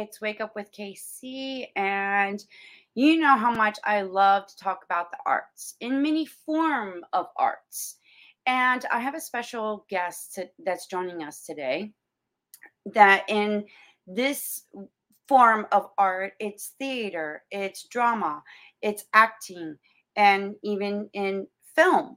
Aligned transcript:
it's 0.00 0.20
Wake 0.20 0.40
Up 0.40 0.56
with 0.56 0.72
KC, 0.72 1.66
and 1.76 2.44
you 2.94 3.18
know 3.18 3.36
how 3.36 3.52
much 3.52 3.78
I 3.84 4.02
love 4.02 4.46
to 4.48 4.56
talk 4.56 4.84
about 4.84 5.10
the 5.10 5.18
arts 5.24 5.76
in 5.80 6.02
many 6.02 6.26
form 6.26 7.04
of 7.12 7.26
arts. 7.36 7.96
And 8.46 8.84
I 8.92 8.98
have 9.00 9.14
a 9.14 9.20
special 9.20 9.86
guest 9.88 10.34
to, 10.34 10.48
that's 10.64 10.86
joining 10.86 11.22
us 11.22 11.46
today. 11.46 11.92
That 12.86 13.24
in 13.28 13.66
this 14.06 14.64
form 15.28 15.66
of 15.72 15.90
art, 15.96 16.32
it's 16.40 16.74
theater, 16.78 17.44
it's 17.50 17.86
drama, 17.88 18.42
it's 18.82 19.04
acting, 19.14 19.78
and 20.16 20.56
even 20.62 21.08
in 21.12 21.46
film. 21.74 22.16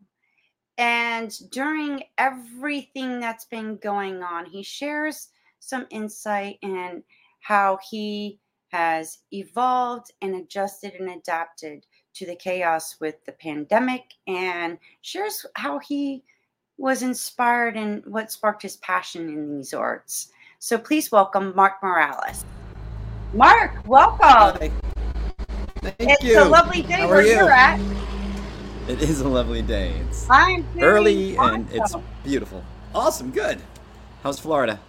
And 0.80 1.32
during 1.52 2.04
everything 2.18 3.20
that's 3.20 3.46
been 3.46 3.77
going 3.77 4.23
on, 4.23 4.46
he 4.46 4.63
shares 4.63 5.30
some 5.59 5.85
insight 5.90 6.57
in 6.62 7.04
how 7.40 7.80
he 7.90 8.40
has 8.70 9.20
evolved 9.32 10.12
and 10.21 10.35
adjusted 10.35 10.93
and 10.99 11.10
adapted 11.10 11.85
to 12.13 12.26
the 12.26 12.35
chaos 12.35 12.98
with 12.99 13.24
the 13.26 13.32
pandemic 13.34 14.04
and 14.27 14.77
shares 15.02 15.46
how 15.55 15.79
he 15.79 16.24
was 16.77 17.02
inspired 17.02 17.76
and 17.77 18.05
what 18.05 18.32
sparked 18.32 18.62
his 18.62 18.77
passion 18.77 19.29
in 19.29 19.55
these 19.57 19.74
arts. 19.74 20.32
So 20.60 20.77
please 20.77 21.12
welcome 21.12 21.54
Mark 21.55 21.74
Morales. 21.82 22.46
Mark, 23.34 23.88
welcome. 23.88 24.20
Hi. 24.20 24.72
Thank 25.82 25.96
it's 25.99 26.24
you. 26.24 26.41
a 26.41 26.46
lovely 26.46 26.82
day 26.82 26.94
How 26.94 27.07
where 27.07 27.20
are 27.20 27.22
you? 27.22 27.34
you're 27.34 27.51
at. 27.51 27.79
It 28.88 29.01
is 29.01 29.22
a 29.22 29.27
lovely 29.27 29.62
day. 29.62 29.94
It's 30.07 30.27
early 30.79 31.38
and 31.38 31.68
it's 31.72 31.96
beautiful. 32.24 32.63
Awesome, 32.96 33.32
good. 33.32 33.62
How's 34.24 34.40
Florida? 34.40 34.79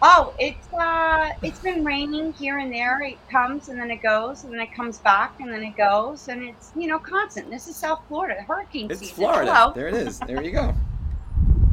Oh, 0.00 0.32
it's 0.38 0.72
uh 0.72 1.30
it's 1.42 1.58
been 1.58 1.84
raining 1.84 2.32
here 2.34 2.58
and 2.58 2.72
there. 2.72 3.02
It 3.02 3.18
comes 3.28 3.68
and 3.68 3.78
then 3.80 3.90
it 3.90 4.02
goes 4.02 4.44
and 4.44 4.52
then 4.52 4.60
it 4.60 4.72
comes 4.72 4.98
back 4.98 5.40
and 5.40 5.52
then 5.52 5.62
it 5.62 5.76
goes 5.76 6.28
and 6.28 6.42
it's 6.42 6.72
you 6.76 6.86
know 6.86 6.98
constant. 6.98 7.50
This 7.50 7.66
is 7.66 7.76
South 7.76 8.02
Florida, 8.06 8.40
hurricane 8.42 8.88
season. 8.88 8.90
It's 8.90 9.00
season. 9.00 9.16
Florida. 9.16 9.54
Hello. 9.54 9.72
There 9.74 9.88
it 9.88 9.94
is. 9.94 10.20
There 10.20 10.42
you 10.42 10.52
go. 10.52 10.74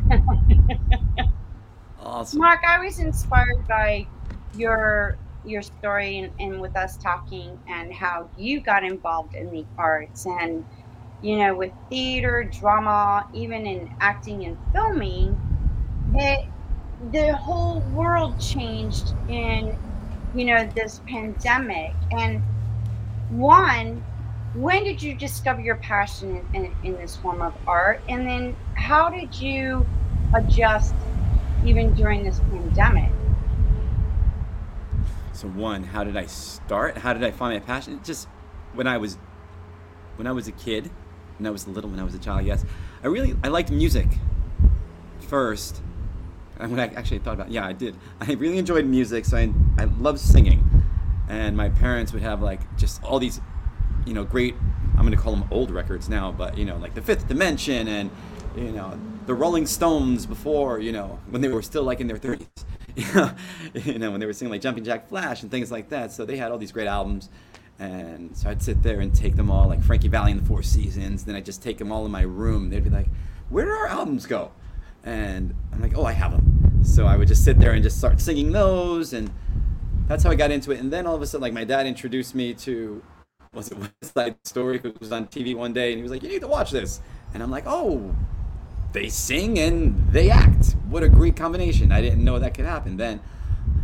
Awesome. 2.06 2.40
Mark, 2.40 2.64
I 2.64 2.80
was 2.80 3.00
inspired 3.00 3.68
by 3.68 4.06
your 4.56 5.18
your 5.44 5.62
story 5.62 6.20
and, 6.20 6.32
and 6.40 6.62
with 6.62 6.76
us 6.76 6.98
talking 6.98 7.60
and 7.68 7.92
how 7.92 8.30
you 8.38 8.62
got 8.62 8.84
involved 8.84 9.36
in 9.36 9.52
the 9.52 9.66
arts 9.78 10.26
and 10.26 10.64
you 11.22 11.38
know 11.38 11.56
with 11.56 11.72
theater, 11.90 12.44
drama, 12.44 13.28
even 13.34 13.66
in 13.66 13.94
acting 14.00 14.46
and 14.46 14.58
filming, 14.72 15.36
it 16.14 16.48
the 17.12 17.36
whole 17.36 17.80
world 17.94 18.40
changed 18.40 19.14
in 19.30 19.78
you 20.34 20.46
know 20.46 20.68
this 20.76 21.02
pandemic 21.08 21.94
and 22.12 22.42
one 23.30 24.04
when 24.54 24.84
did 24.84 25.02
you 25.02 25.14
discover 25.14 25.60
your 25.60 25.76
passion 25.76 26.42
in, 26.54 26.66
in, 26.66 26.76
in 26.84 26.94
this 26.94 27.16
form 27.18 27.42
of 27.42 27.54
art 27.68 28.02
and 28.08 28.28
then 28.28 28.56
how 28.76 29.10
did 29.10 29.34
you 29.36 29.86
adjust 30.34 30.94
even 31.66 31.94
during 31.94 32.24
this 32.24 32.40
pandemic 32.40 33.12
So 35.36 35.50
one, 35.50 35.84
how 35.84 36.06
did 36.06 36.16
I 36.16 36.28
start? 36.28 36.98
How 37.00 37.12
did 37.12 37.22
I 37.22 37.32
find 37.32 37.54
my 37.54 37.60
passion? 37.60 38.00
Just 38.06 38.30
when 38.74 38.88
I 38.88 38.98
was 38.98 39.18
when 40.16 40.28
I 40.28 40.32
was 40.32 40.48
a 40.48 40.54
kid, 40.54 40.90
when 41.38 41.46
I 41.46 41.50
was 41.50 41.68
little, 41.68 41.90
when 41.90 42.00
I 42.00 42.04
was 42.04 42.16
a 42.16 42.20
child, 42.20 42.46
yes. 42.46 42.64
I 43.04 43.08
really 43.08 43.36
I 43.44 43.50
liked 43.50 43.70
music 43.70 44.08
first. 45.20 45.82
And 46.60 46.72
when 46.72 46.80
I 46.80 46.88
actually 46.94 47.20
thought 47.20 47.34
about 47.34 47.52
yeah, 47.52 47.66
I 47.66 47.74
did. 47.74 47.96
I 48.22 48.34
really 48.34 48.58
enjoyed 48.58 48.86
music, 48.86 49.26
so 49.26 49.38
I 49.38 49.54
I 49.78 49.86
loved 49.86 50.20
singing. 50.20 50.84
And 51.28 51.58
my 51.58 51.70
parents 51.70 52.14
would 52.14 52.22
have 52.22 52.42
like 52.42 52.78
just 52.78 53.04
all 53.04 53.20
these, 53.20 53.42
you 54.06 54.14
know, 54.14 54.24
great 54.24 54.56
I'm 54.98 55.04
gonna 55.04 55.18
call 55.18 55.36
them 55.36 55.48
old 55.52 55.72
records 55.72 56.10
now, 56.10 56.32
but 56.32 56.58
you 56.58 56.66
know, 56.66 56.78
like 56.78 56.94
the 56.94 57.02
Fifth 57.02 57.28
Dimension 57.28 57.88
and 57.88 58.10
you 58.56 58.72
know 58.72 58.98
the 59.26 59.34
Rolling 59.34 59.66
Stones 59.66 60.26
before, 60.26 60.80
you 60.80 60.92
know, 60.92 61.20
when 61.30 61.42
they 61.42 61.48
were 61.48 61.62
still 61.62 61.84
like 61.84 62.00
in 62.00 62.08
their 62.08 62.18
30s. 62.18 62.48
you 63.74 64.00
know, 64.00 64.12
when 64.12 64.20
they 64.20 64.26
were 64.26 64.34
singing 64.34 64.52
like 64.52 64.62
Jumping 64.62 64.84
Jack 64.84 65.10
Flash 65.10 65.42
and 65.42 65.52
things 65.52 65.72
like 65.72 65.90
that. 65.90 66.12
So 66.14 66.26
they 66.26 66.38
had 66.38 66.52
all 66.52 66.58
these 66.58 66.72
great 66.72 66.88
albums. 66.88 67.30
And 67.78 68.38
so 68.38 68.50
I'd 68.50 68.62
sit 68.62 68.84
there 68.84 69.02
and 69.02 69.14
take 69.14 69.36
them 69.36 69.52
all, 69.52 69.68
like 69.68 69.84
Frankie 69.84 70.08
Valli 70.08 70.32
and 70.32 70.40
the 70.40 70.46
Four 70.46 70.64
Seasons. 70.64 71.26
Then 71.26 71.36
I'd 71.36 71.44
just 71.44 71.62
take 71.62 71.78
them 71.78 71.92
all 71.92 72.06
in 72.06 72.12
my 72.12 72.22
room. 72.22 72.70
They'd 72.70 72.84
be 72.84 72.90
like, 72.90 73.08
Where 73.50 73.66
did 73.66 73.74
our 73.74 73.88
albums 73.88 74.26
go? 74.26 74.52
And 75.06 75.56
I'm 75.72 75.82
like, 75.82 75.96
Oh, 75.96 76.04
I 76.04 76.12
have 76.12 76.32
them. 76.32 76.82
So 76.84 77.06
I 77.06 77.16
would 77.16 77.28
just 77.28 77.44
sit 77.44 77.58
there 77.60 77.72
and 77.72 77.82
just 77.84 77.98
start 77.98 78.20
singing 78.20 78.52
those. 78.52 79.14
And 79.14 79.32
that's 80.08 80.24
how 80.24 80.32
I 80.32 80.36
got 80.36 80.52
into 80.52 80.72
it. 80.72 80.80
And 80.80 80.92
then 80.92 81.08
all 81.08 81.16
of 81.16 81.22
a 81.22 81.28
sudden, 81.28 81.42
like, 81.42 81.54
my 81.54 81.64
dad 81.64 81.88
introduced 81.88 82.36
me 82.36 82.54
to, 82.56 83.02
was 83.54 83.72
it 83.72 83.78
West 84.02 84.14
Side 84.14 84.36
Story? 84.44 84.82
It 84.84 85.00
was 85.00 85.12
on 85.12 85.28
TV 85.28 85.56
one 85.56 85.74
day. 85.74 85.92
And 85.92 85.98
he 85.98 86.02
was 86.04 86.12
like, 86.12 86.24
You 86.24 86.30
need 86.30 86.42
to 86.42 86.48
watch 86.48 86.72
this. 86.72 87.02
And 87.34 87.42
I'm 87.42 87.52
like, 87.52 87.66
Oh, 87.68 88.16
they 88.94 89.10
sing 89.10 89.60
and 89.60 90.12
they 90.12 90.30
act. 90.30 90.76
What 90.90 91.04
a 91.04 91.10
great 91.10 91.36
combination. 91.36 91.92
I 91.92 92.02
didn't 92.02 92.24
know 92.24 92.40
that 92.40 92.54
could 92.54 92.66
happen. 92.66 92.98
Then, 92.98 93.20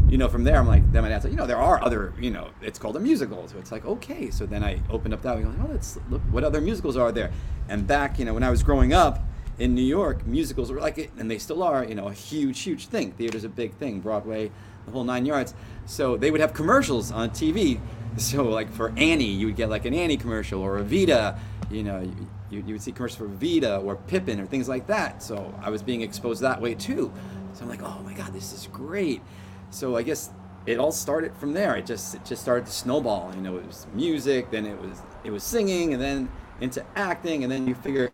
you 0.08 0.18
know, 0.18 0.30
from 0.30 0.44
there, 0.44 0.58
I'm 0.58 0.68
like, 0.68 0.90
then 0.92 1.04
my 1.04 1.10
dad's 1.10 1.26
like, 1.26 1.32
you 1.32 1.38
know, 1.38 1.48
there 1.48 1.58
are 1.58 1.84
other, 1.84 2.14
you 2.20 2.32
know, 2.32 2.50
it's 2.62 2.80
called 2.80 2.96
a 2.96 3.00
musical. 3.00 3.48
So 3.48 3.58
it's 3.58 3.72
like, 3.72 3.86
okay. 3.86 4.30
So 4.30 4.46
then 4.46 4.64
I 4.64 4.82
opened 4.90 5.14
up 5.14 5.22
that. 5.24 5.38
and 5.38 5.48
like, 5.48 5.70
oh, 5.70 5.72
let's 5.72 5.98
look, 6.10 6.22
what 6.32 6.44
other 6.44 6.62
musicals 6.62 6.98
are 6.98 7.12
there? 7.12 7.32
And 7.68 7.86
back, 7.86 8.20
you 8.20 8.26
know, 8.26 8.34
when 8.34 8.44
I 8.44 8.50
was 8.50 8.64
growing 8.64 8.94
up 8.94 9.22
in 9.60 9.76
New 9.76 9.84
York, 9.84 10.26
musicals 10.26 10.72
were 10.72 10.80
like, 10.80 10.98
it, 10.98 11.12
and 11.18 11.30
they 11.30 11.38
still 11.38 11.64
are, 11.64 11.84
you 11.84 11.96
know, 11.96 12.08
a 12.08 12.14
huge, 12.14 12.62
huge 12.62 12.88
thing. 12.88 13.12
Theater's 13.12 13.44
a 13.44 13.50
big 13.50 13.74
thing. 13.74 14.00
Broadway, 14.00 14.52
the 14.86 14.92
whole 14.92 15.04
nine 15.04 15.26
yards. 15.26 15.54
So 15.86 16.18
they 16.18 16.32
would 16.32 16.42
have 16.42 16.54
commercials 16.54 17.12
on 17.12 17.30
TV. 17.32 17.80
So 18.18 18.44
like 18.44 18.70
for 18.70 18.92
Annie, 18.98 19.24
you 19.24 19.46
would 19.46 19.56
get 19.56 19.70
like 19.70 19.86
an 19.86 19.94
Annie 19.94 20.18
commercial 20.18 20.62
or 20.62 20.80
Evita, 20.80 21.40
you 21.70 21.82
know, 21.82 22.02
you, 22.50 22.62
you, 22.68 22.74
would 22.74 22.82
see 22.82 22.92
commercials 22.92 23.18
for 23.18 23.34
Evita 23.34 23.82
or 23.86 23.96
Pippin 23.96 24.38
or 24.38 24.46
things 24.46 24.68
like 24.68 24.86
that. 24.88 25.24
So 25.24 25.58
I 25.62 25.70
was 25.70 25.82
being 25.82 26.02
exposed 26.02 26.42
that 26.42 26.60
way 26.60 26.76
too. 26.76 27.14
So 27.54 27.64
I'm 27.64 27.70
like, 27.70 27.82
oh 27.82 28.02
my 28.04 28.14
God, 28.14 28.34
this 28.34 28.52
is 28.52 28.68
great. 28.68 29.22
So 29.70 29.96
I 29.96 30.04
guess 30.04 30.32
it 30.66 30.78
all 30.78 30.92
started 30.92 31.36
from 31.38 31.54
there. 31.54 31.76
It 31.76 31.86
just 31.86 32.16
it 32.16 32.26
just 32.26 32.42
started 32.42 32.66
to 32.66 32.72
snowball. 32.72 33.32
You 33.36 33.42
know, 33.42 33.58
it 33.58 33.66
was 33.66 33.88
music, 33.94 34.52
then 34.52 34.66
it 34.66 34.80
was 34.80 35.02
it 35.24 35.32
was 35.32 35.44
singing, 35.44 35.94
and 35.94 36.02
then 36.02 36.30
into 36.60 36.86
acting, 36.96 37.44
and 37.44 37.52
then 37.52 37.68
you 37.68 37.76
figure, 37.76 38.12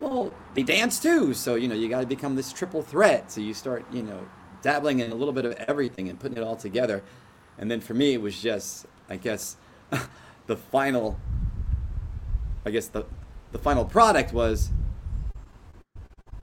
well, 0.00 0.32
they 0.54 0.62
dance 0.62 0.98
too. 0.98 1.34
So 1.34 1.54
you 1.54 1.68
know, 1.68 1.74
you 1.74 1.88
got 1.88 2.00
to 2.00 2.06
become 2.06 2.34
this 2.36 2.52
triple 2.52 2.82
threat. 2.82 3.30
So 3.30 3.40
you 3.40 3.54
start, 3.54 3.84
you 3.92 4.02
know, 4.02 4.26
dabbling 4.62 5.00
in 5.00 5.12
a 5.12 5.14
little 5.14 5.34
bit 5.34 5.44
of 5.44 5.52
everything 5.68 6.08
and 6.08 6.18
putting 6.18 6.36
it 6.36 6.42
all 6.42 6.56
together. 6.56 7.02
And 7.58 7.70
then 7.70 7.80
for 7.80 7.94
me, 7.94 8.14
it 8.14 8.22
was 8.22 8.40
just, 8.40 8.86
I 9.08 9.16
guess, 9.16 9.56
the 10.46 10.56
final. 10.56 11.18
I 12.66 12.70
guess 12.70 12.88
the 12.88 13.06
the 13.52 13.58
final 13.58 13.84
product 13.84 14.32
was 14.32 14.70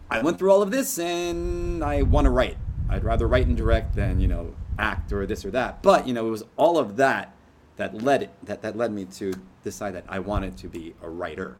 I 0.09 0.21
went 0.21 0.39
through 0.39 0.51
all 0.51 0.61
of 0.61 0.71
this 0.71 0.97
and 0.99 1.83
I 1.83 2.01
want 2.01 2.25
to 2.25 2.31
write. 2.31 2.57
I'd 2.89 3.03
rather 3.03 3.27
write 3.27 3.47
and 3.47 3.57
direct 3.57 3.95
than, 3.95 4.21
you 4.21 4.27
know, 4.27 4.55
act 4.79 5.11
or 5.11 5.25
this 5.25 5.43
or 5.43 5.51
that. 5.51 5.83
But, 5.83 6.07
you 6.07 6.13
know, 6.13 6.27
it 6.27 6.31
was 6.31 6.43
all 6.55 6.77
of 6.77 6.95
that 6.97 7.33
that 7.75 8.01
led 8.01 8.23
it 8.23 8.31
that, 8.43 8.61
that 8.61 8.77
led 8.77 8.91
me 8.91 9.05
to 9.05 9.33
decide 9.63 9.93
that 9.95 10.05
I 10.07 10.19
wanted 10.19 10.57
to 10.57 10.67
be 10.67 10.95
a 11.01 11.09
writer 11.09 11.59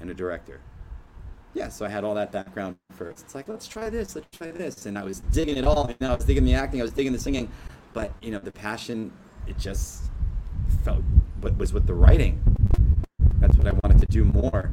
and 0.00 0.10
a 0.10 0.14
director. 0.14 0.60
Yeah, 1.54 1.68
so 1.68 1.86
I 1.86 1.88
had 1.88 2.02
all 2.02 2.14
that 2.16 2.32
background 2.32 2.76
first. 2.96 3.22
It's 3.22 3.34
like, 3.34 3.46
let's 3.48 3.68
try 3.68 3.88
this, 3.88 4.16
let's 4.16 4.36
try 4.36 4.50
this. 4.50 4.86
And 4.86 4.98
I 4.98 5.04
was 5.04 5.20
digging 5.20 5.56
it 5.56 5.64
all. 5.64 5.88
Know, 6.00 6.12
I 6.12 6.16
was 6.16 6.24
digging 6.24 6.44
the 6.44 6.54
acting, 6.54 6.80
I 6.80 6.82
was 6.82 6.92
digging 6.92 7.12
the 7.12 7.18
singing. 7.18 7.48
But, 7.92 8.12
you 8.20 8.32
know, 8.32 8.40
the 8.40 8.50
passion, 8.50 9.12
it 9.46 9.56
just 9.56 10.10
felt 10.82 11.02
what 11.40 11.56
was 11.56 11.72
with 11.72 11.86
the 11.86 11.94
writing. 11.94 12.42
That's 13.38 13.56
what 13.56 13.68
I 13.68 13.72
wanted 13.84 14.00
to 14.00 14.06
do 14.06 14.24
more. 14.24 14.70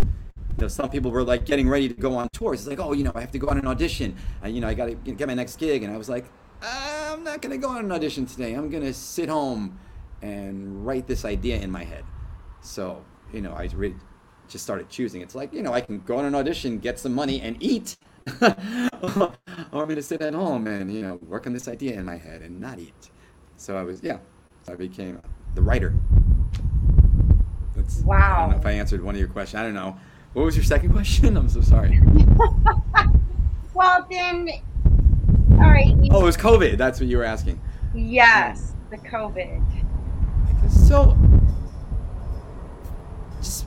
You 0.57 0.63
know, 0.63 0.67
some 0.67 0.89
people 0.89 1.11
were 1.11 1.23
like 1.23 1.45
getting 1.45 1.69
ready 1.69 1.87
to 1.87 1.93
go 1.93 2.15
on 2.15 2.29
tours. 2.33 2.61
It's 2.61 2.69
like, 2.69 2.79
oh, 2.79 2.93
you 2.93 3.03
know, 3.03 3.11
I 3.13 3.21
have 3.21 3.31
to 3.31 3.39
go 3.39 3.47
on 3.49 3.59
an 3.59 3.67
audition. 3.67 4.15
I, 4.41 4.47
you 4.47 4.59
know, 4.59 4.67
I 4.67 4.73
got 4.73 4.87
to 4.87 4.95
get 4.95 5.27
my 5.27 5.35
next 5.35 5.57
gig. 5.59 5.83
And 5.83 5.93
I 5.93 5.97
was 5.97 6.09
like, 6.09 6.25
I'm 6.63 7.23
not 7.23 7.43
going 7.43 7.51
to 7.51 7.57
go 7.57 7.69
on 7.69 7.85
an 7.85 7.91
audition 7.91 8.25
today. 8.25 8.53
I'm 8.53 8.69
going 8.71 8.83
to 8.83 8.93
sit 8.93 9.29
home 9.29 9.77
and 10.23 10.85
write 10.85 11.05
this 11.05 11.25
idea 11.25 11.59
in 11.59 11.69
my 11.69 11.83
head. 11.83 12.05
So, 12.61 13.03
you 13.31 13.41
know, 13.41 13.53
I 13.53 13.69
really 13.75 13.95
just 14.51 14.63
started 14.63 14.89
choosing. 14.89 15.21
It's 15.21 15.35
like, 15.35 15.53
you 15.53 15.63
know, 15.63 15.73
I 15.73 15.81
can 15.81 15.99
go 15.99 16.17
on 16.17 16.25
an 16.25 16.35
audition, 16.35 16.79
get 16.79 16.99
some 16.99 17.13
money, 17.13 17.41
and 17.41 17.57
eat. 17.59 17.97
or 18.41 18.51
I'm 19.11 19.31
going 19.71 19.95
to 19.95 20.03
sit 20.03 20.21
at 20.21 20.33
home 20.33 20.67
and, 20.67 20.93
you 20.93 21.01
know, 21.01 21.15
work 21.27 21.47
on 21.47 21.53
this 21.53 21.67
idea 21.67 21.93
in 21.93 22.05
my 22.05 22.17
head 22.17 22.41
and 22.41 22.59
not 22.59 22.79
eat. 22.79 23.09
So 23.57 23.77
I 23.77 23.83
was 23.83 24.01
yeah, 24.03 24.17
so 24.63 24.73
I 24.73 24.75
became 24.75 25.21
the 25.55 25.61
writer. 25.61 25.93
That's, 27.75 28.01
wow. 28.01 28.17
I 28.17 28.41
don't 28.41 28.51
know 28.51 28.57
if 28.57 28.65
I 28.65 28.71
answered 28.71 29.03
one 29.03 29.15
of 29.15 29.19
your 29.19 29.29
questions. 29.29 29.59
I 29.59 29.63
don't 29.63 29.73
know. 29.73 29.97
What 30.33 30.45
was 30.45 30.55
your 30.55 30.63
second 30.63 30.91
question? 30.93 31.37
I'm 31.37 31.49
so 31.49 31.61
sorry. 31.61 31.99
Well, 33.73 34.05
then, 34.11 34.49
all 35.53 35.71
right. 35.71 35.95
Oh, 36.11 36.21
it 36.21 36.23
was 36.23 36.37
COVID. 36.37 36.77
That's 36.77 36.99
what 36.99 37.07
you 37.07 37.17
were 37.17 37.23
asking. 37.23 37.59
Yes, 37.95 38.73
the 38.89 38.97
COVID. 38.97 39.65
So, 40.69 41.17
just 43.39 43.65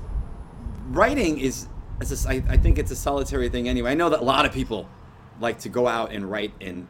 writing 0.88 1.38
is, 1.38 1.68
is 2.00 2.26
a, 2.26 2.28
I, 2.28 2.42
I 2.48 2.56
think 2.56 2.78
it's 2.78 2.90
a 2.90 2.96
solitary 2.96 3.48
thing 3.48 3.68
anyway. 3.68 3.90
I 3.90 3.94
know 3.94 4.08
that 4.10 4.20
a 4.20 4.24
lot 4.24 4.44
of 4.44 4.52
people 4.52 4.88
like 5.40 5.58
to 5.60 5.68
go 5.68 5.86
out 5.86 6.12
and 6.12 6.30
write 6.30 6.52
in, 6.60 6.88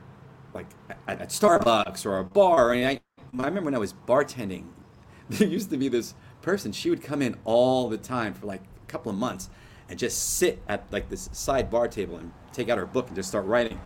like 0.52 0.67
at, 1.08 1.20
at 1.20 1.29
Starbucks 1.31 2.06
or 2.06 2.19
a 2.19 2.25
bar. 2.25 2.73
And 2.73 2.87
I, 2.87 3.00
I 3.38 3.46
remember 3.46 3.67
when 3.67 3.75
I 3.75 3.79
was 3.79 3.94
bartending, 4.06 4.67
there 5.29 5.49
used 5.49 5.70
to 5.70 5.76
be 5.76 5.88
this 5.88 6.14
person. 6.43 6.73
She 6.73 6.91
would 6.91 7.02
come 7.02 7.23
in 7.23 7.37
all 7.44 7.88
the 7.88 7.99
time 7.99 8.35
for 8.35 8.46
like 8.46 8.62
a 8.62 8.87
couple 8.87 9.11
of 9.11 9.19
months 9.19 9.50
and 9.88 9.99
just 9.99 10.37
sit 10.37 10.62
at 10.69 10.85
like 10.93 11.08
this 11.08 11.29
side 11.32 11.70
bar 11.70 11.88
table 11.88 12.17
and 12.17 12.32
take 12.52 12.69
out 12.69 12.79
her 12.79 12.87
book 12.87 13.08
and 13.08 13.17
just 13.17 13.29
start 13.29 13.47
writing 13.47 13.81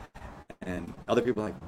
and 0.62 0.92
other 1.08 1.22
people 1.22 1.42
are 1.42 1.46
like, 1.46 1.60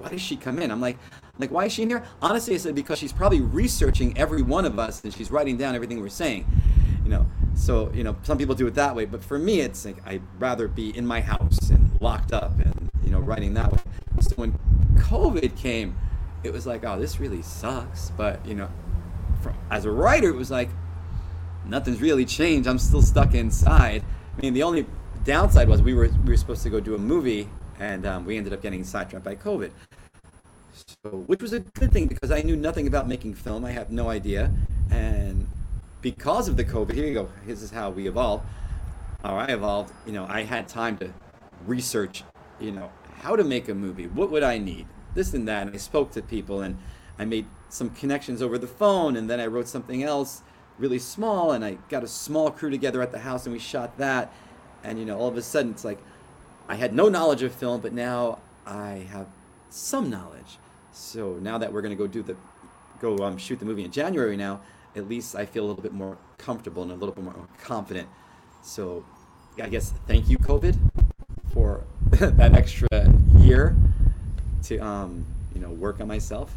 why, 0.00 0.08
does 0.08 0.20
she 0.20 0.36
come 0.36 0.58
in? 0.58 0.70
I'm 0.70 0.80
like, 0.80 0.98
like, 1.38 1.50
why 1.50 1.66
is 1.66 1.72
she 1.72 1.82
in 1.82 1.90
here? 1.90 2.04
Honestly, 2.22 2.54
I 2.54 2.58
said 2.58 2.74
because 2.74 2.98
she's 2.98 3.12
probably 3.12 3.40
researching 3.40 4.16
every 4.16 4.42
one 4.42 4.64
of 4.64 4.78
us 4.78 5.04
and 5.04 5.12
she's 5.12 5.30
writing 5.30 5.56
down 5.56 5.74
everything 5.74 6.00
we're 6.00 6.08
saying, 6.08 6.46
you 7.06 7.12
know. 7.12 7.24
So 7.54 7.90
you 7.94 8.02
know, 8.02 8.16
some 8.24 8.36
people 8.36 8.56
do 8.56 8.66
it 8.66 8.74
that 8.74 8.94
way, 8.94 9.04
but 9.04 9.22
for 9.22 9.38
me, 9.38 9.60
it's 9.60 9.84
like 9.84 9.96
I'd 10.04 10.22
rather 10.38 10.66
be 10.66 10.94
in 10.96 11.06
my 11.06 11.20
house 11.20 11.70
and 11.70 11.90
locked 12.00 12.32
up 12.32 12.58
and 12.58 12.90
you 13.04 13.10
know 13.10 13.20
writing 13.20 13.54
that 13.54 13.72
way. 13.72 13.78
So 14.20 14.34
when 14.34 14.58
COVID 14.96 15.56
came, 15.56 15.96
it 16.42 16.52
was 16.52 16.66
like, 16.66 16.84
oh, 16.84 16.98
this 16.98 17.20
really 17.20 17.42
sucks. 17.42 18.10
But 18.10 18.44
you 18.44 18.56
know, 18.56 18.68
as 19.70 19.84
a 19.84 19.90
writer, 19.90 20.28
it 20.28 20.36
was 20.36 20.50
like 20.50 20.68
nothing's 21.64 22.00
really 22.00 22.24
changed. 22.24 22.68
I'm 22.68 22.78
still 22.78 23.02
stuck 23.02 23.34
inside. 23.34 24.02
I 24.36 24.40
mean, 24.42 24.52
the 24.52 24.64
only 24.64 24.84
downside 25.24 25.68
was 25.68 25.80
we 25.80 25.94
were 25.94 26.10
we 26.24 26.30
were 26.30 26.36
supposed 26.36 26.64
to 26.64 26.70
go 26.70 26.80
do 26.80 26.96
a 26.96 26.98
movie, 26.98 27.48
and 27.78 28.04
um, 28.04 28.24
we 28.24 28.36
ended 28.36 28.52
up 28.52 28.62
getting 28.62 28.82
sidetracked 28.82 29.24
by 29.24 29.36
COVID. 29.36 29.70
So, 31.04 31.10
which 31.26 31.40
was 31.40 31.52
a 31.52 31.60
good 31.60 31.92
thing 31.92 32.06
because 32.06 32.32
I 32.32 32.42
knew 32.42 32.56
nothing 32.56 32.88
about 32.88 33.06
making 33.06 33.34
film. 33.34 33.64
I 33.64 33.70
have 33.70 33.90
no 33.90 34.10
idea, 34.10 34.50
and 34.90 35.46
because 36.02 36.48
of 36.48 36.56
the 36.56 36.64
COVID, 36.64 36.92
here 36.92 37.06
you 37.06 37.14
go. 37.14 37.28
This 37.46 37.62
is 37.62 37.70
how 37.70 37.90
we 37.90 38.06
evolved. 38.06 38.44
Or 39.24 39.32
I 39.32 39.46
evolved. 39.46 39.92
You 40.06 40.12
know, 40.12 40.26
I 40.28 40.42
had 40.42 40.68
time 40.68 40.98
to 40.98 41.12
research. 41.66 42.22
You 42.60 42.72
know, 42.72 42.90
how 43.20 43.36
to 43.36 43.44
make 43.44 43.68
a 43.68 43.74
movie. 43.74 44.06
What 44.06 44.30
would 44.30 44.42
I 44.42 44.58
need? 44.58 44.86
This 45.14 45.34
and 45.34 45.48
that. 45.48 45.66
And 45.66 45.74
I 45.74 45.78
spoke 45.78 46.12
to 46.12 46.22
people, 46.22 46.60
and 46.60 46.78
I 47.18 47.24
made 47.24 47.46
some 47.68 47.90
connections 47.90 48.42
over 48.42 48.58
the 48.58 48.66
phone, 48.66 49.16
and 49.16 49.28
then 49.28 49.40
I 49.40 49.46
wrote 49.46 49.68
something 49.68 50.02
else 50.02 50.42
really 50.78 50.98
small, 50.98 51.52
and 51.52 51.64
I 51.64 51.78
got 51.88 52.04
a 52.04 52.08
small 52.08 52.50
crew 52.50 52.70
together 52.70 53.02
at 53.02 53.12
the 53.12 53.18
house, 53.20 53.46
and 53.46 53.52
we 53.52 53.58
shot 53.58 53.98
that. 53.98 54.32
And 54.84 54.98
you 54.98 55.04
know, 55.04 55.18
all 55.18 55.28
of 55.28 55.36
a 55.36 55.42
sudden, 55.42 55.72
it's 55.72 55.84
like 55.84 55.98
I 56.68 56.74
had 56.74 56.94
no 56.94 57.08
knowledge 57.08 57.42
of 57.42 57.52
film, 57.52 57.80
but 57.80 57.92
now 57.92 58.38
I 58.66 59.06
have 59.10 59.26
some 59.70 60.10
knowledge. 60.10 60.58
So 60.92 61.34
now 61.34 61.58
that 61.58 61.72
we're 61.72 61.82
gonna 61.82 61.96
go 61.96 62.06
do 62.06 62.22
the 62.22 62.36
go 63.00 63.18
um, 63.18 63.36
shoot 63.36 63.58
the 63.58 63.64
movie 63.64 63.84
in 63.84 63.90
January 63.90 64.36
now, 64.36 64.60
at 64.96 65.08
least 65.08 65.36
I 65.36 65.44
feel 65.44 65.64
a 65.64 65.68
little 65.68 65.82
bit 65.82 65.92
more 65.92 66.16
comfortable 66.38 66.82
and 66.82 66.90
a 66.90 66.94
little 66.94 67.14
bit 67.14 67.22
more 67.22 67.34
confident. 67.62 68.08
So 68.62 69.04
I 69.62 69.68
guess 69.68 69.92
thank 70.06 70.28
you, 70.28 70.38
COVID, 70.38 70.76
for 71.52 71.84
that 72.10 72.54
extra 72.54 72.88
year 73.38 73.76
to 74.64 74.78
um, 74.78 75.24
you 75.54 75.60
know 75.60 75.70
work 75.70 76.00
on 76.00 76.08
myself 76.08 76.52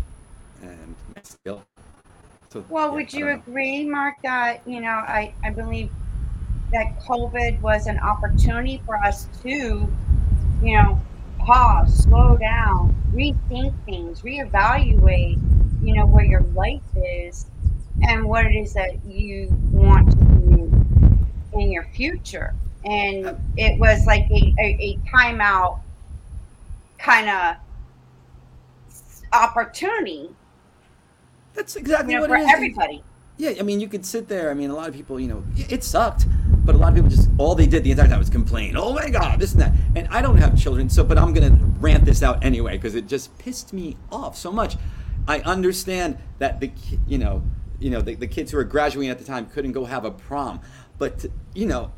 and 0.62 0.96
my 1.16 1.22
skill. 1.22 1.64
So, 2.50 2.66
Well, 2.68 2.88
yeah, 2.88 2.94
would 2.96 3.14
you 3.14 3.28
agree, 3.28 3.86
Mark, 3.86 4.16
that, 4.24 4.62
you 4.66 4.82
know, 4.82 4.90
I, 4.90 5.36
I 5.44 5.52
believe 5.52 5.92
that 6.72 7.00
COVID 7.02 7.62
was 7.62 7.86
an 7.86 8.00
opportunity 8.00 8.82
for 8.88 8.96
us 8.96 9.28
to, 9.44 9.88
you 10.64 10.78
know, 10.78 11.00
pause, 11.38 12.06
slow 12.06 12.38
down, 12.38 12.96
rethink 13.14 13.74
things, 13.86 14.22
reevaluate, 14.22 15.40
you 15.84 15.94
know, 15.94 16.08
where 16.08 16.26
your 16.26 16.42
life 16.42 16.82
is 16.96 17.46
and 18.04 18.26
what 18.26 18.46
it 18.46 18.56
is 18.56 18.74
that 18.74 19.04
you 19.06 19.48
want 19.72 20.12
to 20.12 20.18
do 20.18 21.28
in 21.54 21.72
your 21.72 21.84
future. 21.94 22.54
And 22.86 23.38
it 23.58 23.80
was 23.80 24.06
like 24.06 24.30
a, 24.32 24.54
a, 24.60 24.78
a 24.80 25.00
timeout 25.10 25.80
kind 26.98 27.30
of 27.30 27.56
opportunity, 29.34 30.30
That's 31.54 31.76
exactly 31.76 32.14
you 32.14 32.20
know, 32.20 32.28
what 32.28 32.40
it 32.40 32.44
is. 32.44 32.50
everybody. 32.54 33.04
Yeah, 33.38 33.54
I 33.60 33.64
mean, 33.64 33.80
you 33.80 33.88
could 33.88 34.06
sit 34.06 34.28
there. 34.28 34.52
I 34.52 34.54
mean, 34.54 34.70
a 34.70 34.76
lot 34.76 34.90
of 34.90 34.94
people, 34.94 35.20
you 35.20 35.28
know, 35.28 35.44
it 35.56 35.72
it 35.72 35.84
sucked, 35.84 36.26
but 36.66 36.76
a 36.76 36.78
lot 36.78 36.90
of 36.90 36.96
people 36.96 37.10
just 37.10 37.30
all 37.38 37.56
they 37.56 37.68
did 37.68 37.84
the 37.84 37.92
entire 37.92 38.08
time 38.08 38.20
was 38.20 38.30
complain. 38.30 38.76
Oh 38.76 38.94
my 38.94 39.10
God, 39.10 39.40
this 39.40 39.54
and 39.54 39.62
that. 39.62 39.74
And 39.96 40.08
I 40.10 40.22
don't 40.22 40.38
have 40.38 40.58
children, 40.60 40.90
so 40.90 41.04
but 41.04 41.18
I'm 41.18 41.34
gonna 41.34 41.58
rant 41.80 42.06
this 42.06 42.22
out 42.22 42.44
anyway 42.44 42.74
because 42.78 42.96
it 42.96 43.08
just 43.08 43.38
pissed 43.38 43.72
me 43.72 43.96
off 44.12 44.38
so 44.38 44.52
much. 44.52 44.76
I 45.28 45.40
understand 45.42 46.18
that 46.40 46.60
the 46.60 46.72
you 47.08 47.18
know 47.18 47.44
you 47.80 47.90
know 47.90 48.02
the, 48.02 48.16
the 48.16 48.28
kids 48.28 48.52
who 48.52 48.58
were 48.58 48.64
graduating 48.64 49.10
at 49.10 49.20
the 49.20 49.26
time 49.26 49.46
couldn't 49.48 49.72
go 49.72 49.86
have 49.86 50.06
a 50.06 50.12
prom, 50.12 50.62
but 50.98 51.26
you 51.54 51.66
know. 51.66 51.92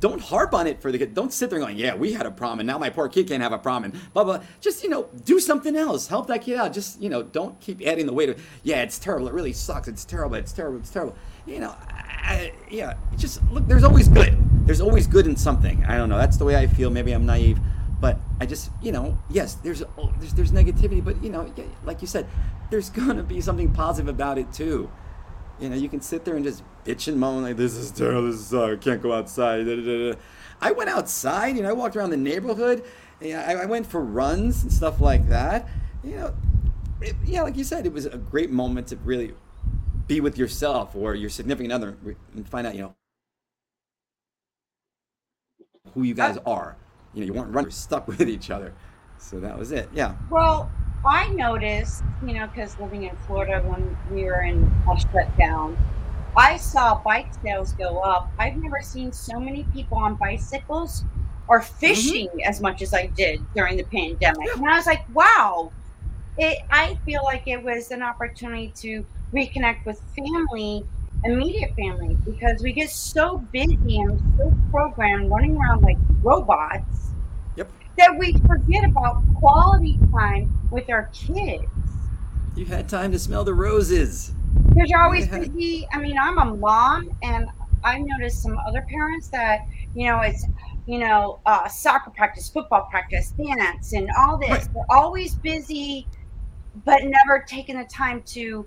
Don't 0.00 0.20
harp 0.20 0.52
on 0.52 0.66
it 0.66 0.82
for 0.82 0.92
the 0.92 0.98
kid. 0.98 1.14
Don't 1.14 1.32
sit 1.32 1.48
there 1.48 1.58
going, 1.58 1.78
"Yeah, 1.78 1.94
we 1.94 2.12
had 2.12 2.26
a 2.26 2.30
prom, 2.30 2.60
and 2.60 2.66
now 2.66 2.76
my 2.76 2.90
poor 2.90 3.08
kid 3.08 3.26
can't 3.26 3.42
have 3.42 3.52
a 3.52 3.58
prom." 3.58 3.84
And 3.84 3.94
blah 4.12 4.22
blah. 4.22 4.42
Just 4.60 4.84
you 4.84 4.90
know, 4.90 5.08
do 5.24 5.40
something 5.40 5.74
else. 5.74 6.08
Help 6.08 6.26
that 6.26 6.42
kid 6.42 6.58
out. 6.58 6.74
Just 6.74 7.00
you 7.00 7.08
know, 7.08 7.22
don't 7.22 7.58
keep 7.58 7.80
adding 7.86 8.04
the 8.04 8.12
weight 8.12 8.28
of, 8.28 8.38
"Yeah, 8.62 8.82
it's 8.82 8.98
terrible. 8.98 9.28
It 9.28 9.32
really 9.32 9.54
sucks. 9.54 9.88
It's 9.88 10.04
terrible. 10.04 10.36
It's 10.36 10.52
terrible. 10.52 10.78
It's 10.78 10.90
terrible." 10.90 11.16
You 11.46 11.60
know, 11.60 11.74
I, 11.80 12.52
yeah. 12.70 12.96
Just 13.16 13.42
look. 13.50 13.66
There's 13.66 13.82
always 13.82 14.08
good. 14.08 14.36
There's 14.66 14.82
always 14.82 15.06
good 15.06 15.26
in 15.26 15.36
something. 15.36 15.82
I 15.86 15.96
don't 15.96 16.10
know. 16.10 16.18
That's 16.18 16.36
the 16.36 16.44
way 16.44 16.54
I 16.56 16.66
feel. 16.66 16.90
Maybe 16.90 17.12
I'm 17.12 17.24
naive, 17.24 17.58
but 17.98 18.18
I 18.42 18.44
just 18.44 18.70
you 18.82 18.92
know, 18.92 19.16
yes, 19.30 19.54
there's 19.54 19.82
there's 20.18 20.34
there's 20.34 20.52
negativity, 20.52 21.02
but 21.02 21.24
you 21.24 21.30
know, 21.30 21.50
like 21.86 22.02
you 22.02 22.06
said, 22.06 22.26
there's 22.68 22.90
gonna 22.90 23.22
be 23.22 23.40
something 23.40 23.72
positive 23.72 24.10
about 24.10 24.36
it 24.36 24.52
too. 24.52 24.90
You 25.60 25.68
know, 25.68 25.76
you 25.76 25.88
can 25.88 26.00
sit 26.00 26.24
there 26.24 26.36
and 26.36 26.44
just 26.44 26.62
bitch 26.84 27.08
and 27.08 27.18
moan 27.18 27.42
like 27.42 27.56
this 27.56 27.74
is 27.74 27.90
terrible. 27.90 28.30
This 28.30 28.36
is 28.40 28.54
uh, 28.54 28.72
I 28.72 28.76
can't 28.76 29.02
go 29.02 29.12
outside. 29.12 29.64
da, 29.66 29.76
da, 29.76 30.12
da. 30.12 30.18
I 30.60 30.72
went 30.72 30.90
outside. 30.90 31.56
You 31.56 31.62
know, 31.62 31.70
I 31.70 31.72
walked 31.72 31.96
around 31.96 32.10
the 32.10 32.16
neighborhood. 32.16 32.84
Yeah, 33.20 33.44
I, 33.46 33.62
I 33.62 33.64
went 33.66 33.86
for 33.86 34.00
runs 34.00 34.62
and 34.62 34.72
stuff 34.72 35.00
like 35.00 35.28
that. 35.28 35.68
You 36.04 36.16
know, 36.16 36.34
it, 37.00 37.16
yeah, 37.24 37.42
like 37.42 37.56
you 37.56 37.64
said, 37.64 37.86
it 37.86 37.92
was 37.92 38.06
a 38.06 38.18
great 38.18 38.50
moment 38.50 38.88
to 38.88 38.96
really 38.96 39.34
be 40.06 40.20
with 40.20 40.38
yourself 40.38 40.94
or 40.96 41.14
your 41.14 41.30
significant 41.30 41.72
other 41.72 41.96
and 42.34 42.48
find 42.48 42.66
out, 42.66 42.74
you 42.74 42.82
know, 42.82 42.94
who 45.94 46.02
you 46.02 46.14
guys 46.14 46.38
are. 46.46 46.76
You 47.14 47.20
know, 47.20 47.26
you 47.26 47.32
weren't 47.32 47.52
running, 47.52 47.66
you're 47.66 47.72
stuck 47.72 48.06
with 48.08 48.22
each 48.22 48.50
other. 48.50 48.74
So 49.18 49.40
that 49.40 49.58
was 49.58 49.72
it. 49.72 49.88
Yeah. 49.92 50.14
Well, 50.30 50.70
I 51.04 51.28
noticed, 51.28 52.02
you 52.24 52.34
know, 52.34 52.46
because 52.46 52.78
living 52.78 53.04
in 53.04 53.16
Florida 53.26 53.62
when 53.66 53.96
we 54.10 54.24
were 54.24 54.42
in 54.42 54.70
a 54.90 55.00
shutdown, 55.00 55.76
I 56.36 56.56
saw 56.56 57.00
bike 57.02 57.28
sales 57.42 57.72
go 57.72 57.98
up. 57.98 58.30
I've 58.38 58.56
never 58.56 58.80
seen 58.82 59.12
so 59.12 59.40
many 59.40 59.64
people 59.72 59.98
on 59.98 60.16
bicycles 60.16 61.04
or 61.48 61.60
mm-hmm. 61.60 61.74
fishing 61.78 62.28
as 62.44 62.60
much 62.60 62.82
as 62.82 62.94
I 62.94 63.06
did 63.06 63.40
during 63.54 63.76
the 63.76 63.84
pandemic. 63.84 64.54
And 64.54 64.66
I 64.68 64.76
was 64.76 64.86
like, 64.86 65.04
wow. 65.14 65.72
It 66.36 66.58
I 66.70 66.96
feel 67.04 67.22
like 67.24 67.48
it 67.48 67.62
was 67.62 67.90
an 67.90 68.02
opportunity 68.02 68.72
to 68.76 69.04
reconnect 69.32 69.84
with 69.84 70.00
family, 70.16 70.84
immediate 71.24 71.74
family, 71.74 72.16
because 72.24 72.62
we 72.62 72.72
get 72.72 72.90
so 72.90 73.38
busy 73.50 74.00
and 74.00 74.20
so 74.36 74.54
programmed 74.70 75.30
running 75.30 75.56
around 75.56 75.82
like 75.82 75.96
robots 76.22 77.07
Yep. 77.58 77.68
that 77.98 78.16
we 78.16 78.32
forget 78.46 78.84
about 78.84 79.20
quality 79.34 79.98
time 80.12 80.56
with 80.70 80.88
our 80.88 81.10
kids. 81.12 81.64
You 82.54 82.64
had 82.64 82.88
time 82.88 83.10
to 83.10 83.18
smell 83.18 83.42
the 83.42 83.54
roses. 83.54 84.32
Because 84.68 84.88
you're 84.88 85.02
always 85.02 85.26
Yeah. 85.26 85.40
busy. 85.40 85.88
I 85.92 85.98
mean, 85.98 86.16
I'm 86.16 86.38
a 86.38 86.44
mom, 86.56 87.10
and 87.24 87.48
I've 87.82 88.04
noticed 88.04 88.40
some 88.42 88.56
other 88.58 88.82
parents 88.82 89.28
that, 89.30 89.66
you 89.94 90.06
know, 90.06 90.20
it's, 90.20 90.46
you 90.86 91.00
know, 91.00 91.40
uh, 91.46 91.66
soccer 91.66 92.10
practice, 92.10 92.48
football 92.48 92.86
practice, 92.90 93.32
dance, 93.32 93.92
and 93.92 94.08
all 94.16 94.38
this. 94.38 94.50
Right. 94.50 94.74
They're 94.74 94.96
always 94.96 95.34
busy, 95.34 96.06
but 96.84 97.02
never 97.02 97.44
taking 97.48 97.76
the 97.76 97.84
time 97.84 98.22
to 98.26 98.64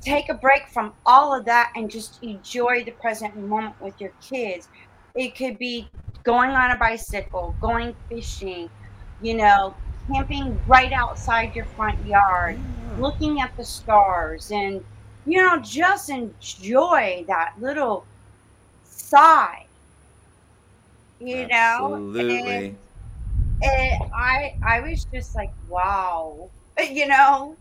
take 0.00 0.28
a 0.28 0.34
break 0.34 0.66
from 0.68 0.92
all 1.06 1.32
of 1.32 1.44
that 1.44 1.70
and 1.76 1.88
just 1.88 2.20
enjoy 2.22 2.82
the 2.84 2.90
present 2.92 3.36
moment 3.36 3.80
with 3.80 4.00
your 4.00 4.12
kids. 4.20 4.68
It 5.14 5.36
could 5.36 5.58
be 5.58 5.88
going 6.24 6.50
on 6.50 6.70
a 6.70 6.76
bicycle, 6.76 7.54
going 7.60 7.94
fishing, 8.08 8.68
you 9.22 9.34
know, 9.34 9.74
camping 10.12 10.58
right 10.66 10.92
outside 10.92 11.54
your 11.54 11.66
front 11.66 12.04
yard, 12.06 12.58
looking 12.98 13.40
at 13.40 13.56
the 13.56 13.64
stars, 13.64 14.50
and, 14.50 14.82
you 15.26 15.40
know, 15.42 15.58
just 15.58 16.10
enjoy 16.10 17.24
that 17.28 17.54
little 17.60 18.04
sigh. 18.84 19.66
You 21.20 21.46
know? 21.46 21.94
Absolutely. 21.94 22.40
And, 22.40 22.76
and 23.62 24.02
I 24.14 24.56
I 24.66 24.80
was 24.80 25.04
just 25.04 25.34
like, 25.34 25.52
wow. 25.68 26.50
You 26.90 27.06
know? 27.06 27.56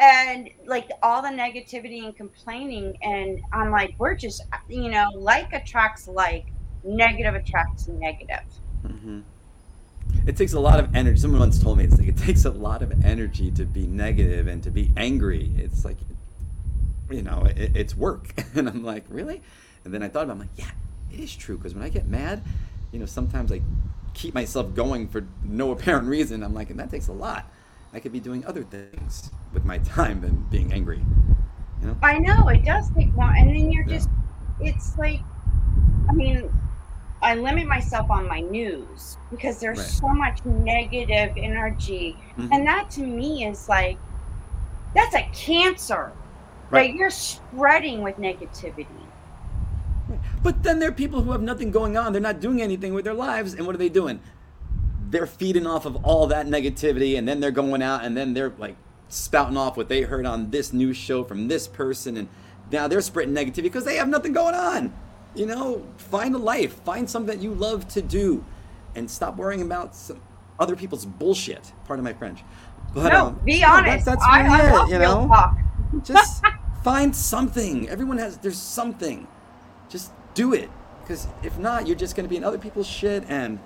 and 0.00 0.48
like 0.66 0.88
all 1.02 1.22
the 1.22 1.28
negativity 1.28 2.04
and 2.04 2.16
complaining 2.16 2.96
and 3.02 3.40
i'm 3.52 3.70
like 3.70 3.94
we're 3.98 4.14
just 4.14 4.42
you 4.68 4.88
know 4.88 5.08
like 5.14 5.52
attracts 5.52 6.06
like 6.06 6.46
negative 6.84 7.34
attracts 7.34 7.88
negative 7.88 8.44
hmm 8.86 9.20
It 10.26 10.36
takes 10.36 10.52
a 10.52 10.60
lot 10.60 10.78
of 10.80 10.94
energy. 10.94 11.18
Someone 11.18 11.40
once 11.40 11.58
told 11.58 11.78
me 11.78 11.84
it's 11.84 11.98
like 11.98 12.08
it 12.08 12.16
takes 12.16 12.44
a 12.44 12.50
lot 12.50 12.82
of 12.82 12.92
energy 13.04 13.50
to 13.52 13.64
be 13.64 13.86
negative 13.86 14.46
and 14.46 14.62
to 14.62 14.70
be 14.70 14.92
angry. 14.96 15.52
It's 15.56 15.84
like, 15.84 15.98
you 17.10 17.22
know, 17.22 17.44
it, 17.44 17.76
it's 17.76 17.96
work. 17.96 18.32
And 18.54 18.68
I'm 18.68 18.82
like, 18.84 19.04
really? 19.08 19.40
And 19.84 19.94
then 19.94 20.02
I 20.02 20.08
thought 20.08 20.24
about, 20.24 20.32
it, 20.32 20.34
I'm 20.34 20.38
like, 20.40 20.50
yeah, 20.56 20.70
it 21.12 21.20
is 21.20 21.34
true. 21.34 21.56
Because 21.56 21.74
when 21.74 21.82
I 21.84 21.88
get 21.88 22.06
mad, 22.06 22.42
you 22.92 22.98
know, 22.98 23.06
sometimes 23.06 23.52
I 23.52 23.62
keep 24.14 24.34
myself 24.34 24.74
going 24.74 25.08
for 25.08 25.26
no 25.44 25.70
apparent 25.72 26.08
reason. 26.08 26.42
I'm 26.42 26.54
like, 26.54 26.70
and 26.70 26.78
that 26.80 26.90
takes 26.90 27.08
a 27.08 27.12
lot. 27.12 27.50
I 27.92 28.00
could 28.00 28.12
be 28.12 28.20
doing 28.20 28.44
other 28.44 28.64
things 28.64 29.30
with 29.52 29.64
my 29.64 29.78
time 29.78 30.20
than 30.20 30.46
being 30.50 30.72
angry. 30.72 31.04
You 31.80 31.88
know? 31.88 31.96
i 32.02 32.18
know 32.18 32.48
it 32.48 32.64
does 32.64 32.90
take 32.96 33.12
more 33.14 33.32
and 33.36 33.48
then 33.48 33.72
you're 33.72 33.84
Yeah. 33.84 33.98
just 33.98 34.08
it's 34.60 34.96
like 34.98 35.20
i 36.08 36.12
mean 36.12 36.50
i 37.22 37.34
limit 37.34 37.66
myself 37.66 38.10
on 38.10 38.26
my 38.28 38.40
news 38.40 39.16
because 39.30 39.58
there's 39.58 39.78
Right. 39.78 39.86
so 39.86 40.08
much 40.08 40.44
negative 40.44 41.32
energy 41.36 42.16
Mhm. 42.38 42.48
and 42.52 42.66
that 42.66 42.90
to 42.92 43.02
me 43.02 43.44
is 43.46 43.68
like 43.68 43.98
that's 44.94 45.14
a 45.14 45.26
cancer 45.34 46.12
Right. 46.70 46.90
that 46.92 46.96
you're 46.98 47.10
spreading 47.10 48.02
with 48.02 48.16
negativity 48.18 48.86
But 50.42 50.62
then 50.62 50.78
there 50.78 50.88
are 50.88 50.92
people 50.92 51.22
who 51.22 51.32
have 51.32 51.42
nothing 51.42 51.70
going 51.70 51.96
on. 51.98 52.12
They're 52.12 52.22
not 52.22 52.40
doing 52.40 52.62
anything 52.62 52.94
with 52.94 53.04
their 53.04 53.12
lives. 53.12 53.52
And 53.54 53.66
what 53.66 53.74
are 53.74 53.78
they 53.78 53.88
doing? 53.90 54.20
They're 55.10 55.26
feeding 55.26 55.66
off 55.66 55.84
of 55.84 55.96
all 56.04 56.26
that 56.28 56.46
negativity. 56.46 57.18
And 57.18 57.28
then 57.28 57.40
they're 57.40 57.50
going 57.50 57.82
out 57.82 58.04
and 58.04 58.16
then 58.16 58.32
they're 58.34 58.52
like 58.56 58.76
spouting 59.08 59.56
off 59.56 59.76
what 59.76 59.88
they 59.88 60.02
heard 60.02 60.24
on 60.24 60.50
this 60.50 60.72
news 60.72 60.96
show 60.96 61.24
from 61.24 61.48
this 61.48 61.66
person. 61.68 62.16
And 62.16 62.28
now 62.72 62.86
they're 62.88 63.00
spreading 63.02 63.34
negativity 63.34 63.64
because 63.64 63.84
they 63.84 63.96
have 63.96 64.08
nothing 64.08 64.32
going 64.32 64.54
on. 64.54 64.92
You 65.34 65.46
know, 65.46 65.86
find 65.96 66.34
a 66.34 66.38
life, 66.38 66.74
find 66.82 67.08
something 67.08 67.36
that 67.36 67.42
you 67.42 67.54
love 67.54 67.86
to 67.88 68.02
do, 68.02 68.44
and 68.94 69.10
stop 69.10 69.36
worrying 69.36 69.62
about 69.62 69.94
some 69.94 70.20
other 70.58 70.74
people's 70.74 71.04
bullshit. 71.06 71.72
Pardon 71.84 72.04
my 72.04 72.12
French. 72.12 72.40
But, 72.94 73.12
no 73.12 73.26
um, 73.26 73.40
be 73.44 73.62
honest 73.62 74.06
That's, 74.06 74.22
that's 74.22 74.24
I, 74.24 74.46
I 74.46 74.84
it, 74.86 74.92
you 74.92 74.98
know? 74.98 75.28
talk 75.28 75.58
just 76.04 76.42
find 76.82 77.14
something. 77.14 77.88
Everyone 77.88 78.18
has, 78.18 78.38
there's 78.38 78.58
something. 78.60 79.26
Just 79.88 80.12
do 80.34 80.54
it. 80.54 80.70
Because 81.02 81.26
if 81.42 81.58
not, 81.58 81.86
you're 81.86 81.96
just 81.96 82.16
going 82.16 82.24
to 82.24 82.30
be 82.30 82.36
in 82.36 82.44
other 82.44 82.58
people's 82.58 82.86
shit 82.86 83.24
and 83.28 83.58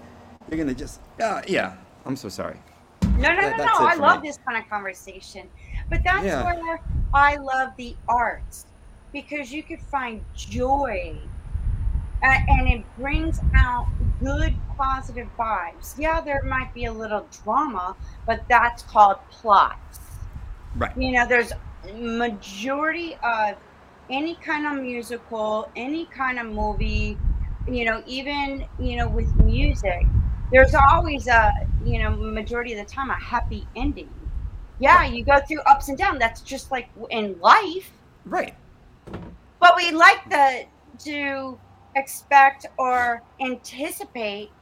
you're 0.48 0.56
going 0.56 0.68
to 0.68 0.74
just, 0.74 1.00
uh, 1.20 1.42
yeah. 1.46 1.76
I'm 2.04 2.16
so 2.16 2.28
sorry. 2.28 2.58
No, 3.02 3.32
no, 3.32 3.40
That- 3.40 3.58
no, 3.58 3.64
no. 3.64 3.72
I 3.78 3.94
love 3.94 4.22
me. 4.22 4.28
this 4.28 4.38
kind 4.44 4.62
of 4.62 4.68
conversation. 4.68 5.48
But 5.88 6.00
that's 6.04 6.24
Yeah. 6.24 6.44
where 6.44 6.80
I 7.14 7.36
love 7.36 7.70
the 7.76 7.96
arts 8.08 8.66
because 9.12 9.52
you 9.52 9.62
could 9.62 9.80
find 9.80 10.24
joy 10.34 11.16
uh, 12.22 12.38
and 12.48 12.68
it 12.68 12.84
brings 12.98 13.40
out 13.54 13.86
good, 14.20 14.54
positive 14.76 15.28
vibes. 15.38 15.98
Yeah, 15.98 16.20
there 16.20 16.42
might 16.44 16.72
be 16.74 16.84
a 16.84 16.92
little 16.92 17.26
drama, 17.42 17.96
but 18.26 18.42
that's 18.48 18.82
called 18.82 19.18
plots. 19.30 20.00
Right. 20.76 20.96
You 20.96 21.12
know, 21.12 21.26
there's 21.26 21.52
majority 21.94 23.16
of 23.22 23.56
any 24.10 24.34
kind 24.36 24.66
of 24.66 24.82
musical, 24.82 25.70
any 25.76 26.06
kind 26.06 26.38
of 26.38 26.46
movie, 26.46 27.18
you 27.68 27.84
know, 27.84 28.02
even, 28.06 28.66
you 28.78 28.96
know, 28.96 29.08
with 29.08 29.34
music, 29.36 30.06
there's 30.52 30.74
always 30.74 31.28
a, 31.28 31.52
you 31.84 31.98
know, 31.98 32.10
majority 32.10 32.72
of 32.74 32.86
the 32.86 32.92
time 32.92 33.10
a 33.10 33.14
happy 33.14 33.66
ending. 33.74 34.10
Yeah, 34.78 35.04
you 35.04 35.24
go 35.24 35.40
through 35.46 35.60
ups 35.60 35.88
and 35.88 35.96
downs. 35.96 36.18
That's 36.18 36.40
just 36.40 36.70
like 36.70 36.88
in 37.10 37.38
life. 37.40 37.90
Right. 38.24 38.54
But 39.60 39.76
we 39.76 39.92
like 39.92 40.28
the 40.28 40.64
to 41.04 41.58
expect 41.96 42.66
or 42.78 43.22
anticipate, 43.40 44.54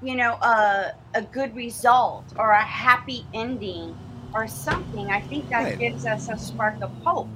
you 0.00 0.16
know, 0.16 0.34
a 0.42 0.92
a 1.14 1.22
good 1.22 1.54
result 1.54 2.32
or 2.36 2.50
a 2.52 2.64
happy 2.64 3.28
ending 3.34 3.96
or 4.34 4.48
something. 4.48 5.10
I 5.10 5.20
think 5.22 5.48
that 5.50 5.64
Right. 5.64 5.78
gives 5.78 6.06
us 6.06 6.28
a 6.28 6.38
spark 6.38 6.76
of 6.82 6.92
hope. 7.04 7.32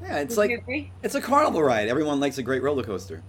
Yeah, 0.00 0.18
it's 0.18 0.36
Would 0.36 0.38
like, 0.38 0.60
it's 1.02 1.14
a 1.14 1.20
carnival 1.20 1.62
ride. 1.62 1.88
Everyone 1.88 2.20
likes 2.20 2.38
a 2.38 2.42
great 2.42 2.62
roller 2.62 2.82
coaster. 2.82 3.22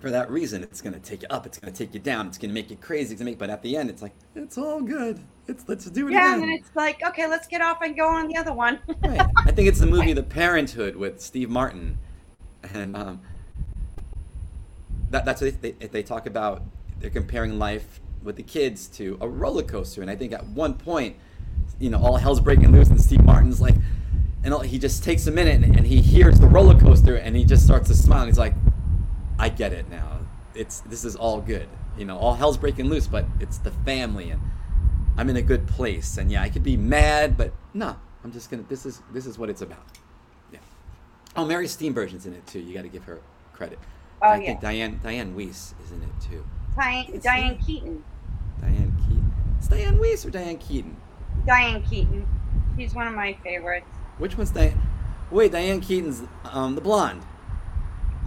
For 0.00 0.10
that 0.10 0.30
reason, 0.30 0.62
it's 0.62 0.82
going 0.82 0.92
to 0.94 1.00
take 1.00 1.22
you 1.22 1.28
up, 1.30 1.46
it's 1.46 1.58
going 1.58 1.72
to 1.72 1.78
take 1.78 1.94
you 1.94 2.00
down, 2.00 2.26
it's 2.26 2.36
going 2.38 2.50
to 2.50 2.54
make 2.54 2.70
you 2.70 2.76
crazy, 2.76 3.14
it's 3.14 3.20
going 3.22 3.26
to 3.26 3.32
make, 3.32 3.38
but 3.38 3.50
at 3.50 3.62
the 3.62 3.76
end, 3.76 3.88
it's 3.88 4.02
like, 4.02 4.12
it's 4.34 4.58
all 4.58 4.82
good. 4.82 5.20
It's, 5.48 5.64
let's 5.66 5.86
do 5.86 6.08
it 6.08 6.12
Yeah, 6.12 6.34
again. 6.34 6.42
and 6.42 6.52
it's 6.52 6.70
like, 6.74 7.00
okay, 7.06 7.26
let's 7.26 7.48
get 7.48 7.62
off 7.62 7.78
and 7.82 7.96
go 7.96 8.06
on 8.08 8.28
the 8.28 8.36
other 8.36 8.52
one. 8.52 8.80
Right. 9.02 9.20
I 9.46 9.52
think 9.52 9.68
it's 9.68 9.80
the 9.80 9.86
movie 9.86 10.12
The 10.12 10.22
Parenthood 10.22 10.96
with 10.96 11.20
Steve 11.20 11.48
Martin, 11.50 11.98
and 12.74 12.96
um, 12.96 13.20
that, 15.10 15.24
that's 15.24 15.40
what 15.40 15.60
they, 15.60 15.72
they, 15.72 15.86
they 15.86 16.02
talk 16.02 16.26
about. 16.26 16.62
They're 16.98 17.10
comparing 17.10 17.58
life 17.58 18.00
with 18.22 18.36
the 18.36 18.42
kids 18.42 18.86
to 18.88 19.18
a 19.20 19.28
roller 19.28 19.62
coaster, 19.62 20.00
and 20.00 20.10
I 20.10 20.16
think 20.16 20.32
at 20.32 20.46
one 20.46 20.74
point, 20.74 21.16
you 21.78 21.90
know, 21.90 21.98
all 21.98 22.16
hell's 22.16 22.40
breaking 22.40 22.72
loose, 22.72 22.88
and 22.88 23.00
Steve 23.00 23.24
Martin's 23.24 23.60
like, 23.60 23.74
and 24.44 24.54
he 24.66 24.78
just 24.78 25.02
takes 25.02 25.26
a 25.26 25.30
minute, 25.30 25.62
and, 25.62 25.76
and 25.76 25.86
he 25.86 26.02
hears 26.02 26.38
the 26.38 26.46
roller 26.46 26.78
coaster, 26.78 27.16
and 27.16 27.34
he 27.34 27.44
just 27.44 27.64
starts 27.64 27.88
to 27.88 27.94
smile. 27.94 28.20
And 28.20 28.28
he's 28.28 28.38
like, 28.38 28.54
I 29.38 29.48
get 29.48 29.72
it 29.72 29.88
now. 29.88 30.20
It's 30.54 30.80
this 30.80 31.04
is 31.04 31.16
all 31.16 31.40
good. 31.40 31.66
You 31.96 32.04
know, 32.04 32.18
all 32.18 32.34
hell's 32.34 32.58
breaking 32.58 32.88
loose, 32.88 33.06
but 33.06 33.24
it's 33.40 33.58
the 33.58 33.70
family, 33.70 34.30
and 34.30 34.42
I'm 35.16 35.30
in 35.30 35.36
a 35.36 35.42
good 35.42 35.66
place. 35.66 36.18
And 36.18 36.30
yeah, 36.30 36.42
I 36.42 36.50
could 36.50 36.62
be 36.62 36.76
mad, 36.76 37.36
but 37.36 37.52
no, 37.72 37.96
I'm 38.22 38.32
just 38.32 38.50
gonna. 38.50 38.64
This 38.68 38.84
is 38.84 39.00
this 39.12 39.24
is 39.24 39.38
what 39.38 39.48
it's 39.48 39.62
about. 39.62 39.84
Yeah. 40.52 40.58
Oh, 41.36 41.46
Mary 41.46 41.66
Steenburgen's 41.66 42.26
in 42.26 42.34
it 42.34 42.46
too. 42.46 42.60
You 42.60 42.74
got 42.74 42.82
to 42.82 42.88
give 42.88 43.04
her 43.04 43.20
credit. 43.54 43.78
Oh, 44.24 44.28
I 44.28 44.36
yeah. 44.38 44.46
think 44.46 44.60
Diane 44.62 45.00
Dianne 45.04 45.34
Wiest 45.34 45.74
is 45.84 45.92
in 45.92 46.02
it 46.02 46.08
too. 46.30 46.44
Diane, 46.76 47.04
It's 47.12 47.24
Diane. 47.24 47.58
Keaton. 47.58 48.02
Diane 48.60 48.96
Keaton. 49.06 49.32
It's 49.58 49.68
Dianne 49.68 49.98
Wiest 49.98 50.24
or 50.24 50.30
Diane 50.30 50.56
Keaton? 50.56 50.96
Diane 51.46 51.82
Keaton. 51.82 52.26
She's 52.76 52.94
one 52.94 53.06
of 53.06 53.12
my 53.14 53.34
favorites. 53.44 53.86
Which 54.16 54.38
one's 54.38 54.50
Diane? 54.50 54.80
Wait, 55.30 55.52
Diane 55.52 55.80
Keaton's 55.82 56.22
um, 56.44 56.74
the 56.74 56.80
blonde. 56.80 57.22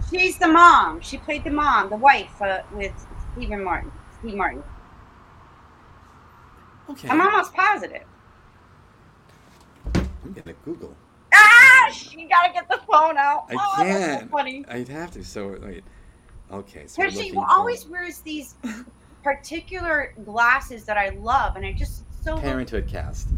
She's 0.08 0.38
the 0.38 0.46
mom. 0.46 1.00
She 1.00 1.18
played 1.18 1.42
the 1.42 1.50
mom, 1.50 1.90
the 1.90 1.96
wife 1.96 2.40
uh, 2.40 2.60
with 2.72 2.92
Stephen 3.32 3.64
Martin. 3.64 3.90
Steve 4.20 4.34
Martin. 4.34 4.62
Okay. 6.90 7.08
I'm 7.08 7.20
almost 7.20 7.52
positive. 7.54 8.04
I'm 9.94 10.32
gonna 10.32 10.54
Google. 10.64 10.94
Ah, 11.90 12.10
you 12.16 12.28
gotta 12.28 12.52
get 12.52 12.68
the 12.68 12.80
phone 12.90 13.16
out. 13.16 13.44
I 13.48 13.54
oh, 13.54 13.84
That's 13.84 14.04
so 14.04 14.18
can't. 14.18 14.30
funny. 14.30 14.64
I'd 14.68 14.88
have 14.88 15.10
to. 15.12 15.24
So 15.24 15.58
wait. 15.62 15.84
Okay. 16.50 16.86
So 16.86 17.08
she 17.10 17.34
always 17.50 17.84
for 17.84 17.92
wears 17.92 18.18
these 18.20 18.54
particular 19.22 20.14
glasses 20.24 20.84
that 20.84 20.96
I 20.96 21.10
love, 21.10 21.56
and 21.56 21.64
I 21.64 21.72
just 21.72 22.04
so 22.24 22.38
Parenthood 22.38 22.88
cast. 22.88 23.28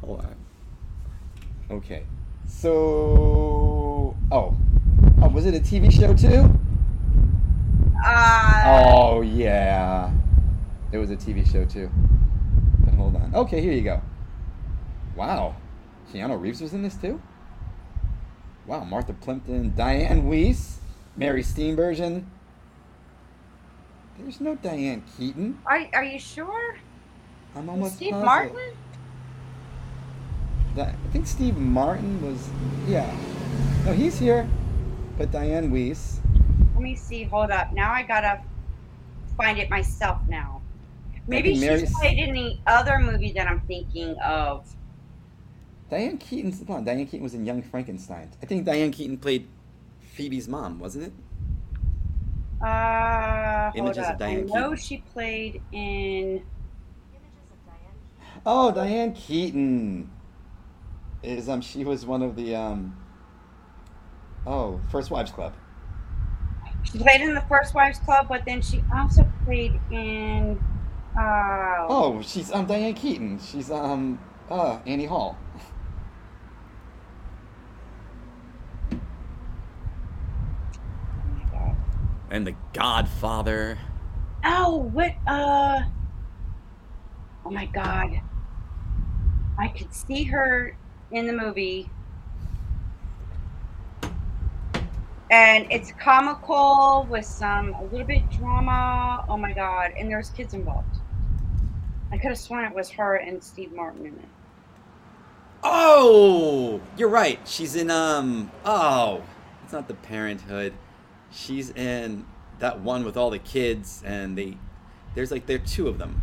Hold 0.00 0.20
on. 0.20 0.36
Okay. 1.70 2.04
So. 2.46 4.16
Oh. 4.30 4.56
Oh, 5.22 5.28
was 5.28 5.46
it 5.46 5.54
a 5.54 5.60
TV 5.60 5.90
show 5.90 6.14
too? 6.14 6.50
Uh, 8.04 8.62
Oh 8.66 9.22
yeah. 9.22 10.12
It 10.92 10.98
was 10.98 11.10
a 11.10 11.16
TV 11.16 11.50
show 11.50 11.64
too. 11.64 11.90
But 12.84 12.94
hold 12.94 13.16
on. 13.16 13.34
Okay, 13.34 13.60
here 13.60 13.72
you 13.72 13.82
go. 13.82 14.02
Wow. 15.16 15.56
Keanu 16.12 16.40
Reeves 16.40 16.60
was 16.60 16.74
in 16.74 16.82
this 16.82 16.96
too? 16.96 17.20
Wow, 18.66 18.84
Martha 18.84 19.12
Plimpton, 19.12 19.72
Dianne 19.72 20.24
Wiest, 20.24 20.76
Mary 21.16 21.42
Steenburgen. 21.42 22.24
There's 24.18 24.40
no 24.40 24.54
Diane 24.54 25.02
Keaton. 25.16 25.58
are, 25.66 25.86
are 25.92 26.04
you 26.04 26.18
sure? 26.18 26.76
I'm 27.54 27.68
almost 27.68 27.96
Steve 27.96 28.12
positive. 28.12 28.54
Martin? 28.54 28.76
I 30.76 31.12
think 31.12 31.26
Steve 31.26 31.56
Martin 31.56 32.20
was. 32.22 32.48
Yeah. 32.88 33.14
No, 33.84 33.92
he's 33.92 34.18
here. 34.18 34.48
But 35.18 35.30
Dianne 35.30 35.70
Wiest. 35.70 36.20
Let 36.74 36.82
me 36.82 36.96
see. 36.96 37.24
Hold 37.24 37.50
up. 37.50 37.72
Now 37.72 37.92
I 37.92 38.02
gotta 38.02 38.42
find 39.36 39.58
it 39.58 39.70
myself 39.70 40.18
now. 40.28 40.62
Maybe 41.26 41.54
she's 41.54 41.94
played 41.94 42.18
in 42.18 42.34
the 42.34 42.58
other 42.66 42.98
movie 42.98 43.32
that 43.32 43.46
I'm 43.46 43.60
thinking 43.60 44.16
of. 44.18 44.66
Diane 45.90 46.18
Keaton's 46.18 46.58
the 46.58 46.64
blonde. 46.64 46.86
Diane 46.86 47.06
Keaton 47.06 47.22
was 47.22 47.34
in 47.34 47.44
Young 47.46 47.62
Frankenstein. 47.62 48.30
I 48.42 48.46
think 48.46 48.64
Diane 48.64 48.90
Keaton 48.90 49.18
played 49.18 49.46
Phoebe's 50.00 50.48
mom, 50.48 50.78
wasn't 50.78 51.06
it? 51.06 51.12
Uh, 52.64 53.70
Images 53.74 54.08
of 54.08 54.14
up. 54.14 54.14
I 54.16 54.18
Diane 54.18 54.46
know 54.46 54.70
Keaton. 54.70 54.76
she 54.76 54.98
played 55.12 55.62
in. 55.72 56.42
Oh, 58.46 58.72
Diane 58.72 59.12
Keaton 59.12 60.10
is 61.22 61.48
um 61.48 61.60
she 61.60 61.84
was 61.84 62.04
one 62.04 62.22
of 62.22 62.36
the 62.36 62.54
um 62.54 62.96
oh 64.46 64.80
First 64.90 65.10
Wives 65.10 65.30
Club. 65.30 65.54
She 66.82 66.98
played 66.98 67.20
in 67.22 67.34
the 67.34 67.40
First 67.42 67.74
Wives 67.74 67.98
Club, 67.98 68.26
but 68.28 68.44
then 68.44 68.60
she 68.62 68.82
also 68.94 69.26
played 69.44 69.78
in. 69.90 70.58
Uh, 71.18 71.86
Oh, 71.88 72.20
she's 72.22 72.52
um 72.52 72.66
Diane 72.66 72.94
Keaton. 72.94 73.38
She's 73.38 73.70
um 73.70 74.18
uh 74.50 74.78
Annie 74.86 75.06
Hall. 75.06 75.38
And 82.34 82.44
The 82.44 82.56
Godfather. 82.72 83.78
Oh, 84.44 84.90
what? 84.92 85.14
Uh. 85.24 85.82
Oh 87.46 87.50
my 87.50 87.66
God. 87.66 88.20
I 89.56 89.68
could 89.68 89.94
see 89.94 90.24
her 90.24 90.76
in 91.12 91.28
the 91.28 91.32
movie. 91.32 91.88
And 95.30 95.70
it's 95.70 95.92
comical 95.92 97.06
with 97.08 97.24
some 97.24 97.72
a 97.74 97.84
little 97.84 98.06
bit 98.06 98.28
drama. 98.30 99.24
Oh 99.28 99.36
my 99.36 99.52
god! 99.52 99.92
And 99.96 100.10
there's 100.10 100.30
kids 100.30 100.54
involved. 100.54 100.98
I 102.10 102.18
could 102.18 102.30
have 102.30 102.38
sworn 102.38 102.64
it 102.64 102.74
was 102.74 102.90
her 102.90 103.16
and 103.16 103.42
Steve 103.42 103.72
Martin 103.72 104.06
in 104.06 104.14
it. 104.14 104.28
Oh, 105.62 106.80
you're 106.96 107.08
right. 107.08 107.38
She's 107.46 107.76
in 107.76 107.90
um. 107.90 108.50
Oh, 108.64 109.22
it's 109.62 109.72
not 109.72 109.86
the 109.86 109.94
Parenthood. 109.94 110.74
She's 111.34 111.70
in 111.70 112.26
that 112.60 112.80
one 112.80 113.04
with 113.04 113.16
all 113.16 113.30
the 113.30 113.38
kids, 113.40 114.02
and 114.06 114.38
they. 114.38 114.56
There's 115.14 115.30
like 115.30 115.46
there 115.46 115.56
are 115.56 115.66
two 115.66 115.88
of 115.88 115.98
them. 115.98 116.22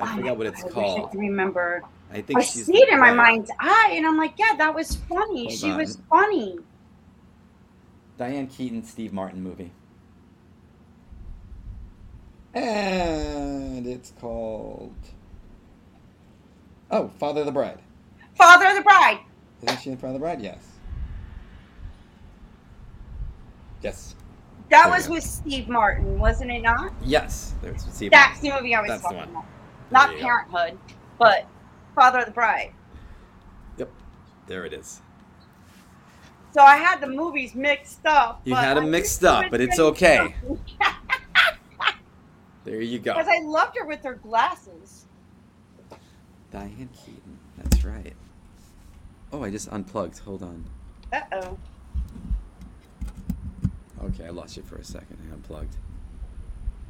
I 0.00 0.06
Oh 0.06 0.16
forgot 0.16 0.36
what 0.36 0.46
it's 0.46 0.62
God, 0.62 0.72
I 0.72 0.74
wish 0.74 0.74
called. 0.74 1.10
I 1.12 1.16
remember. 1.16 1.82
I 2.10 2.22
think 2.22 2.38
I 2.38 2.42
she's. 2.42 2.66
see 2.66 2.76
it 2.78 2.90
in 2.90 3.00
my 3.00 3.12
mind's 3.12 3.50
eye, 3.60 3.92
and 3.94 4.06
I'm 4.06 4.16
like, 4.18 4.34
yeah, 4.38 4.54
that 4.58 4.74
was 4.74 4.96
funny. 5.08 5.48
Hold 5.48 5.58
she 5.58 5.72
was 5.72 5.98
funny. 6.10 6.58
Diane 8.18 8.46
Keaton, 8.46 8.84
Steve 8.84 9.12
Martin 9.12 9.42
movie. 9.42 9.72
And 12.54 13.86
it's 13.86 14.12
called. 14.20 14.94
Oh, 16.90 17.08
Father 17.18 17.40
of 17.40 17.46
the 17.46 17.52
Bride. 17.52 17.80
Father 18.36 18.66
of 18.66 18.76
the 18.76 18.82
Bride. 18.82 19.20
Isn't 19.62 19.78
she 19.80 19.90
in 19.90 19.96
Father 19.96 20.08
of 20.08 20.14
the 20.14 20.20
Bride? 20.20 20.40
Yes. 20.40 20.75
Yes. 23.82 24.14
That 24.70 24.84
There 24.84 24.92
was 24.94 25.08
with 25.08 25.22
Steve 25.22 25.68
Martin, 25.68 26.18
wasn't 26.18 26.50
it 26.50 26.62
not? 26.62 26.92
Yes. 27.04 27.54
There's 27.62 27.82
Steve 27.82 28.10
That's 28.10 28.42
Martin. 28.42 28.50
the 28.50 28.56
movie 28.56 28.74
I 28.74 28.80
was 28.80 28.88
That's 28.90 29.02
talking 29.02 29.18
about. 29.18 29.44
Not. 29.90 30.16
Parenthood, 30.16 30.78
but 31.18 31.46
Father 31.94 32.20
of 32.20 32.26
the 32.26 32.32
Bride. 32.32 32.72
Yep. 33.78 33.90
There 34.48 34.64
it 34.64 34.72
is. 34.72 35.00
So 36.52 36.62
I 36.62 36.76
had 36.76 37.00
the 37.00 37.06
movies 37.06 37.54
mixed 37.54 38.04
up. 38.06 38.40
You 38.44 38.54
had 38.54 38.76
'em 38.78 38.86
I 38.86 38.88
mixed 38.88 39.22
up, 39.24 39.50
but 39.50 39.60
it's 39.60 39.78
okay. 39.78 40.34
There 42.64 42.80
you 42.80 42.98
go. 42.98 43.12
Because 43.14 43.28
I 43.28 43.38
loved 43.44 43.76
her 43.78 43.86
with 43.86 44.02
her 44.02 44.14
glasses. 44.14 45.06
Diane 46.50 46.88
Keaton. 46.92 47.38
That's 47.58 47.84
right. 47.84 48.12
Oh, 49.32 49.44
I 49.44 49.50
just 49.52 49.68
unplugged. 49.68 50.18
Hold 50.18 50.42
on. 50.42 50.64
Uh 51.12 51.20
oh. 51.32 51.58
Okay, 54.06 54.26
I 54.26 54.30
lost 54.30 54.56
you 54.56 54.62
for 54.62 54.76
a 54.76 54.84
second. 54.84 55.18
I 55.28 55.34
unplugged. 55.34 55.76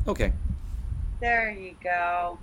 Okay. 0.06 0.32
There 1.20 1.50
you 1.50 1.74
go. 1.82 2.38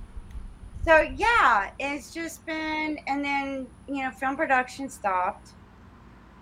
So 0.83 1.01
yeah, 1.15 1.71
it's 1.79 2.13
just 2.13 2.45
been, 2.45 2.97
and 3.07 3.23
then 3.23 3.67
you 3.87 4.03
know, 4.03 4.11
film 4.11 4.35
production 4.35 4.89
stopped. 4.89 5.49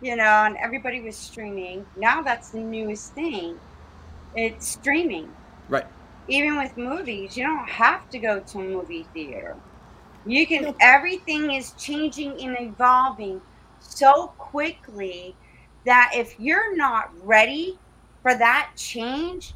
You 0.01 0.15
know, 0.15 0.23
and 0.23 0.57
everybody 0.57 1.01
was 1.01 1.15
streaming. 1.15 1.85
Now 1.95 2.21
that's 2.21 2.49
the 2.49 2.59
newest 2.59 3.13
thing. 3.13 3.59
It's 4.35 4.67
streaming. 4.67 5.29
Right. 5.69 5.85
Even 6.27 6.57
with 6.57 6.75
movies, 6.77 7.35
you 7.35 7.43
don't 7.43 7.69
have 7.69 8.09
to 8.11 8.17
go 8.17 8.39
to 8.39 8.59
a 8.59 8.63
movie 8.63 9.05
theater. 9.13 9.57
You 10.25 10.47
can. 10.47 10.73
Everything 10.79 11.51
is 11.51 11.73
changing 11.73 12.41
and 12.41 12.55
evolving 12.59 13.41
so 13.79 14.27
quickly 14.37 15.35
that 15.85 16.11
if 16.15 16.39
you're 16.39 16.75
not 16.77 17.11
ready 17.25 17.77
for 18.21 18.35
that 18.35 18.71
change, 18.75 19.53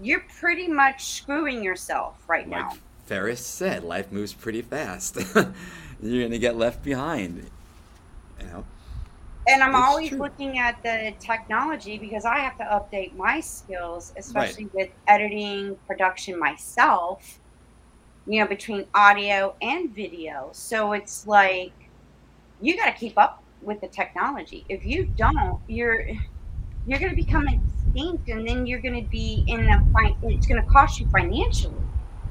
you're 0.00 0.24
pretty 0.38 0.68
much 0.68 1.04
screwing 1.04 1.62
yourself 1.62 2.22
right 2.28 2.48
now. 2.48 2.70
Like 2.70 2.80
Ferris 3.04 3.44
said, 3.44 3.84
life 3.84 4.10
moves 4.12 4.32
pretty 4.32 4.62
fast. 4.62 5.16
You're 6.02 6.24
gonna 6.24 6.38
get 6.38 6.56
left 6.56 6.82
behind. 6.82 7.50
You 8.40 8.46
know. 8.46 8.64
And 9.48 9.62
I'm 9.62 9.74
It's 9.74 9.76
always 9.76 10.08
true. 10.10 10.18
looking 10.18 10.58
at 10.58 10.82
the 10.82 11.14
technology 11.18 11.98
because 11.98 12.24
I 12.24 12.38
have 12.38 12.56
to 12.58 12.64
update 12.64 13.14
my 13.16 13.40
skills, 13.40 14.12
especially 14.16 14.66
with 14.72 14.90
editing, 15.08 15.76
production 15.86 16.38
myself, 16.38 17.40
you 18.26 18.40
know, 18.40 18.46
between 18.46 18.86
audio 18.94 19.54
and 19.60 19.94
video. 19.94 20.50
So 20.52 20.92
it's 20.92 21.26
like 21.26 21.72
you 22.60 22.76
got 22.76 22.86
to 22.86 22.92
keep 22.92 23.18
up 23.18 23.42
with 23.62 23.80
the 23.80 23.88
technology. 23.88 24.64
If 24.68 24.84
you 24.84 25.04
don't, 25.06 25.60
you're 25.68 26.06
you're 26.86 26.98
going 26.98 27.10
to 27.10 27.16
become 27.16 27.46
and 27.94 28.46
then 28.46 28.66
you're 28.66 28.80
going 28.80 29.02
to 29.02 29.08
be 29.10 29.44
in 29.46 29.68
a 29.68 29.78
fin- 29.96 30.16
it's 30.22 30.46
going 30.46 30.62
to 30.62 30.68
cost 30.68 31.00
you 31.00 31.08
financially. 31.08 31.74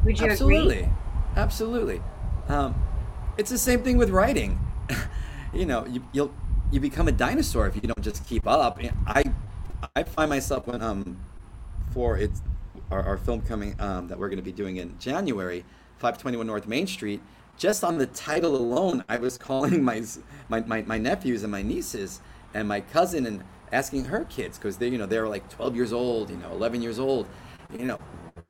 Would 0.05 0.19
you 0.19 0.27
Absolutely. 0.27 0.79
agree? 0.79 0.91
Absolutely. 1.35 2.01
Um, 2.47 2.75
it's 3.37 3.49
the 3.49 3.57
same 3.57 3.83
thing 3.83 3.97
with 3.97 4.09
writing. 4.09 4.59
you 5.53 5.65
know, 5.65 5.85
you, 5.85 6.03
you'll 6.13 6.33
you 6.71 6.79
become 6.79 7.07
a 7.07 7.11
dinosaur 7.11 7.67
if 7.67 7.75
you 7.75 7.81
don't 7.81 8.01
just 8.01 8.25
keep 8.27 8.47
up. 8.47 8.79
I 9.07 9.23
I 9.95 10.03
find 10.03 10.29
myself 10.29 10.67
when 10.67 10.81
um 10.81 11.17
for 11.91 12.17
it's 12.17 12.41
our, 12.91 13.03
our 13.03 13.17
film 13.17 13.41
coming 13.41 13.75
um, 13.79 14.07
that 14.07 14.17
we're 14.17 14.29
going 14.29 14.37
to 14.37 14.43
be 14.43 14.51
doing 14.51 14.77
in 14.77 14.97
January, 14.99 15.63
521 15.97 16.45
North 16.47 16.67
Main 16.67 16.87
Street. 16.87 17.21
Just 17.57 17.83
on 17.83 17.97
the 17.97 18.07
title 18.07 18.55
alone, 18.55 19.03
I 19.09 19.17
was 19.17 19.37
calling 19.49 19.83
my 19.83 20.03
my, 20.47 20.61
my, 20.61 20.81
my 20.83 20.97
nephews 20.97 21.43
and 21.43 21.51
my 21.51 21.61
nieces 21.61 22.21
and 22.53 22.67
my 22.67 22.81
cousin 22.81 23.25
and 23.25 23.43
asking 23.71 24.05
her 24.05 24.25
kids 24.25 24.57
because 24.57 24.77
they 24.77 24.87
you 24.87 24.97
know 24.97 25.05
they 25.05 25.19
were 25.19 25.27
like 25.27 25.49
12 25.49 25.75
years 25.75 25.93
old, 25.93 26.29
you 26.29 26.37
know, 26.37 26.51
11 26.51 26.81
years 26.81 26.99
old. 26.99 27.27
You 27.77 27.85
know, 27.85 27.99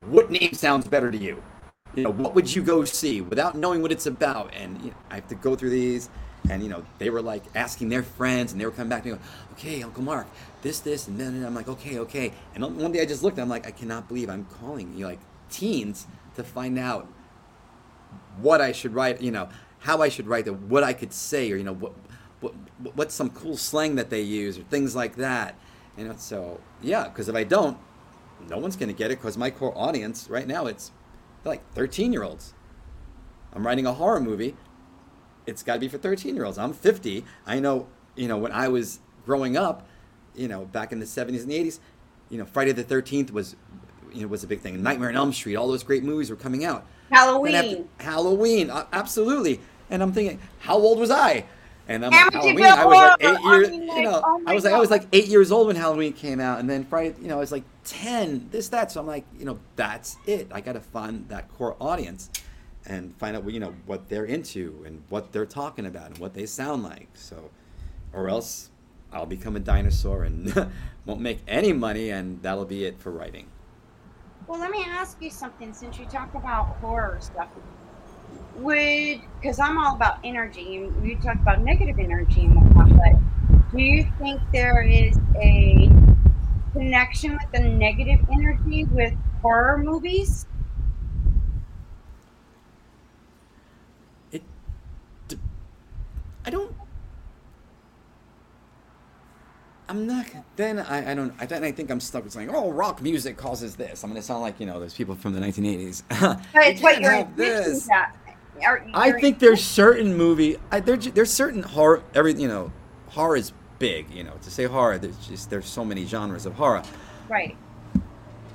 what 0.06 0.30
name 0.30 0.54
sounds 0.54 0.86
better 0.86 1.10
to 1.10 1.18
you? 1.18 1.42
you 1.94 2.04
know, 2.04 2.10
what 2.10 2.34
would 2.34 2.54
you 2.54 2.62
go 2.62 2.84
see 2.84 3.20
without 3.20 3.56
knowing 3.56 3.82
what 3.82 3.92
it's 3.92 4.06
about? 4.06 4.52
And 4.54 4.80
you 4.80 4.90
know, 4.90 4.96
I 5.10 5.16
have 5.16 5.28
to 5.28 5.34
go 5.34 5.56
through 5.56 5.70
these, 5.70 6.08
and 6.48 6.62
you 6.62 6.68
know, 6.68 6.84
they 6.98 7.10
were 7.10 7.22
like 7.22 7.42
asking 7.54 7.88
their 7.88 8.02
friends, 8.02 8.52
and 8.52 8.60
they 8.60 8.64
were 8.64 8.70
coming 8.70 8.88
back 8.88 9.02
to 9.02 9.08
me, 9.08 9.14
going, 9.14 9.24
okay, 9.52 9.82
Uncle 9.82 10.02
Mark, 10.02 10.26
this, 10.62 10.80
this, 10.80 11.08
and 11.08 11.18
then 11.18 11.28
and 11.28 11.46
I'm 11.46 11.54
like, 11.54 11.68
okay, 11.68 11.98
okay. 11.98 12.32
And 12.54 12.62
one 12.76 12.92
day 12.92 13.00
I 13.00 13.06
just 13.06 13.22
looked, 13.22 13.38
I'm 13.38 13.48
like, 13.48 13.66
I 13.66 13.70
cannot 13.72 14.08
believe 14.08 14.30
I'm 14.30 14.44
calling 14.44 14.96
you 14.96 15.06
like 15.06 15.20
teens 15.50 16.06
to 16.36 16.44
find 16.44 16.78
out 16.78 17.08
what 18.40 18.60
I 18.60 18.72
should 18.72 18.94
write, 18.94 19.20
you 19.20 19.32
know, 19.32 19.48
how 19.80 20.02
I 20.02 20.08
should 20.08 20.26
write 20.26 20.46
it, 20.46 20.54
what 20.54 20.84
I 20.84 20.92
could 20.92 21.12
say, 21.12 21.50
or 21.50 21.56
you 21.56 21.64
know, 21.64 21.74
what, 21.74 21.92
what, 22.40 22.54
what's 22.94 23.14
some 23.14 23.30
cool 23.30 23.56
slang 23.56 23.96
that 23.96 24.10
they 24.10 24.22
use, 24.22 24.58
or 24.58 24.62
things 24.62 24.96
like 24.96 25.16
that. 25.16 25.54
You 25.96 26.08
know, 26.08 26.14
so 26.16 26.60
yeah, 26.82 27.04
because 27.04 27.28
if 27.28 27.34
I 27.34 27.44
don't, 27.44 27.78
no 28.48 28.58
one's 28.58 28.76
gonna 28.76 28.92
get 28.92 29.10
it. 29.10 29.18
Because 29.18 29.36
my 29.36 29.50
core 29.50 29.76
audience 29.76 30.28
right 30.30 30.46
now, 30.46 30.66
it's 30.66 30.92
like 31.44 31.62
13 31.74 32.12
year 32.12 32.22
olds. 32.22 32.54
I'm 33.52 33.66
writing 33.66 33.86
a 33.86 33.92
horror 33.92 34.20
movie. 34.20 34.56
It's 35.46 35.62
got 35.62 35.74
to 35.74 35.80
be 35.80 35.88
for 35.88 35.98
13 35.98 36.34
year 36.34 36.44
olds. 36.44 36.58
I'm 36.58 36.72
50. 36.72 37.24
I 37.46 37.58
know, 37.58 37.88
you 38.14 38.28
know, 38.28 38.38
when 38.38 38.52
I 38.52 38.68
was 38.68 39.00
growing 39.24 39.56
up, 39.56 39.86
you 40.34 40.48
know, 40.48 40.64
back 40.66 40.92
in 40.92 41.00
the 41.00 41.06
70s 41.06 41.42
and 41.42 41.50
the 41.50 41.58
80s, 41.58 41.80
you 42.28 42.38
know, 42.38 42.44
Friday 42.44 42.72
the 42.72 42.84
13th 42.84 43.32
was, 43.32 43.56
you 44.12 44.22
know, 44.22 44.28
was 44.28 44.44
a 44.44 44.46
big 44.46 44.60
thing. 44.60 44.80
Nightmare 44.82 45.08
on 45.08 45.16
Elm 45.16 45.32
Street, 45.32 45.56
all 45.56 45.68
those 45.68 45.82
great 45.82 46.04
movies 46.04 46.30
were 46.30 46.36
coming 46.36 46.64
out. 46.64 46.86
Halloween. 47.10 47.88
Halloween, 47.98 48.70
absolutely. 48.92 49.60
And 49.90 50.02
I'm 50.02 50.12
thinking, 50.12 50.38
how 50.60 50.76
old 50.76 51.00
was 51.00 51.10
I? 51.10 51.44
And 51.90 52.06
I'm 52.06 52.12
like, 52.12 52.32
Halloween, 52.32 52.64
I 52.64 52.84
was 52.84 52.94
like 52.94 53.16
eight 53.20 53.38
I 53.44 53.56
years, 53.56 53.68
you 53.70 54.02
know, 54.02 54.22
oh 54.24 54.42
I 54.46 54.54
was 54.54 54.62
like, 54.62 54.74
I 54.74 54.78
was 54.78 54.90
like 54.90 55.06
eight 55.12 55.26
years 55.26 55.50
old 55.50 55.66
when 55.66 55.74
Halloween 55.74 56.12
came 56.12 56.38
out, 56.38 56.60
and 56.60 56.70
then 56.70 56.84
Friday, 56.84 57.16
you 57.20 57.26
know, 57.26 57.34
I 57.34 57.40
was 57.40 57.50
like 57.50 57.64
ten, 57.82 58.46
this, 58.52 58.68
that. 58.68 58.92
So 58.92 59.00
I'm 59.00 59.08
like, 59.08 59.24
you 59.36 59.44
know, 59.44 59.58
that's 59.74 60.16
it. 60.24 60.46
I 60.52 60.60
got 60.60 60.74
to 60.74 60.80
find 60.80 61.28
that 61.30 61.48
core 61.48 61.76
audience, 61.80 62.30
and 62.86 63.12
find 63.16 63.36
out, 63.36 63.50
you 63.50 63.58
know, 63.58 63.74
what 63.86 64.08
they're 64.08 64.24
into 64.24 64.84
and 64.86 65.02
what 65.08 65.32
they're 65.32 65.44
talking 65.44 65.84
about 65.84 66.10
and 66.10 66.18
what 66.18 66.32
they 66.32 66.46
sound 66.46 66.84
like. 66.84 67.08
So, 67.14 67.50
or 68.12 68.28
else 68.28 68.70
I'll 69.12 69.26
become 69.26 69.56
a 69.56 69.60
dinosaur 69.60 70.22
and 70.22 70.70
won't 71.06 71.20
make 71.20 71.40
any 71.48 71.72
money, 71.72 72.10
and 72.10 72.40
that'll 72.40 72.66
be 72.66 72.84
it 72.84 73.00
for 73.00 73.10
writing. 73.10 73.48
Well, 74.46 74.60
let 74.60 74.70
me 74.70 74.84
ask 74.86 75.20
you 75.20 75.30
something 75.30 75.72
since 75.72 75.98
you 75.98 76.04
talk 76.06 76.32
about 76.36 76.76
horror 76.76 77.18
stuff. 77.20 77.48
Would, 78.60 79.22
because 79.40 79.58
I'm 79.58 79.78
all 79.78 79.96
about 79.96 80.18
energy, 80.22 80.76
and 80.76 81.06
you 81.06 81.16
talk 81.16 81.36
about 81.36 81.62
negative 81.62 81.98
energy 81.98 82.44
and 82.44 82.54
whatnot, 82.54 82.90
but 82.90 83.70
do 83.72 83.82
you 83.82 84.06
think 84.18 84.40
there 84.52 84.82
is 84.82 85.16
a 85.40 85.90
connection 86.72 87.32
with 87.32 87.50
the 87.52 87.60
negative 87.60 88.20
energy 88.30 88.84
with 88.84 89.14
horror 89.40 89.78
movies? 89.78 90.46
It, 94.30 94.42
I 96.44 96.50
don't. 96.50 96.74
I'm 99.88 100.06
not. 100.06 100.26
Then 100.56 100.78
I, 100.78 101.10
I 101.10 101.14
don't. 101.14 101.32
I 101.40 101.46
then 101.46 101.64
I 101.64 101.72
think 101.72 101.90
I'm 101.90 101.98
stuck 102.00 102.24
with 102.24 102.32
saying, 102.32 102.50
"Oh, 102.52 102.70
rock 102.70 103.02
music 103.02 103.36
causes 103.36 103.74
this." 103.74 104.04
I'm 104.04 104.10
gonna 104.10 104.22
sound 104.22 104.42
like 104.42 104.60
you 104.60 104.66
know 104.66 104.78
those 104.78 104.94
people 104.94 105.14
from 105.16 105.32
the 105.32 105.40
1980s. 105.40 106.02
But 106.52 106.66
it's 106.66 106.80
what 106.80 106.92
can't 106.92 107.02
your 107.02 107.12
have 107.12 107.28
intentions 107.30 107.88
at. 107.90 108.16
Are- 108.64 108.84
I 108.94 109.12
think 109.20 109.38
there's 109.38 109.62
certain 109.64 110.16
movie. 110.16 110.56
I, 110.70 110.80
there, 110.80 110.96
there's 110.96 111.32
certain 111.32 111.62
horror. 111.62 112.02
Every 112.14 112.34
you 112.34 112.48
know, 112.48 112.72
horror 113.08 113.36
is 113.36 113.52
big. 113.78 114.10
You 114.10 114.24
know, 114.24 114.34
to 114.42 114.50
say 114.50 114.64
horror, 114.64 114.98
there's 114.98 115.16
just 115.26 115.50
there's 115.50 115.66
so 115.66 115.84
many 115.84 116.04
genres 116.06 116.46
of 116.46 116.54
horror. 116.54 116.82
right. 117.28 117.56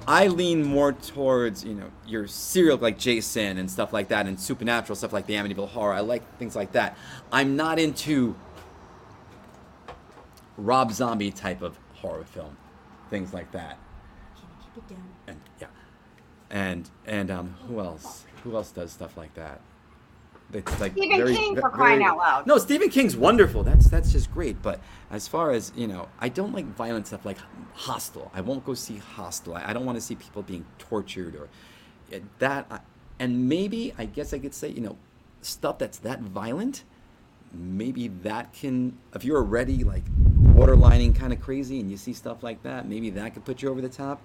I 0.08 0.28
lean 0.28 0.64
more 0.64 0.94
towards 0.94 1.64
you 1.64 1.74
know 1.74 1.90
your 2.06 2.28
serial 2.28 2.78
like 2.78 3.00
Jason 3.00 3.58
and 3.58 3.70
stuff 3.72 3.92
like 3.92 4.10
that, 4.10 4.28
and 4.28 4.40
supernatural 4.40 4.96
stuff 4.96 5.12
like 5.12 5.26
the 5.26 5.34
Amityville 5.34 5.70
Horror. 5.70 5.94
I 5.94 6.02
like 6.02 6.38
things 6.38 6.56
like 6.56 6.74
that. 6.74 6.96
I'm 7.32 7.56
not 7.56 7.80
into 7.80 8.36
Rob 10.58 10.92
Zombie 10.92 11.32
type 11.32 11.62
of 11.62 11.78
horror 11.96 12.24
film, 12.24 12.56
things 13.10 13.34
like 13.34 13.52
that. 13.52 13.78
Keep 14.76 14.84
it 14.84 14.90
down. 14.94 15.04
And 15.28 15.42
yeah, 15.60 15.68
and 16.50 16.90
and 17.08 17.32
um, 17.32 17.56
who 17.68 17.80
else? 17.80 18.26
Who 18.44 18.56
else 18.56 18.72
does 18.72 18.92
stuff 18.92 19.18
like 19.18 19.34
that? 19.34 19.60
It's 20.54 20.80
like 20.80 20.94
Stephen 20.94 21.18
very- 21.18 21.36
King, 21.36 21.56
for 21.56 21.70
crying 21.70 22.04
out 22.04 22.18
loud. 22.18 22.48
No, 22.48 22.58
Stephen 22.58 22.90
King's 22.90 23.18
wonderful. 23.18 23.64
That's 23.64 23.90
that's 23.90 24.12
just 24.12 24.32
great. 24.32 24.62
But 24.62 24.80
as 25.12 25.28
far 25.28 25.52
as 25.52 25.72
you 25.76 25.88
know, 25.88 26.08
I 26.20 26.30
don't 26.30 26.54
like 26.54 26.66
violent 26.76 27.08
stuff 27.08 27.26
like 27.26 27.38
Hostel. 27.74 28.32
I 28.34 28.42
won't 28.42 28.64
go 28.66 28.74
see 28.74 28.98
Hostel. 28.98 29.56
I, 29.56 29.70
I 29.70 29.74
don't 29.74 29.86
want 29.86 29.98
to 29.98 30.02
see 30.02 30.16
people 30.16 30.44
being 30.44 30.66
tortured 30.80 31.36
or 31.36 31.50
uh, 32.16 32.20
that. 32.40 32.68
I- 32.72 32.80
And 33.20 33.48
maybe 33.50 33.94
I 33.98 34.06
guess 34.06 34.34
I 34.34 34.40
could 34.40 34.54
say 34.54 34.70
you 34.70 34.82
know 34.82 34.98
stuff 35.42 35.78
that's 35.80 35.98
that 36.00 36.22
violent. 36.22 36.84
Maybe 37.54 38.10
that 38.24 38.52
can, 38.54 38.98
if 39.14 39.24
you're 39.24 39.38
already 39.38 39.84
like 39.86 40.04
borderlining 40.56 41.16
kind 41.16 41.32
of 41.32 41.40
crazy 41.40 41.80
and 41.80 41.90
you 41.90 41.96
see 41.98 42.12
stuff 42.14 42.44
like 42.44 42.62
that, 42.64 42.88
maybe 42.88 43.10
that 43.12 43.34
could 43.34 43.46
put 43.46 43.62
you 43.62 43.70
over 43.70 43.80
the 43.82 43.90
top. 43.90 44.22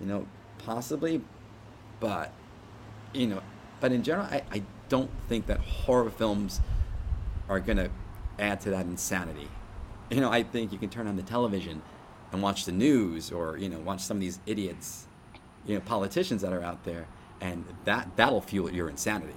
You 0.00 0.06
know, 0.06 0.26
possibly. 0.58 1.22
But 2.00 2.32
you 3.14 3.26
know, 3.26 3.40
but 3.80 3.92
in 3.92 4.02
general, 4.02 4.26
I, 4.30 4.42
I 4.52 4.62
don't 4.88 5.10
think 5.28 5.46
that 5.46 5.60
horror 5.60 6.10
films 6.10 6.60
are 7.48 7.60
going 7.60 7.78
to 7.78 7.90
add 8.38 8.60
to 8.62 8.70
that 8.70 8.86
insanity. 8.86 9.48
You 10.10 10.22
know, 10.22 10.32
I 10.32 10.42
think 10.42 10.72
you 10.72 10.78
can 10.78 10.88
turn 10.88 11.06
on 11.06 11.16
the 11.16 11.22
television 11.22 11.82
and 12.32 12.40
watch 12.42 12.64
the 12.64 12.72
news 12.72 13.30
or, 13.30 13.58
you 13.58 13.68
know, 13.68 13.78
watch 13.78 14.00
some 14.00 14.16
of 14.16 14.22
these 14.22 14.40
idiots, 14.46 15.06
you 15.66 15.74
know, 15.74 15.80
politicians 15.82 16.40
that 16.40 16.50
are 16.50 16.62
out 16.62 16.82
there, 16.84 17.06
and 17.42 17.62
that, 17.84 18.16
that'll 18.16 18.40
fuel 18.40 18.72
your 18.72 18.88
insanity. 18.88 19.34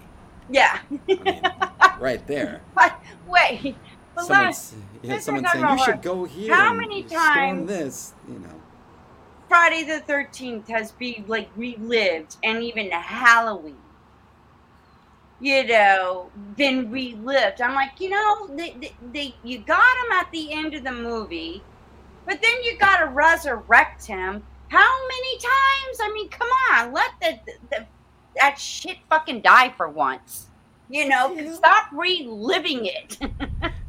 Yeah. 0.49 0.79
I 0.89 0.99
mean, 1.07 1.41
right 1.99 2.25
there. 2.25 2.61
But 2.73 2.97
wait. 3.27 3.75
But 4.15 4.25
Someone's, 4.27 4.29
last 4.29 4.75
yeah, 5.01 5.11
let's 5.11 5.25
someone 5.25 5.43
talk 5.43 5.53
saying, 5.55 5.77
you 5.77 5.83
should 5.83 6.01
go 6.01 6.23
here. 6.23 6.55
How 6.55 6.73
many 6.73 7.03
times- 7.03 7.67
this, 7.67 8.13
you 8.29 8.39
know. 8.39 8.61
Friday 9.49 9.83
the 9.83 9.99
Thirteenth 9.99 10.69
has 10.69 10.93
been 10.93 11.25
like 11.27 11.49
relived, 11.57 12.37
and 12.41 12.63
even 12.63 12.89
Halloween, 12.91 13.75
you 15.41 15.65
know, 15.67 16.31
been 16.55 16.91
relived. 16.91 17.61
I'm 17.61 17.73
like, 17.75 17.99
you 17.99 18.09
know, 18.09 18.47
they, 18.55 18.77
they, 18.79 18.97
they 19.01 19.35
you 19.43 19.65
got 19.65 19.79
him 20.05 20.11
at 20.13 20.27
the 20.31 20.53
end 20.53 20.75
of 20.75 20.83
the 20.83 20.91
movie, 20.91 21.67
but 22.27 22.39
then 22.41 22.63
you 22.63 22.77
got 22.77 22.99
to 22.99 23.07
resurrect 23.07 24.05
him. 24.05 24.43
How 24.69 24.91
many 25.07 25.37
times? 25.39 25.97
I 26.01 26.11
mean, 26.13 26.29
come 26.29 26.47
on, 26.71 26.93
let 26.93 27.11
the, 27.21 27.39
the 27.71 27.87
that 28.37 28.57
shit 28.59 28.97
fucking 29.09 29.41
die 29.41 29.73
for 29.75 29.89
once. 29.89 30.47
You 30.89 31.07
know, 31.09 31.33
Yeah. 31.33 31.53
stop 31.53 31.85
reliving 31.91 32.85
it. 32.85 33.17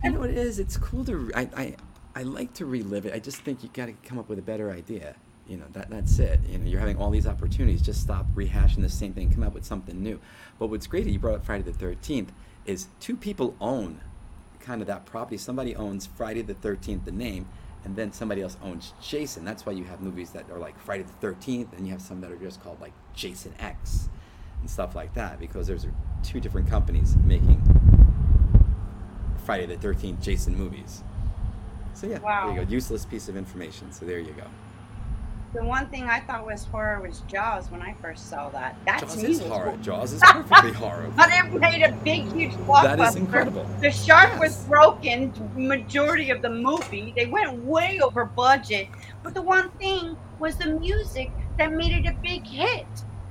You 0.05 0.11
know 0.11 0.21
what 0.21 0.31
it 0.31 0.37
is? 0.39 0.59
It's 0.59 0.77
cool 0.77 1.05
to. 1.05 1.31
I, 1.35 1.49
I, 1.57 1.77
I 2.17 2.23
like 2.25 2.55
to 2.55 2.67
relive 2.67 3.07
it. 3.07 3.15
I 3.15 3.21
just 3.21 3.39
think 3.43 3.63
you 3.63 3.69
got 3.73 3.87
to 3.87 3.93
come 3.93 4.19
up 4.19 4.29
with 4.29 4.41
a 4.41 4.43
better 4.43 4.73
idea. 4.73 5.15
You 5.49 5.57
know 5.59 5.65
that 5.73 5.91
that's 5.91 6.19
it. 6.19 6.41
You 6.49 6.59
know 6.59 6.67
you're 6.67 6.81
having 6.81 6.97
all 6.99 7.11
these 7.11 7.27
opportunities. 7.27 7.83
Just 7.83 8.01
stop 8.01 8.27
rehashing 8.35 8.81
the 8.83 8.89
same 8.89 9.13
thing. 9.13 9.33
Come 9.33 9.43
up 9.43 9.55
with 9.55 9.65
something 9.65 10.03
new. 10.03 10.21
But 10.59 10.69
what's 10.69 10.87
great 10.87 11.05
that 11.05 11.11
you 11.11 11.19
brought 11.19 11.37
up 11.37 11.45
Friday 11.45 11.65
the 11.65 11.73
Thirteenth 11.73 12.33
is 12.65 12.87
two 13.01 13.17
people 13.17 13.55
own 13.61 14.01
kind 14.61 14.81
of 14.81 14.87
that 14.87 15.05
property. 15.05 15.37
Somebody 15.37 15.75
owns 15.75 16.07
Friday 16.07 16.43
the 16.43 16.55
Thirteenth, 16.55 17.05
the 17.05 17.13
name, 17.13 17.49
and 17.85 17.97
then 17.97 18.13
somebody 18.13 18.41
else 18.41 18.57
owns 18.63 18.93
Jason. 19.03 19.45
That's 19.45 19.67
why 19.67 19.73
you 19.73 19.85
have 19.85 20.01
movies 20.01 20.31
that 20.31 20.49
are 20.51 20.59
like 20.59 20.79
Friday 20.79 21.03
the 21.03 21.13
Thirteenth, 21.15 21.73
and 21.77 21.87
you 21.87 21.93
have 21.93 22.03
some 22.03 22.21
that 22.21 22.31
are 22.31 22.37
just 22.37 22.63
called 22.63 22.81
like 22.81 22.93
Jason 23.15 23.53
X 23.59 24.09
and 24.61 24.71
stuff 24.71 24.95
like 24.95 25.13
that 25.15 25.41
because 25.41 25.67
there's 25.67 25.87
two 26.23 26.39
different 26.39 26.71
companies 26.71 27.17
making 27.17 27.61
Friday 29.45 29.67
the 29.67 29.77
Thirteenth 29.77 30.23
Jason 30.23 30.57
movies. 30.57 31.03
So 31.95 32.07
yeah, 32.07 32.21
Wow. 32.21 32.47
there 32.47 32.61
you 32.61 32.65
go. 32.65 32.71
Useless 32.71 33.05
piece 33.05 33.29
of 33.29 33.37
information. 33.37 33.91
So 33.93 34.07
there 34.07 34.21
you 34.21 34.33
go. 34.33 34.45
The 35.55 35.63
one 35.65 35.87
thing 35.89 36.05
I 36.05 36.21
thought 36.21 36.47
was 36.47 36.65
horror 36.65 37.01
was 37.01 37.21
Jaws 37.29 37.71
when 37.71 37.83
I 37.83 37.95
first 38.01 38.29
saw 38.31 38.49
that. 38.51 38.77
That 38.87 39.01
to 39.01 39.07
Jaws 39.07 39.23
is 39.23 39.41
was 39.41 39.49
horror. 39.51 39.77
Jaws 39.83 40.13
is 40.15 40.21
perfectly 40.23 40.73
horror. 40.73 41.13
But 41.17 41.29
it 41.31 41.53
made 41.61 41.83
a 41.83 41.93
big, 42.05 42.33
huge 42.33 42.53
blockbuster. 42.53 42.97
That 42.97 43.01
is 43.01 43.17
incredible. 43.17 43.67
The 43.81 43.91
shark 43.91 44.39
was 44.41 44.65
broken 44.65 45.33
majority 45.57 46.31
of 46.31 46.41
the 46.43 46.51
movie. 46.51 47.13
They 47.17 47.27
went 47.27 47.65
way 47.65 48.01
over 48.03 48.25
budget. 48.25 48.89
But 49.23 49.35
the 49.35 49.43
one 49.43 49.71
thing 49.73 50.17
was 50.39 50.57
the 50.57 50.69
music 50.69 51.31
that 51.59 51.73
made 51.73 51.93
it 51.93 52.09
a 52.09 52.15
big 52.23 52.47
hit. 52.47 52.87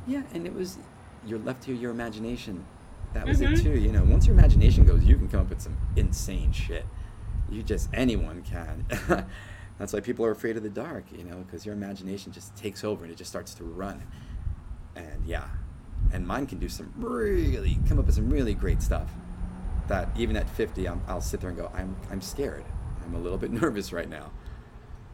Yeah, 0.07 0.21
and 0.33 0.45
it 0.45 0.53
was 0.53 0.77
you're 1.25 1.39
left 1.39 1.63
to 1.63 1.73
your 1.73 1.91
imagination. 1.91 2.65
That 3.13 3.27
was 3.27 3.41
it 3.41 3.49
Mhm. 3.49 3.63
too. 3.63 3.77
You 3.79 3.91
know, 3.91 4.03
once 4.03 4.25
your 4.25 4.35
imagination 4.35 4.85
goes, 4.85 5.03
you 5.03 5.17
can 5.17 5.27
come 5.27 5.41
up 5.41 5.49
with 5.49 5.61
some 5.61 5.75
insane 5.95 6.51
shit. 6.51 6.85
You 7.49 7.61
just 7.63 7.89
anyone 7.93 8.41
can. 8.43 8.85
That's 9.81 9.93
why 9.93 9.99
people 9.99 10.23
are 10.25 10.31
afraid 10.31 10.57
of 10.57 10.63
the 10.63 10.69
dark. 10.69 11.05
You 11.11 11.23
know, 11.23 11.37
because 11.37 11.65
your 11.65 11.73
imagination 11.73 12.31
just 12.31 12.55
takes 12.55 12.83
over 12.83 13.03
and 13.03 13.11
it 13.11 13.15
just 13.15 13.31
starts 13.31 13.55
to 13.55 13.63
run. 13.63 14.03
And 14.95 15.25
yeah, 15.25 15.47
and 16.13 16.27
mine 16.27 16.45
can 16.45 16.59
do 16.59 16.69
some 16.69 16.93
really 16.95 17.79
come 17.89 17.97
up 17.97 18.05
with 18.05 18.13
some 18.13 18.29
really 18.29 18.53
great 18.53 18.83
stuff. 18.83 19.09
That 19.87 20.09
even 20.15 20.37
at 20.37 20.47
50, 20.47 20.87
I'm, 20.87 21.01
I'll 21.07 21.19
sit 21.19 21.41
there 21.41 21.49
and 21.49 21.57
go, 21.57 21.71
I'm 21.73 21.95
I'm 22.11 22.21
scared. 22.21 22.63
I'm 23.03 23.15
a 23.15 23.17
little 23.17 23.39
bit 23.39 23.51
nervous 23.61 23.91
right 23.91 24.07
now. 24.07 24.29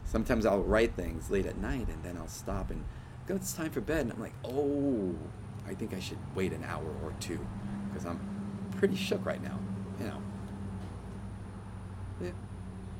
Sometimes 0.04 0.44
I'll 0.44 0.62
write 0.62 0.94
things 0.94 1.30
late 1.30 1.46
at 1.46 1.56
night 1.56 1.88
and 1.88 2.04
then 2.04 2.18
I'll 2.18 2.28
stop 2.28 2.70
and 2.70 2.84
go, 3.26 3.36
it's 3.36 3.54
time 3.54 3.70
for 3.70 3.80
bed. 3.80 4.02
And 4.02 4.12
I'm 4.12 4.20
like, 4.20 4.34
oh, 4.44 5.14
I 5.66 5.72
think 5.72 5.94
I 5.94 5.98
should 5.98 6.18
wait 6.34 6.52
an 6.52 6.62
hour 6.64 6.94
or 7.02 7.14
two 7.20 7.40
because 7.88 8.04
I'm 8.04 8.20
pretty 8.76 8.96
shook 8.96 9.24
right 9.24 9.42
now. 9.42 9.58
You 9.98 10.06
know. 10.08 10.22
Yeah. 12.20 12.47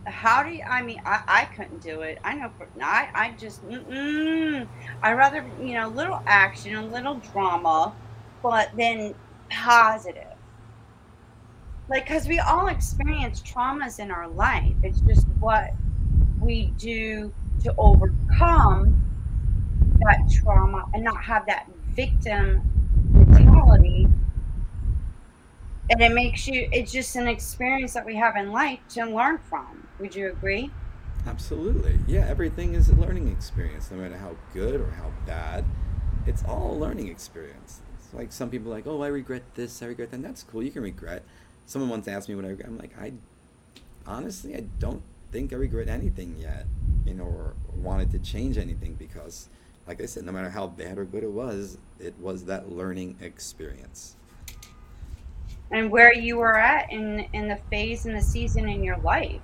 How 0.08 0.42
do 0.42 0.50
you, 0.50 0.62
I 0.62 0.82
mean, 0.82 1.00
I, 1.04 1.22
I 1.28 1.44
couldn't 1.46 1.82
do 1.82 2.00
it. 2.02 2.18
I 2.24 2.34
know, 2.34 2.50
for, 2.56 2.66
I, 2.82 3.08
I 3.14 3.34
just, 3.38 3.66
mm-mm. 3.68 4.66
I 5.02 5.12
rather, 5.12 5.44
you 5.60 5.74
know, 5.74 5.88
little 5.88 6.22
action, 6.26 6.74
a 6.74 6.84
little 6.86 7.16
drama, 7.16 7.94
but 8.42 8.70
then 8.76 9.14
positive. 9.50 10.24
Like, 11.88 12.06
because 12.06 12.28
we 12.28 12.38
all 12.38 12.68
experience 12.68 13.40
traumas 13.42 13.98
in 13.98 14.10
our 14.10 14.28
life. 14.28 14.74
It's 14.82 15.00
just 15.00 15.26
what 15.40 15.70
we 16.40 16.66
do 16.78 17.32
to 17.64 17.74
overcome 17.78 19.02
that 20.00 20.30
trauma 20.30 20.84
and 20.94 21.02
not 21.04 21.22
have 21.24 21.46
that 21.46 21.68
victim 21.94 22.62
mentality. 23.12 24.06
And 25.90 26.00
it 26.02 26.12
makes 26.12 26.46
you, 26.46 26.68
it's 26.72 26.92
just 26.92 27.16
an 27.16 27.28
experience 27.28 27.94
that 27.94 28.04
we 28.06 28.16
have 28.16 28.36
in 28.36 28.52
life 28.52 28.80
to 28.90 29.04
learn 29.06 29.38
from. 29.38 29.87
Would 29.98 30.14
you 30.14 30.28
agree? 30.28 30.70
Absolutely. 31.26 31.98
Yeah, 32.06 32.26
everything 32.28 32.74
is 32.74 32.88
a 32.88 32.94
learning 32.94 33.28
experience, 33.28 33.90
no 33.90 33.98
matter 33.98 34.16
how 34.16 34.36
good 34.54 34.80
or 34.80 34.90
how 34.92 35.10
bad. 35.26 35.64
It's 36.26 36.44
all 36.44 36.72
a 36.72 36.78
learning 36.78 37.08
experience. 37.08 37.80
It's 37.98 38.14
like 38.14 38.32
some 38.32 38.50
people 38.50 38.72
are 38.72 38.76
like, 38.76 38.86
oh, 38.86 39.02
I 39.02 39.08
regret 39.08 39.42
this, 39.54 39.82
I 39.82 39.86
regret 39.86 40.10
that. 40.10 40.16
And 40.16 40.24
that's 40.24 40.42
cool. 40.42 40.62
You 40.62 40.70
can 40.70 40.82
regret. 40.82 41.24
Someone 41.66 41.90
once 41.90 42.08
asked 42.08 42.28
me 42.28 42.34
what 42.34 42.44
I 42.44 42.48
regret. 42.48 42.68
I'm 42.68 42.78
like, 42.78 42.98
I 42.98 43.12
honestly, 44.06 44.54
I 44.54 44.64
don't 44.78 45.02
think 45.32 45.52
I 45.52 45.56
regret 45.56 45.88
anything 45.88 46.36
yet, 46.38 46.66
you 47.04 47.14
know, 47.14 47.24
or 47.24 47.54
wanted 47.76 48.10
to 48.12 48.18
change 48.18 48.56
anything 48.56 48.94
because, 48.94 49.48
like 49.86 50.00
I 50.00 50.06
said, 50.06 50.24
no 50.24 50.32
matter 50.32 50.50
how 50.50 50.68
bad 50.68 50.98
or 50.98 51.04
good 51.04 51.24
it 51.24 51.30
was, 51.30 51.78
it 52.00 52.14
was 52.20 52.44
that 52.46 52.72
learning 52.72 53.18
experience. 53.20 54.16
And 55.70 55.90
where 55.90 56.14
you 56.14 56.38
were 56.38 56.56
at 56.56 56.90
in 56.90 57.26
in 57.34 57.48
the 57.48 57.58
phase 57.70 58.06
and 58.06 58.16
the 58.16 58.22
season 58.22 58.68
in 58.68 58.82
your 58.82 58.96
life. 58.98 59.42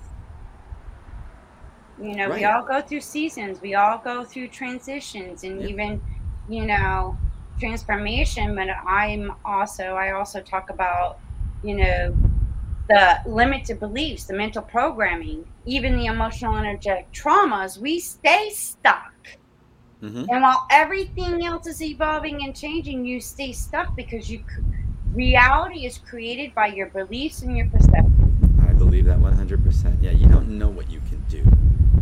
You 2.00 2.16
know, 2.16 2.28
we 2.30 2.44
all 2.44 2.64
go 2.64 2.80
through 2.80 3.00
seasons. 3.00 3.61
We 3.61 3.74
all 3.74 3.98
go 3.98 4.24
through 4.24 4.48
transitions 4.48 5.44
and 5.44 5.61
Yeah. 5.61 5.68
even, 5.68 6.02
you 6.48 6.66
know, 6.66 7.16
transformation. 7.61 8.54
But 8.54 8.68
I'm 8.87 9.33
also 9.44 9.94
I 9.94 10.12
also 10.12 10.40
talk 10.40 10.70
about, 10.70 11.18
you 11.62 11.76
know, 11.76 12.16
the 12.88 13.18
limited 13.26 13.80
beliefs, 13.80 14.24
the 14.24 14.35
mental 14.35 14.62
programming, 14.62 15.44
even 15.64 15.96
the 15.96 16.07
emotional 16.07 16.57
energetic 16.57 17.11
traumas. 17.12 17.78
We 17.78 18.00
stay 18.00 18.50
stuck. 18.50 19.12
Mm-hmm. 20.02 20.24
And 20.28 20.42
while 20.42 20.66
everything 20.70 21.46
else 21.46 21.66
is 21.66 21.80
evolving 21.80 22.44
and 22.44 22.54
changing, 22.54 23.07
you 23.07 23.20
stay 23.20 23.52
stuck 23.52 23.96
because 23.96 24.30
you 24.30 24.44
reality 25.14 25.87
is 25.87 25.98
created 25.98 26.54
by 26.54 26.66
your 26.66 26.88
beliefs 26.88 27.42
and 27.42 27.57
your 27.57 27.68
perception. 27.68 28.59
I 28.68 28.72
believe 28.72 29.04
that 29.07 29.18
100%. 29.18 30.02
Yeah, 30.02 30.11
you 30.11 30.26
don't 30.26 30.59
know 30.59 30.68
what 30.68 30.90
you 30.90 31.00
can 31.09 31.24
do. 31.30 31.44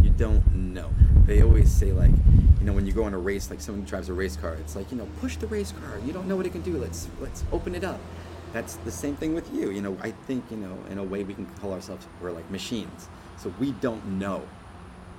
You 0.03 0.11
don't 0.11 0.45
know. 0.53 0.91
They 1.27 1.43
always 1.43 1.71
say, 1.71 1.93
like, 1.93 2.11
you 2.61 2.67
know, 2.67 2.73
when 2.73 2.87
you 2.87 2.93
go 2.93 3.05
on 3.05 3.15
a 3.15 3.19
race, 3.19 3.51
like 3.51 3.61
someone 3.61 3.85
drives 3.85 4.09
a 4.09 4.13
race 4.13 4.37
car, 4.37 4.55
it's 4.55 4.77
like, 4.77 4.91
you 4.91 4.99
know, 4.99 5.09
push 5.21 5.37
the 5.37 5.47
race 5.47 5.73
car. 5.73 5.99
You 6.05 6.13
don't 6.13 6.27
know 6.27 6.37
what 6.37 6.47
it 6.47 6.51
can 6.51 6.63
do. 6.63 6.77
Let's 6.77 7.09
let's 7.21 7.45
open 7.53 7.75
it 7.75 7.85
up. 7.85 8.01
That's 8.53 8.77
the 8.77 8.91
same 8.91 9.17
thing 9.17 9.35
with 9.35 9.53
you. 9.55 9.71
You 9.71 9.81
know, 9.81 9.97
I 10.03 10.11
think, 10.11 10.45
you 10.51 10.59
know, 10.59 10.77
in 10.91 10.99
a 10.99 11.05
way 11.05 11.25
we 11.25 11.35
can 11.35 11.47
call 11.61 11.73
ourselves, 11.73 12.07
we're 12.21 12.33
like 12.33 12.51
machines. 12.51 13.09
So 13.39 13.53
we 13.59 13.73
don't 13.73 14.05
know 14.19 14.43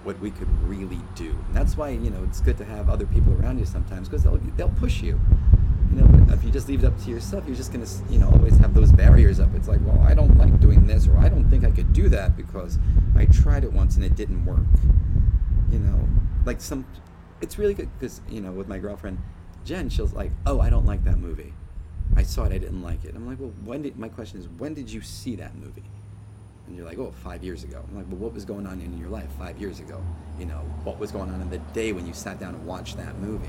what 0.04 0.20
we 0.20 0.32
could 0.32 0.50
really 0.68 1.02
do. 1.16 1.30
And 1.48 1.56
that's 1.56 1.78
why 1.78 1.90
you 1.90 2.10
know 2.10 2.24
it's 2.24 2.42
good 2.42 2.58
to 2.58 2.66
have 2.66 2.90
other 2.90 3.06
people 3.06 3.34
around 3.42 3.60
you 3.60 3.66
sometimes 3.66 4.10
because 4.10 4.24
they'll 4.24 4.40
they'll 4.58 4.70
push 4.70 5.02
you. 5.02 5.20
You 5.92 6.02
know, 6.02 6.34
if 6.34 6.44
you 6.44 6.52
just 6.52 6.68
leave 6.68 6.84
it 6.84 6.88
up 6.88 6.98
to 7.04 7.10
yourself, 7.10 7.44
you're 7.46 7.56
just 7.56 7.72
gonna 7.72 7.88
you 8.10 8.20
know 8.20 8.30
always 8.30 8.58
have 8.58 8.74
those 8.74 8.92
barriers 8.92 9.40
up. 9.40 9.50
It's 9.56 9.68
like, 9.68 9.80
well, 9.84 10.00
I 10.02 10.14
don't 10.14 10.38
like 10.38 10.60
doing 10.60 10.88
this, 10.88 11.08
or 11.08 11.18
I 11.18 11.30
don't 11.30 11.50
think 11.50 11.64
I 11.64 11.72
could 11.72 11.94
do 11.94 12.10
that 12.10 12.36
because 12.36 12.80
I 13.16 13.26
tried 13.26 13.64
it 13.64 13.72
once 13.72 13.96
and 13.96 14.04
it 14.06 14.16
didn't 14.16 14.46
work. 14.46 14.66
You 15.72 15.80
know, 15.80 16.08
like 16.46 16.62
some, 16.62 16.86
it's 17.42 17.58
really 17.58 17.74
good 17.74 17.90
because 18.00 18.22
you 18.30 18.42
know 18.42 18.52
with 18.52 18.68
my 18.68 18.80
girlfriend 18.80 19.20
Jen, 19.66 19.90
she'll 19.90 20.08
like, 20.08 20.32
oh, 20.46 20.60
I 20.60 20.70
don't 20.70 20.86
like 20.86 21.04
that 21.06 21.18
movie. 21.18 21.54
I 22.16 22.24
saw 22.24 22.44
it, 22.44 22.52
I 22.52 22.58
didn't 22.58 22.84
like 22.84 23.06
it. 23.06 23.16
I'm 23.16 23.26
like, 23.26 23.40
well, 23.40 23.54
when 23.64 23.82
did 23.82 23.98
my 23.98 24.10
question 24.10 24.40
is 24.40 24.48
when 24.58 24.74
did 24.74 24.92
you 24.92 25.02
see 25.02 25.36
that 25.38 25.56
movie? 25.56 25.84
And 26.68 26.76
you're 26.76 26.86
like, 26.86 26.98
oh, 26.98 27.12
five 27.24 27.44
years 27.44 27.64
ago. 27.64 27.84
I'm 27.88 27.96
like, 27.96 28.06
well, 28.10 28.18
what 28.18 28.34
was 28.34 28.46
going 28.46 28.66
on 28.68 28.80
in 28.82 28.98
your 28.98 29.10
life 29.10 29.28
five 29.38 29.58
years 29.60 29.80
ago? 29.80 30.02
You 30.40 30.46
know, 30.46 30.60
what 30.84 30.98
was 30.98 31.12
going 31.12 31.30
on 31.30 31.42
in 31.42 31.50
the 31.50 31.58
day 31.58 31.92
when 31.92 32.06
you 32.06 32.14
sat 32.14 32.40
down 32.40 32.56
and 32.56 32.66
watched 32.66 32.98
that 32.98 33.18
movie? 33.20 33.48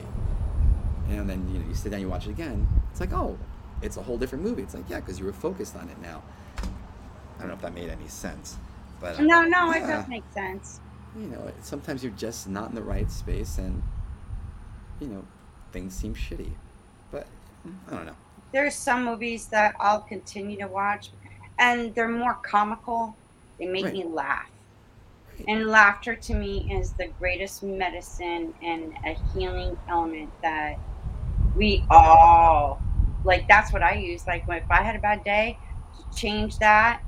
And 1.09 1.29
then 1.29 1.49
you 1.53 1.59
know, 1.59 1.69
you 1.69 1.75
sit 1.75 1.93
down, 1.93 2.01
you 2.01 2.09
watch 2.09 2.27
it 2.27 2.31
again. 2.31 2.67
It's 2.91 3.01
like, 3.01 3.13
oh, 3.13 3.39
it's 3.83 3.97
a 3.97 4.03
whole 4.03 4.19
different 4.19 4.45
movie. 4.45 4.63
It's 4.63 4.75
like, 4.75 4.89
yeah, 4.89 5.01
because 5.01 5.19
you 5.19 5.27
were 5.27 5.33
focused 5.33 5.77
on 5.77 5.89
it 5.89 6.01
now. 6.01 6.23
I 7.37 7.41
don't 7.41 7.49
know 7.49 7.55
if 7.55 7.63
that 7.63 7.75
made 7.75 7.91
any 7.91 8.09
sense, 8.09 8.57
but 9.01 9.21
no, 9.21 9.43
no, 9.43 9.73
yeah, 9.73 9.85
it 9.85 9.87
does 9.87 10.09
make 10.09 10.25
sense. 10.33 10.81
You 11.19 11.27
know, 11.27 11.53
sometimes 11.63 12.03
you're 12.03 12.13
just 12.13 12.49
not 12.49 12.69
in 12.69 12.75
the 12.75 12.83
right 12.83 13.11
space, 13.11 13.59
and 13.59 13.83
you 15.01 15.09
know, 15.09 15.25
things 15.73 15.95
seem 15.95 16.15
shitty. 16.15 16.51
But 17.11 17.27
I 17.89 17.97
don't 17.97 18.07
know. 18.07 18.17
There's 18.53 18.75
some 18.75 19.05
movies 19.05 19.47
that 19.47 19.75
I'll 19.81 20.01
continue 20.01 20.57
to 20.59 20.69
watch 20.69 21.11
and 21.59 21.95
they're 21.95 22.09
more 22.09 22.35
comical. 22.35 23.17
They 23.59 23.67
make 23.67 23.85
right. 23.85 23.93
me 23.93 24.05
laugh. 24.05 24.51
Right. 25.39 25.45
And 25.49 25.67
laughter 25.67 26.15
to 26.15 26.35
me 26.35 26.73
is 26.73 26.93
the 26.93 27.09
greatest 27.19 27.63
medicine 27.63 28.55
and 28.63 28.95
a 29.05 29.17
healing 29.33 29.77
element 29.89 30.31
that 30.43 30.79
we 31.57 31.85
all 31.91 32.81
like. 33.25 33.47
That's 33.49 33.73
what 33.73 33.83
I 33.83 33.95
use. 33.95 34.27
Like, 34.27 34.45
if 34.49 34.71
I 34.71 34.83
had 34.83 34.97
a 34.97 34.99
bad 34.99 35.25
day, 35.25 35.59
to 35.97 36.17
change 36.17 36.59
that, 36.59 37.03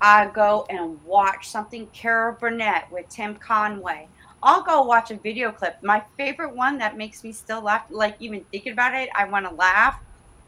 I 0.00 0.26
go 0.26 0.66
and 0.68 1.02
watch 1.04 1.48
something. 1.48 1.86
Carol 1.92 2.36
Burnett 2.38 2.90
with 2.90 3.08
Tim 3.08 3.34
Conway. 3.36 4.08
I'll 4.42 4.62
go 4.62 4.82
watch 4.82 5.10
a 5.10 5.16
video 5.16 5.50
clip. 5.50 5.82
My 5.82 6.02
favorite 6.16 6.54
one 6.54 6.78
that 6.78 6.96
makes 6.96 7.24
me 7.24 7.32
still 7.32 7.62
laugh, 7.62 7.86
like 7.90 8.16
even 8.20 8.44
thinking 8.52 8.72
about 8.72 8.94
it, 8.94 9.08
I 9.14 9.24
want 9.24 9.48
to 9.48 9.54
laugh, 9.54 9.98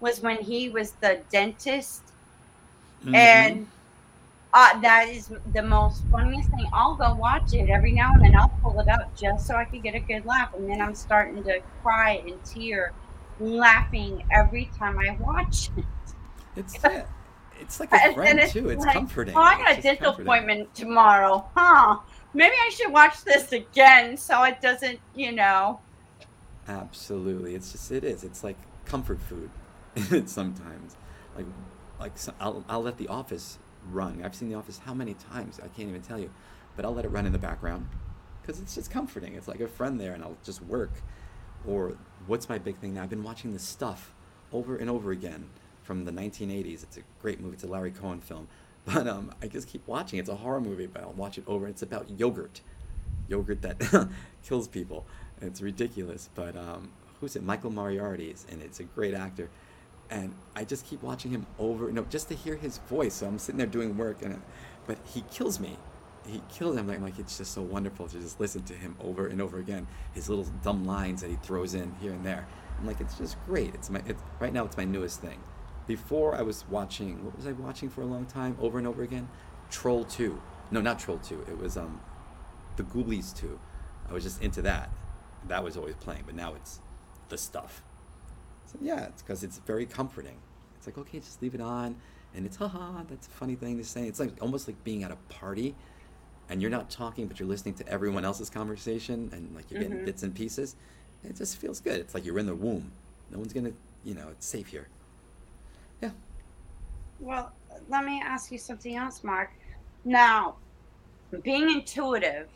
was 0.00 0.20
when 0.20 0.36
he 0.36 0.68
was 0.68 0.92
the 1.00 1.20
dentist 1.32 2.02
Mm-hmm. 3.04 3.14
And 3.14 3.66
uh, 4.54 4.80
that 4.80 5.08
is 5.08 5.30
the 5.52 5.62
most 5.62 6.02
funniest 6.10 6.50
thing. 6.50 6.66
I'll 6.72 6.94
go 6.94 7.14
watch 7.14 7.52
it 7.52 7.68
every 7.68 7.92
now 7.92 8.12
and 8.14 8.24
then. 8.24 8.36
I'll 8.36 8.52
pull 8.62 8.80
it 8.80 8.88
up 8.88 9.14
just 9.16 9.46
so 9.46 9.54
I 9.54 9.64
can 9.64 9.80
get 9.80 9.94
a 9.94 10.00
good 10.00 10.24
laugh, 10.24 10.54
and 10.54 10.68
then 10.68 10.80
I'm 10.80 10.94
starting 10.94 11.42
to 11.44 11.60
cry 11.82 12.22
and 12.26 12.42
tear, 12.44 12.92
laughing 13.40 14.24
every 14.30 14.70
time 14.78 14.98
I 14.98 15.16
watch 15.20 15.68
it. 15.76 15.84
It's 16.56 16.76
it's 17.60 17.80
like 17.80 17.92
a 17.92 18.14
friend 18.14 18.40
it's 18.40 18.52
too. 18.52 18.70
It's 18.70 18.84
like, 18.84 18.94
comforting. 18.94 19.36
Oh, 19.36 19.40
I 19.40 19.58
got 19.58 19.78
a 19.78 19.82
dental 19.82 20.12
appointment 20.12 20.74
tomorrow, 20.74 21.46
huh? 21.54 21.98
Maybe 22.32 22.54
I 22.54 22.70
should 22.70 22.92
watch 22.92 23.24
this 23.24 23.52
again 23.52 24.16
so 24.16 24.42
it 24.44 24.60
doesn't, 24.60 25.00
you 25.14 25.32
know. 25.32 25.80
Absolutely, 26.66 27.54
it's 27.54 27.72
just 27.72 27.90
it 27.90 28.04
is. 28.04 28.24
It's 28.24 28.42
like 28.42 28.56
comfort 28.86 29.18
food. 29.20 29.50
sometimes, 30.28 30.96
like 31.36 31.46
like 32.00 32.12
I'll, 32.40 32.64
I'll 32.68 32.82
let 32.82 32.96
the 32.96 33.08
office 33.08 33.58
run 33.92 34.20
i've 34.24 34.34
seen 34.34 34.48
the 34.48 34.54
office 34.54 34.80
how 34.84 34.94
many 34.94 35.14
times? 35.14 35.60
I 35.62 35.68
can't 35.68 35.88
even 35.88 36.02
tell 36.02 36.18
you. 36.18 36.30
But 36.76 36.84
i'll 36.84 36.94
let 36.94 37.04
it 37.04 37.08
run 37.08 37.26
in 37.26 37.32
the 37.32 37.38
background 37.38 37.88
because 38.40 38.60
it's 38.60 38.74
just 38.74 38.90
comforting. 38.90 39.34
It's 39.34 39.48
like 39.48 39.60
a 39.60 39.68
friend 39.68 40.00
there 40.00 40.12
and 40.14 40.22
i'll 40.22 40.36
just 40.44 40.62
work. 40.62 40.92
Or 41.66 41.96
what's 42.26 42.48
my 42.48 42.58
big 42.58 42.78
thing 42.78 42.94
now? 42.94 43.02
I've 43.02 43.10
been 43.10 43.24
watching 43.24 43.52
this 43.52 43.62
stuff 43.62 44.14
over 44.52 44.76
and 44.76 44.88
over 44.88 45.10
again 45.10 45.50
from 45.82 46.04
the 46.04 46.12
1980s 46.12 46.82
it's 46.82 46.96
a 46.96 47.02
great 47.20 47.40
movie. 47.40 47.54
It's 47.54 47.64
a 47.64 47.68
larry 47.68 47.90
cohen 47.90 48.20
film. 48.20 48.48
But 48.84 49.06
um, 49.06 49.34
i 49.42 49.48
just 49.48 49.68
keep 49.68 49.86
watching. 49.86 50.18
It's 50.18 50.30
a 50.30 50.36
horror 50.36 50.60
movie 50.60 50.86
but 50.86 51.02
i'll 51.02 51.12
watch 51.12 51.36
it 51.36 51.44
over. 51.46 51.68
It's 51.68 51.82
about 51.82 52.08
yogurt. 52.18 52.60
Yogurt 53.28 53.60
that 53.62 54.08
kills 54.42 54.68
people. 54.68 55.04
It's 55.42 55.60
ridiculous 55.60 56.30
but 56.34 56.56
um, 56.56 56.92
who's 57.20 57.36
it? 57.36 57.42
Michael 57.42 57.70
moriarty 57.70 58.34
and 58.50 58.62
it's 58.62 58.80
a 58.80 58.84
great 58.84 59.14
actor 59.14 59.50
and 60.10 60.34
I 60.56 60.64
just 60.64 60.86
keep 60.86 61.02
watching 61.02 61.30
him 61.30 61.46
over, 61.58 61.86
you 61.86 61.92
know, 61.92 62.06
just 62.08 62.28
to 62.28 62.34
hear 62.34 62.56
his 62.56 62.78
voice. 62.78 63.14
So 63.14 63.26
I'm 63.26 63.38
sitting 63.38 63.58
there 63.58 63.66
doing 63.66 63.96
work, 63.96 64.22
and 64.22 64.40
but 64.86 64.98
he 65.04 65.22
kills 65.30 65.60
me. 65.60 65.76
He 66.26 66.42
kills 66.48 66.76
him. 66.76 66.88
Like, 66.88 67.00
like 67.00 67.18
it's 67.18 67.38
just 67.38 67.52
so 67.52 67.62
wonderful 67.62 68.08
to 68.08 68.18
just 68.18 68.40
listen 68.40 68.62
to 68.64 68.74
him 68.74 68.96
over 69.00 69.26
and 69.26 69.40
over 69.40 69.58
again. 69.58 69.86
His 70.14 70.28
little 70.28 70.46
dumb 70.62 70.86
lines 70.86 71.20
that 71.22 71.30
he 71.30 71.36
throws 71.36 71.74
in 71.74 71.94
here 72.00 72.12
and 72.12 72.24
there. 72.24 72.46
I'm 72.78 72.86
like, 72.86 73.00
it's 73.00 73.18
just 73.18 73.36
great. 73.46 73.74
It's 73.74 73.90
my 73.90 74.02
it's, 74.06 74.22
right 74.40 74.52
now. 74.52 74.64
It's 74.64 74.76
my 74.76 74.84
newest 74.84 75.20
thing. 75.20 75.38
Before 75.86 76.34
I 76.34 76.42
was 76.42 76.64
watching, 76.68 77.24
what 77.24 77.36
was 77.36 77.46
I 77.46 77.52
watching 77.52 77.88
for 77.88 78.02
a 78.02 78.06
long 78.06 78.26
time, 78.26 78.56
over 78.60 78.78
and 78.78 78.86
over 78.86 79.02
again? 79.02 79.28
Troll 79.70 80.04
Two. 80.04 80.40
No, 80.70 80.80
not 80.80 80.98
Troll 80.98 81.18
Two. 81.18 81.44
It 81.48 81.58
was 81.58 81.76
um, 81.76 82.00
the 82.76 82.82
Ghoulies 82.84 83.34
Two. 83.34 83.58
I 84.08 84.12
was 84.12 84.22
just 84.22 84.42
into 84.42 84.62
that. 84.62 84.90
That 85.46 85.64
was 85.64 85.76
always 85.76 85.94
playing, 85.96 86.24
but 86.26 86.34
now 86.34 86.54
it's 86.54 86.80
the 87.28 87.38
stuff. 87.38 87.82
Yeah, 88.80 89.04
it's 89.04 89.22
because 89.22 89.44
it's 89.44 89.58
very 89.58 89.86
comforting. 89.86 90.36
It's 90.76 90.86
like 90.86 90.98
okay, 90.98 91.18
just 91.20 91.42
leave 91.42 91.54
it 91.54 91.60
on, 91.60 91.96
and 92.34 92.46
it's 92.46 92.56
haha. 92.56 93.02
That's 93.08 93.26
a 93.26 93.30
funny 93.30 93.54
thing 93.54 93.78
to 93.78 93.84
say. 93.84 94.06
It's 94.06 94.20
like 94.20 94.32
almost 94.40 94.68
like 94.68 94.82
being 94.84 95.02
at 95.04 95.10
a 95.10 95.16
party, 95.28 95.74
and 96.48 96.60
you're 96.60 96.70
not 96.70 96.90
talking, 96.90 97.26
but 97.26 97.38
you're 97.38 97.48
listening 97.48 97.74
to 97.74 97.88
everyone 97.88 98.24
else's 98.24 98.50
conversation, 98.50 99.30
and 99.32 99.54
like 99.54 99.70
you're 99.70 99.80
getting 99.80 99.96
mm-hmm. 99.98 100.06
bits 100.06 100.22
and 100.22 100.34
pieces. 100.34 100.76
It 101.24 101.36
just 101.36 101.56
feels 101.56 101.80
good. 101.80 101.98
It's 101.98 102.14
like 102.14 102.24
you're 102.24 102.38
in 102.38 102.46
the 102.46 102.54
womb. 102.54 102.92
No 103.30 103.38
one's 103.38 103.52
gonna, 103.52 103.72
you 104.04 104.14
know, 104.14 104.28
it's 104.30 104.46
safe 104.46 104.68
here. 104.68 104.88
Yeah. 106.00 106.10
Well, 107.20 107.52
let 107.88 108.04
me 108.04 108.22
ask 108.24 108.52
you 108.52 108.58
something 108.58 108.96
else, 108.96 109.24
Mark. 109.24 109.50
Now, 110.04 110.56
being 111.42 111.70
intuitive 111.70 112.48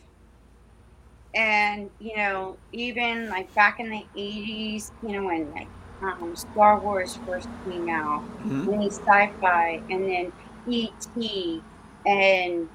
and 1.35 1.91
you 1.99 2.17
know 2.17 2.57
even 2.73 3.29
like 3.29 3.53
back 3.55 3.81
in 3.81 3.89
the 3.89 4.05
80s 4.17 4.91
you 5.03 5.13
know 5.13 5.25
when 5.25 5.51
like 5.53 5.69
um, 6.03 6.35
Star 6.35 6.79
Wars 6.81 7.19
first 7.27 7.49
came 7.65 7.89
out, 7.89 8.23
mm-hmm. 8.41 8.67
then 8.67 8.91
sci-fi, 8.91 9.83
and 9.91 10.05
then 10.05 10.33
E.T. 10.67 11.63
and 12.07 12.69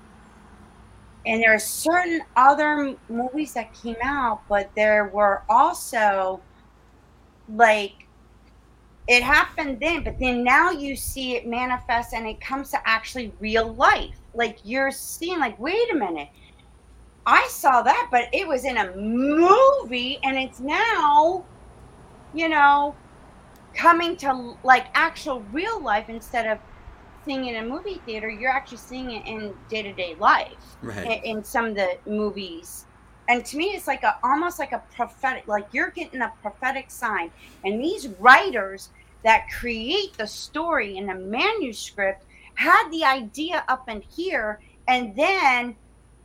and 1.25 1.43
there 1.43 1.53
are 1.53 1.59
certain 1.59 2.21
other 2.37 2.95
movies 3.09 3.53
that 3.53 3.73
came 3.73 3.97
out, 4.01 4.41
but 4.47 4.69
there 4.75 5.09
were 5.09 5.43
also 5.49 6.39
like 7.53 8.07
it 9.07 9.23
happened 9.23 9.79
then, 9.79 10.03
but 10.03 10.19
then 10.19 10.43
now 10.43 10.69
you 10.71 10.95
see 10.95 11.35
it 11.35 11.47
manifest 11.47 12.13
and 12.13 12.27
it 12.27 12.41
comes 12.41 12.71
to 12.71 12.87
actually 12.87 13.31
real 13.39 13.73
life. 13.73 14.15
Like 14.33 14.59
you're 14.63 14.91
seeing, 14.91 15.39
like, 15.39 15.57
wait 15.59 15.91
a 15.91 15.95
minute, 15.95 16.27
I 17.25 17.47
saw 17.49 17.81
that, 17.81 18.09
but 18.11 18.29
it 18.33 18.47
was 18.47 18.65
in 18.65 18.77
a 18.77 18.95
movie 18.95 20.19
and 20.23 20.37
it's 20.37 20.59
now, 20.59 21.45
you 22.33 22.49
know, 22.49 22.95
coming 23.77 24.17
to 24.17 24.55
like 24.63 24.87
actual 24.95 25.41
real 25.53 25.79
life 25.79 26.09
instead 26.09 26.47
of 26.47 26.57
seeing 27.23 27.45
it 27.45 27.55
in 27.55 27.63
a 27.63 27.67
movie 27.67 28.01
theater 28.05 28.29
you're 28.29 28.51
actually 28.51 28.77
seeing 28.77 29.11
it 29.11 29.25
in 29.27 29.53
day-to-day 29.69 30.15
life 30.19 30.77
right. 30.81 31.05
in, 31.23 31.37
in 31.37 31.43
some 31.43 31.65
of 31.65 31.75
the 31.75 31.97
movies 32.07 32.85
and 33.29 33.45
to 33.45 33.55
me 33.55 33.65
it's 33.65 33.85
like 33.85 34.03
a 34.03 34.17
almost 34.23 34.57
like 34.57 34.71
a 34.71 34.81
prophetic 34.95 35.47
like 35.47 35.67
you're 35.71 35.91
getting 35.91 36.21
a 36.21 36.33
prophetic 36.41 36.89
sign 36.89 37.29
and 37.63 37.79
these 37.79 38.07
writers 38.19 38.89
that 39.23 39.45
create 39.59 40.17
the 40.17 40.25
story 40.25 40.97
in 40.97 41.05
the 41.05 41.15
manuscript 41.15 42.25
had 42.55 42.89
the 42.89 43.03
idea 43.03 43.63
up 43.67 43.87
in 43.89 44.01
here 44.01 44.59
and 44.87 45.15
then 45.15 45.75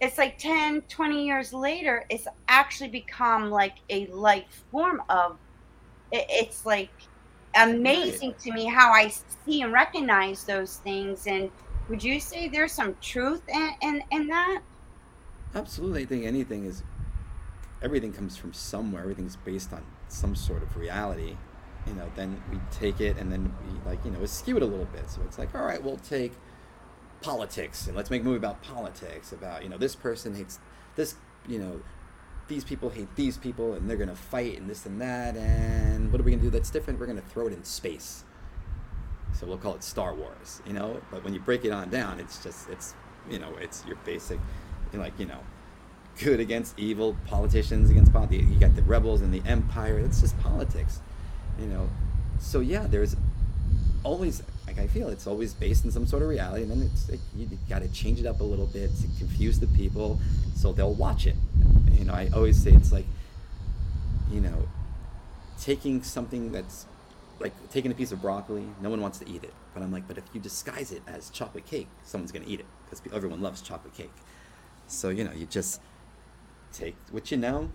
it's 0.01 0.17
like 0.17 0.39
10 0.39 0.81
20 0.83 1.27
years 1.27 1.53
later 1.53 2.07
it's 2.09 2.27
actually 2.49 2.89
become 2.89 3.51
like 3.51 3.77
a 3.91 4.07
life 4.07 4.65
form 4.71 5.03
of 5.11 5.37
it's 6.13 6.65
like 6.65 6.91
amazing 7.57 8.35
to 8.43 8.53
me 8.53 8.67
how 8.67 8.93
I 8.93 9.13
see 9.45 9.63
and 9.63 9.73
recognize 9.73 10.45
those 10.45 10.77
things. 10.79 11.27
And 11.27 11.51
would 11.89 12.03
you 12.03 12.21
say 12.21 12.49
there's 12.49 12.73
some 12.73 12.97
truth 13.01 13.43
in, 13.49 13.71
in, 13.83 14.03
in 14.11 14.27
that? 14.29 14.63
Absolutely. 15.55 16.03
I 16.03 16.07
think 16.07 16.25
anything 16.25 16.65
is, 16.65 16.83
everything 17.83 18.13
comes 18.13 18.37
from 18.37 18.53
somewhere. 18.53 19.03
Everything's 19.03 19.37
based 19.37 19.73
on 19.73 19.83
some 20.09 20.35
sort 20.35 20.63
of 20.63 20.77
reality. 20.77 21.37
You 21.87 21.95
know, 21.95 22.11
then 22.15 22.41
we 22.51 22.59
take 22.71 23.01
it 23.01 23.19
and 23.19 23.31
then 23.33 23.53
we 23.67 23.91
like, 23.91 24.05
you 24.05 24.11
know, 24.11 24.25
skew 24.25 24.57
it 24.57 24.63
a 24.63 24.67
little 24.67 24.87
bit. 24.87 25.11
So 25.11 25.21
it's 25.27 25.39
like, 25.39 25.55
all 25.55 25.65
right, 25.65 25.83
we'll 25.83 25.97
take 25.97 26.33
politics 27.23 27.87
and 27.87 27.97
let's 27.97 28.11
make 28.11 28.23
a 28.23 28.25
movie 28.25 28.37
about 28.37 28.63
politics, 28.63 29.33
about, 29.33 29.63
you 29.63 29.69
know, 29.69 29.79
this 29.79 29.95
person 29.95 30.35
hates 30.35 30.59
this, 30.97 31.17
you 31.49 31.59
know, 31.59 31.81
these 32.53 32.65
people 32.65 32.91
hate 32.91 33.15
these 33.17 33.37
people 33.37 33.75
and 33.75 33.89
they're 33.89 33.97
gonna 33.97 34.15
fight 34.15 34.59
and 34.59 34.69
this 34.69 34.85
and 34.87 35.01
that 35.01 35.37
and 35.37 36.13
what 36.13 36.21
are 36.21 36.25
we 36.25 36.31
gonna 36.31 36.43
do 36.43 36.51
that's 36.51 36.71
different 36.71 36.99
we're 37.01 37.07
gonna 37.07 37.21
throw 37.33 37.47
it 37.47 37.53
in 37.53 37.65
space 37.65 38.25
so 39.33 39.47
we'll 39.47 39.57
call 39.57 39.75
it 39.75 39.83
star 39.83 40.15
wars 40.15 40.61
you 40.67 40.73
know 40.73 41.01
but 41.11 41.25
when 41.25 41.33
you 41.33 41.41
break 41.41 41.65
it 41.65 41.71
on 41.71 41.89
down 41.89 42.21
it's 42.21 42.43
just 42.43 42.69
it's 42.69 42.95
you 43.31 43.39
know 43.39 43.53
it's 43.61 43.85
your 43.87 43.97
basic 44.05 44.39
like 44.95 45.19
you 45.19 45.27
know 45.27 45.41
good 46.19 46.41
against 46.41 46.79
evil, 46.79 47.17
politicians 47.27 47.91
against 47.91 48.13
politics. 48.13 48.45
You 48.49 48.59
got 48.59 48.75
the 48.77 48.83
rebels 48.83 49.23
and 49.23 49.33
the 49.33 49.43
empire. 49.49 49.99
It's 49.99 50.21
just 50.21 50.39
politics, 50.41 51.01
you 51.59 51.67
know. 51.67 51.89
So 52.39 52.61
yeah, 52.61 52.87
there's 52.87 53.17
always 54.05 54.43
like 54.67 54.79
I 54.79 54.87
feel 54.87 55.09
it's 55.09 55.27
always 55.27 55.55
based 55.55 55.85
in 55.85 55.91
some 55.91 56.07
sort 56.07 56.23
of 56.23 56.29
reality, 56.29 56.63
and 56.63 56.71
then 56.71 56.83
it's 56.83 57.11
like, 57.11 57.21
you 57.37 57.49
got 57.69 57.83
to 57.83 57.89
change 57.89 58.21
it 58.21 58.27
up 58.27 58.41
a 58.41 58.45
little 58.45 58.67
bit 58.67 58.91
to 58.97 59.07
confuse 59.19 59.59
the 59.59 59.67
people, 59.69 60.21
so 60.55 60.73
they'll 60.73 60.95
watch 60.95 61.27
it. 61.27 61.37
You 61.93 62.05
know, 62.05 62.15
I 62.15 62.31
always 62.35 62.63
say 62.63 62.71
it's 62.73 62.93
like, 62.93 63.07
you 64.31 64.41
know, 64.41 64.69
taking 65.61 66.03
something 66.03 66.53
that's 66.53 66.87
like 67.41 67.53
taking 67.71 67.91
a 67.91 67.95
piece 67.95 68.13
of 68.13 68.23
broccoli. 68.23 68.67
No 68.81 68.89
one 68.89 69.01
wants 69.01 69.19
to 69.19 69.29
eat 69.29 69.43
it, 69.45 69.53
but 69.75 69.83
I'm 69.83 69.93
like, 69.93 70.07
but 70.07 70.17
if 70.17 70.25
you 70.33 70.41
disguise 70.41 70.93
it 70.93 71.03
as 71.07 71.29
chocolate 71.31 71.67
cake, 71.67 71.89
someone's 72.05 72.33
gonna 72.33 72.47
eat 72.49 72.61
it 72.61 72.67
because 72.89 73.03
everyone 73.13 73.43
loves 73.43 73.61
chocolate 73.61 73.95
cake. 73.95 74.13
So 74.87 75.09
you 75.09 75.25
know, 75.25 75.33
you 75.33 75.47
just 75.47 75.81
take 76.73 76.97
what 77.11 77.31
you 77.31 77.37
know, 77.37 77.69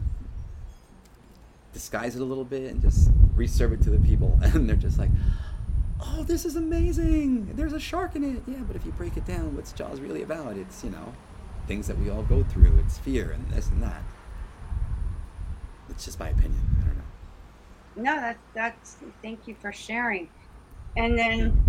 disguise 1.74 2.16
it 2.16 2.22
a 2.22 2.26
little 2.26 2.46
bit, 2.46 2.72
and 2.72 2.82
just 2.82 3.10
reserve 3.36 3.74
it 3.74 3.82
to 3.84 3.90
the 3.90 4.00
people, 4.00 4.40
and 4.42 4.70
they're 4.70 4.76
just 4.76 4.98
like, 4.98 5.12
"Oh, 6.00 6.24
this 6.24 6.46
is 6.46 6.56
amazing! 6.56 7.56
There's 7.56 7.74
a 7.74 7.80
shark 7.80 8.16
in 8.16 8.24
it." 8.24 8.44
Yeah, 8.48 8.64
but 8.66 8.76
if 8.76 8.86
you 8.86 8.92
break 8.92 9.18
it 9.18 9.26
down, 9.26 9.56
what's 9.56 9.72
Jaws 9.72 10.00
really 10.00 10.24
about? 10.24 10.58
It's 10.58 10.84
you 10.84 10.90
know, 10.90 11.14
things 11.68 11.88
that 11.88 11.98
we 11.98 12.10
all 12.10 12.24
go 12.24 12.44
through. 12.44 12.78
It's 12.86 12.98
fear 12.98 13.32
and 13.32 13.50
this 13.50 13.70
and 13.70 13.82
that. 13.84 14.04
It's 15.90 16.06
just 16.06 16.20
my 16.20 16.30
opinion. 16.30 16.62
I 16.82 16.86
don't 16.86 16.98
know. 16.98 18.12
No, 18.12 18.22
that's 18.22 18.40
that's. 18.54 18.98
Thank 19.22 19.48
you 19.48 19.56
for 19.56 19.72
sharing. 19.72 20.30
And 20.96 21.18
then, 21.18 21.64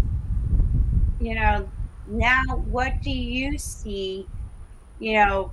you 1.20 1.34
know, 1.34 1.68
now 2.06 2.44
what 2.70 3.00
do 3.02 3.10
you 3.10 3.58
see? 3.58 4.26
You 4.98 5.14
know, 5.14 5.52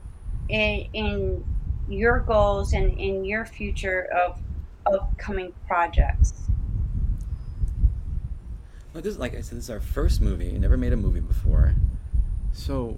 in, 0.49 0.87
in 0.93 1.45
your 1.87 2.19
goals 2.19 2.73
and 2.73 2.97
in 2.99 3.25
your 3.25 3.45
future 3.45 4.07
of 4.15 4.39
upcoming 4.85 5.53
projects? 5.67 6.33
Well, 8.95 9.01
this 9.01 9.11
is 9.11 9.19
like 9.19 9.35
I 9.35 9.41
said, 9.41 9.57
this 9.57 9.65
is 9.65 9.69
our 9.69 9.81
first 9.81 10.21
movie. 10.21 10.55
I 10.55 10.57
never 10.57 10.77
made 10.77 10.93
a 10.93 10.95
movie 10.95 11.19
before, 11.19 11.75
so 12.53 12.97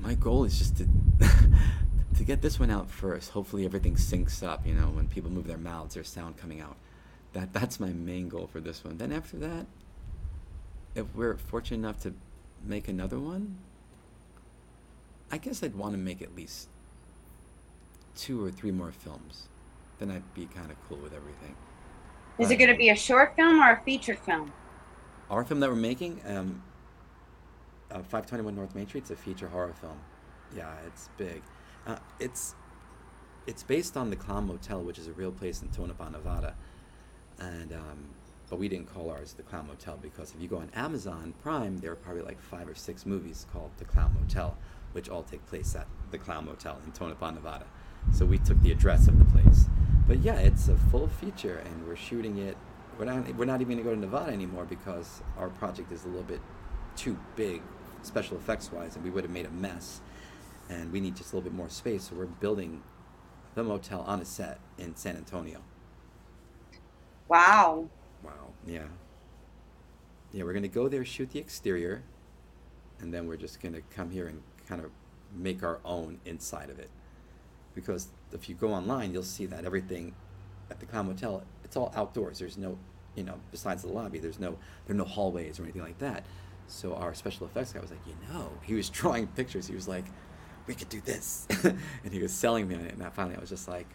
my 0.00 0.14
goal 0.14 0.42
is 0.42 0.58
just 0.58 0.76
to 0.78 0.88
to 2.16 2.24
get 2.24 2.42
this 2.42 2.58
one 2.58 2.68
out 2.68 2.90
first. 2.90 3.30
Hopefully, 3.30 3.64
everything 3.64 3.94
syncs 3.94 4.44
up. 4.44 4.66
You 4.66 4.74
know, 4.74 4.88
when 4.88 5.06
people 5.06 5.30
move 5.30 5.46
their 5.46 5.56
mouths, 5.56 5.94
there's 5.94 6.08
sound 6.08 6.36
coming 6.36 6.60
out. 6.60 6.74
That 7.32 7.52
that's 7.52 7.78
my 7.78 7.90
main 7.90 8.28
goal 8.28 8.48
for 8.48 8.58
this 8.58 8.82
one. 8.82 8.98
Then 8.98 9.12
after 9.12 9.36
that, 9.36 9.66
if 10.96 11.06
we're 11.14 11.36
fortunate 11.36 11.78
enough 11.78 12.00
to 12.00 12.12
make 12.64 12.88
another 12.88 13.20
one, 13.20 13.58
I 15.30 15.38
guess 15.38 15.62
I'd 15.62 15.76
want 15.76 15.92
to 15.92 15.98
make 15.98 16.22
at 16.22 16.34
least 16.34 16.66
two 18.16 18.44
or 18.44 18.50
three 18.50 18.72
more 18.72 18.90
films. 18.90 19.46
Then 20.00 20.10
I'd 20.10 20.34
be 20.34 20.46
kind 20.46 20.72
of 20.72 20.76
cool 20.88 20.98
with 20.98 21.14
everything. 21.14 21.54
Is 22.40 22.50
it 22.50 22.56
going 22.56 22.70
to 22.70 22.76
be 22.76 22.88
a 22.90 22.96
short 22.96 23.36
film 23.36 23.60
or 23.60 23.74
a 23.74 23.80
feature 23.84 24.16
film? 24.16 24.52
Our 25.30 25.44
film 25.44 25.60
that 25.60 25.70
we're 25.70 25.76
making, 25.76 26.20
um, 26.26 26.62
uh, 27.90 27.98
521 27.98 28.54
North 28.54 28.74
Main 28.74 28.86
Street, 28.86 29.02
it's 29.02 29.10
a 29.10 29.16
feature 29.16 29.48
horror 29.48 29.72
film. 29.80 29.98
Yeah, 30.54 30.72
it's 30.86 31.08
big. 31.16 31.42
Uh, 31.86 31.96
it's 32.18 32.54
it's 33.46 33.62
based 33.62 33.96
on 33.96 34.10
the 34.10 34.16
Clown 34.16 34.46
Motel, 34.46 34.82
which 34.82 34.98
is 34.98 35.06
a 35.06 35.12
real 35.12 35.32
place 35.32 35.60
in 35.62 35.68
Tonopah, 35.68 36.10
Nevada. 36.10 36.54
And 37.38 37.72
um, 37.72 38.08
but 38.48 38.58
we 38.58 38.68
didn't 38.68 38.92
call 38.92 39.10
ours 39.10 39.32
the 39.32 39.42
Clown 39.42 39.66
Motel 39.66 39.98
because 40.00 40.34
if 40.34 40.40
you 40.40 40.48
go 40.48 40.58
on 40.58 40.70
Amazon 40.74 41.34
Prime, 41.42 41.78
there 41.78 41.92
are 41.92 41.96
probably 41.96 42.22
like 42.22 42.40
five 42.40 42.68
or 42.68 42.74
six 42.74 43.06
movies 43.06 43.46
called 43.52 43.70
the 43.78 43.84
Clown 43.84 44.14
Motel, 44.18 44.56
which 44.92 45.08
all 45.08 45.22
take 45.22 45.44
place 45.46 45.74
at 45.74 45.86
the 46.10 46.18
Clown 46.18 46.46
Motel 46.46 46.78
in 46.84 46.92
Tonopah, 46.92 47.32
Nevada. 47.32 47.66
So 48.12 48.26
we 48.26 48.38
took 48.38 48.60
the 48.62 48.70
address 48.70 49.08
of 49.08 49.18
the 49.18 49.24
place. 49.24 49.66
But 50.06 50.20
yeah, 50.20 50.36
it's 50.36 50.68
a 50.68 50.76
full 50.76 51.08
feature, 51.08 51.62
and 51.64 51.86
we're 51.86 51.96
shooting 51.96 52.38
it. 52.38 52.56
We're 52.98 53.06
not 53.06 53.34
we're 53.36 53.44
not 53.44 53.60
even 53.60 53.76
gonna 53.76 53.82
go 53.82 53.94
to 53.94 54.00
Nevada 54.00 54.32
anymore 54.32 54.64
because 54.64 55.22
our 55.36 55.48
project 55.48 55.90
is 55.90 56.04
a 56.04 56.08
little 56.08 56.22
bit 56.22 56.40
too 56.96 57.18
big, 57.36 57.62
special 58.02 58.36
effects 58.36 58.70
wise, 58.70 58.94
and 58.94 59.04
we 59.04 59.10
would 59.10 59.24
have 59.24 59.32
made 59.32 59.46
a 59.46 59.50
mess. 59.50 60.00
And 60.70 60.92
we 60.92 61.00
need 61.00 61.16
just 61.16 61.32
a 61.32 61.36
little 61.36 61.50
bit 61.50 61.56
more 61.56 61.68
space, 61.68 62.04
so 62.04 62.16
we're 62.16 62.26
building 62.26 62.82
the 63.54 63.62
motel 63.62 64.00
on 64.02 64.20
a 64.20 64.24
set 64.24 64.58
in 64.78 64.96
San 64.96 65.16
Antonio. 65.16 65.60
Wow. 67.28 67.88
Wow. 68.22 68.52
Yeah. 68.66 68.86
Yeah, 70.32 70.44
we're 70.44 70.54
gonna 70.54 70.68
go 70.68 70.88
there, 70.88 71.04
shoot 71.04 71.30
the 71.30 71.38
exterior, 71.38 72.02
and 73.00 73.12
then 73.12 73.26
we're 73.26 73.36
just 73.36 73.60
gonna 73.60 73.82
come 73.90 74.10
here 74.10 74.26
and 74.26 74.42
kind 74.66 74.82
of 74.82 74.90
make 75.34 75.62
our 75.62 75.80
own 75.84 76.20
inside 76.24 76.70
of 76.70 76.78
it. 76.78 76.90
Because 77.74 78.08
if 78.32 78.48
you 78.48 78.54
go 78.54 78.72
online, 78.72 79.12
you'll 79.12 79.22
see 79.22 79.46
that 79.46 79.64
everything 79.64 80.14
at 80.70 80.80
the 80.80 80.86
Clown 80.86 81.06
Motel, 81.06 81.42
it's 81.74 81.76
all 81.76 81.92
outdoors. 81.96 82.38
There's 82.38 82.56
no, 82.56 82.78
you 83.16 83.24
know, 83.24 83.34
besides 83.50 83.82
the 83.82 83.88
lobby, 83.88 84.20
there's 84.20 84.38
no, 84.38 84.56
there 84.86 84.94
are 84.94 84.98
no 84.98 85.04
hallways 85.04 85.58
or 85.58 85.64
anything 85.64 85.82
like 85.82 85.98
that. 85.98 86.24
So 86.68 86.94
our 86.94 87.14
special 87.14 87.48
effects 87.48 87.72
guy 87.72 87.80
was 87.80 87.90
like, 87.90 88.06
you 88.06 88.14
know, 88.28 88.48
he 88.62 88.74
was 88.74 88.88
drawing 89.00 89.26
pictures. 89.26 89.66
He 89.66 89.74
was 89.74 89.88
like, 89.88 90.04
we 90.68 90.74
could 90.74 90.88
do 90.88 91.00
this, 91.00 91.46
and 91.64 92.12
he 92.12 92.20
was 92.20 92.32
selling 92.32 92.68
me 92.68 92.76
on 92.76 92.82
it. 92.82 92.92
And 92.92 93.00
that 93.00 93.12
finally, 93.12 93.36
I 93.36 93.40
was 93.40 93.50
just 93.50 93.68
like, 93.68 93.88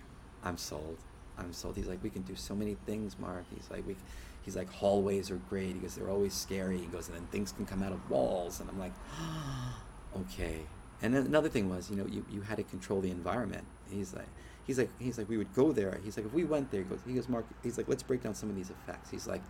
I'm 0.43 0.57
sold. 0.57 0.97
I'm 1.37 1.53
sold. 1.53 1.77
He's 1.77 1.87
like, 1.87 2.03
we 2.03 2.09
can 2.09 2.21
do 2.23 2.35
so 2.35 2.53
many 2.53 2.75
things, 2.85 3.17
Mark. 3.17 3.45
He's 3.55 3.71
like, 3.71 3.87
we, 3.87 3.95
he's 4.41 4.57
like, 4.57 4.71
hallways 4.71 5.31
are 5.31 5.39
great. 5.49 5.73
He 5.73 5.79
goes, 5.79 5.95
they're 5.95 6.09
always 6.09 6.33
scary. 6.33 6.77
He 6.77 6.85
goes, 6.87 7.07
and 7.07 7.15
then 7.15 7.25
things 7.27 7.53
can 7.53 7.65
come 7.65 7.81
out 7.81 7.93
of 7.93 8.09
walls. 8.09 8.59
And 8.59 8.69
I'm 8.69 8.77
like, 8.77 8.93
okay. 10.17 10.59
And 11.01 11.15
then 11.15 11.25
another 11.25 11.49
thing 11.49 11.69
was, 11.69 11.89
you 11.89 11.95
know, 11.95 12.05
you, 12.05 12.25
you 12.29 12.41
had 12.41 12.57
to 12.57 12.63
control 12.63 12.99
the 12.99 13.09
environment. 13.09 13.63
He's 13.89 14.13
like, 14.13 14.27
he's 14.69 14.77
like, 14.77 14.91
he's 14.99 15.17
like, 15.17 15.27
we 15.27 15.35
would 15.35 15.51
go 15.55 15.71
there. 15.71 15.99
He's 16.03 16.15
like, 16.15 16.27
if 16.27 16.31
we 16.31 16.43
went 16.43 16.69
there, 16.69 16.83
he 16.83 16.87
goes, 16.87 16.99
he 17.07 17.13
goes, 17.13 17.27
Mark, 17.27 17.43
he's 17.63 17.75
like, 17.75 17.89
let's 17.89 18.03
break 18.03 18.21
down 18.21 18.35
some 18.35 18.51
of 18.51 18.55
these 18.55 18.69
effects. 18.69 19.09
He's 19.09 19.25
like, 19.25 19.41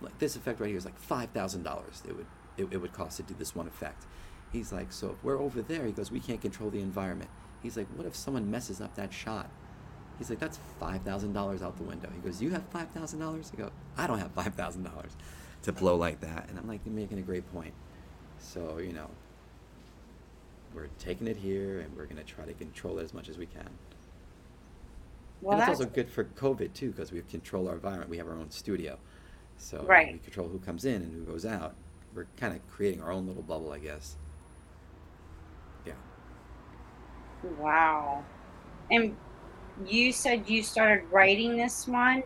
like 0.00 0.18
this 0.18 0.34
effect 0.34 0.58
right 0.58 0.66
here 0.66 0.76
is 0.76 0.84
like 0.84 0.98
five 0.98 1.30
thousand 1.30 1.62
dollars. 1.62 2.02
It 2.04 2.16
would 2.16 2.26
it, 2.56 2.66
it 2.72 2.78
would 2.78 2.92
cost 2.92 3.18
to 3.18 3.22
do 3.22 3.34
this 3.38 3.54
one 3.54 3.68
effect. 3.68 4.06
He's 4.52 4.72
like, 4.72 4.90
so 4.90 5.10
if 5.10 5.22
we're 5.22 5.38
over 5.40 5.62
there, 5.62 5.86
he 5.86 5.92
goes, 5.92 6.10
we 6.10 6.18
can't 6.18 6.40
control 6.40 6.68
the 6.68 6.80
environment. 6.80 7.30
He's 7.62 7.76
like, 7.76 7.86
what 7.94 8.08
if 8.08 8.16
someone 8.16 8.50
messes 8.50 8.80
up 8.80 8.96
that 8.96 9.12
shot? 9.12 9.48
He's 10.18 10.30
like, 10.30 10.40
that's 10.40 10.58
five 10.80 11.02
thousand 11.02 11.32
dollars 11.32 11.62
out 11.62 11.76
the 11.76 11.84
window. 11.84 12.10
He 12.12 12.20
goes, 12.20 12.42
you 12.42 12.50
have 12.50 12.64
five 12.72 12.88
thousand 12.90 13.20
dollars? 13.20 13.52
I 13.54 13.56
go, 13.56 13.70
I 13.96 14.08
don't 14.08 14.18
have 14.18 14.32
five 14.32 14.54
thousand 14.56 14.82
dollars 14.82 15.12
to 15.62 15.70
blow 15.70 15.94
like 15.94 16.18
that. 16.22 16.48
And 16.48 16.58
I'm 16.58 16.66
like, 16.66 16.80
you're 16.84 16.92
making 16.92 17.20
a 17.20 17.22
great 17.22 17.48
point. 17.52 17.74
So 18.40 18.78
you 18.78 18.92
know, 18.92 19.10
we're 20.74 20.88
taking 20.98 21.28
it 21.28 21.36
here, 21.36 21.78
and 21.78 21.96
we're 21.96 22.06
gonna 22.06 22.24
try 22.24 22.44
to 22.46 22.54
control 22.54 22.98
it 22.98 23.04
as 23.04 23.14
much 23.14 23.28
as 23.28 23.38
we 23.38 23.46
can. 23.46 23.68
Well, 25.40 25.52
and 25.52 25.60
it's 25.60 25.66
that's 25.66 25.80
also 25.80 25.86
good 25.86 26.10
for 26.10 26.24
COVID 26.24 26.74
too, 26.74 26.90
because 26.90 27.12
we 27.12 27.22
control 27.22 27.68
our 27.68 27.74
environment. 27.74 28.10
We 28.10 28.18
have 28.18 28.28
our 28.28 28.34
own 28.36 28.50
studio, 28.50 28.98
so 29.56 29.86
Right. 29.86 30.12
we 30.12 30.18
control 30.18 30.48
who 30.48 30.58
comes 30.58 30.84
in 30.84 31.02
and 31.02 31.12
who 31.14 31.24
goes 31.24 31.44
out. 31.46 31.76
We're 32.14 32.26
kind 32.36 32.54
of 32.54 32.66
creating 32.68 33.02
our 33.02 33.12
own 33.12 33.26
little 33.26 33.42
bubble, 33.42 33.72
I 33.72 33.78
guess. 33.78 34.18
Yeah. 35.84 35.94
wow. 37.42 38.24
And 38.90 39.16
you 39.86 40.12
said 40.12 40.48
you 40.48 40.62
started 40.62 41.04
writing 41.10 41.56
this 41.56 41.86
one, 41.86 42.24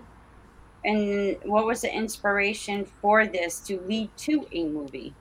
and 0.85 1.38
what 1.44 1.66
was 1.66 1.83
the 1.83 1.94
inspiration 1.94 2.85
for 2.85 3.27
this 3.27 3.61
to 3.62 3.81
lead 3.83 4.16
to 4.18 4.46
a 4.53 4.66
movie? 4.66 5.14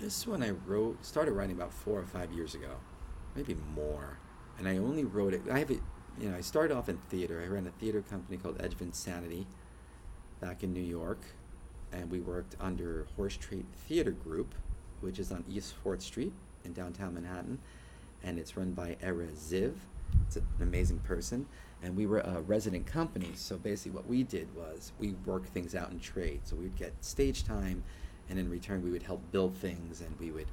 This 0.00 0.26
one 0.26 0.42
I 0.42 0.50
wrote, 0.50 1.04
started 1.04 1.32
writing 1.32 1.56
about 1.56 1.72
four 1.72 1.98
or 2.00 2.06
five 2.06 2.32
years 2.32 2.54
ago, 2.54 2.80
maybe 3.34 3.54
more. 3.54 4.18
And 4.60 4.68
I 4.68 4.76
only 4.76 5.04
wrote 5.04 5.34
it. 5.34 5.40
I 5.50 5.58
have 5.58 5.70
it. 5.70 5.80
You 6.20 6.28
know, 6.28 6.36
I 6.36 6.42
started 6.42 6.76
off 6.76 6.90
in 6.90 6.98
theater. 7.08 7.42
I 7.42 7.48
ran 7.48 7.66
a 7.66 7.70
theater 7.70 8.02
company 8.02 8.36
called 8.36 8.60
Edge 8.62 8.74
of 8.74 8.82
Insanity 8.82 9.46
back 10.38 10.62
in 10.62 10.74
New 10.74 10.82
York, 10.82 11.18
and 11.92 12.10
we 12.10 12.20
worked 12.20 12.56
under 12.60 13.06
Horse 13.16 13.38
Trade 13.38 13.64
Theater 13.88 14.10
Group, 14.10 14.54
which 15.00 15.18
is 15.18 15.32
on 15.32 15.44
East 15.48 15.74
Fourth 15.82 16.02
Street 16.02 16.32
in 16.64 16.74
downtown 16.74 17.14
Manhattan, 17.14 17.58
and 18.22 18.38
it's 18.38 18.54
run 18.54 18.72
by 18.72 18.96
Erez 19.02 19.32
Ziv. 19.32 19.72
It's 20.26 20.36
an 20.36 20.46
amazing 20.60 20.98
person, 20.98 21.46
and 21.82 21.96
we 21.96 22.04
were 22.04 22.18
a 22.20 22.42
resident 22.42 22.86
company. 22.86 23.30
So 23.36 23.56
basically, 23.56 23.92
what 23.92 24.06
we 24.06 24.24
did 24.24 24.54
was 24.54 24.92
we 24.98 25.14
worked 25.24 25.48
things 25.48 25.74
out 25.74 25.90
in 25.90 26.00
trade. 26.00 26.40
So 26.44 26.56
we'd 26.56 26.76
get 26.76 26.92
stage 27.00 27.44
time, 27.44 27.82
and 28.28 28.38
in 28.38 28.50
return, 28.50 28.82
we 28.82 28.90
would 28.90 29.04
help 29.04 29.22
build 29.32 29.56
things, 29.56 30.02
and 30.02 30.18
we 30.18 30.30
would, 30.30 30.48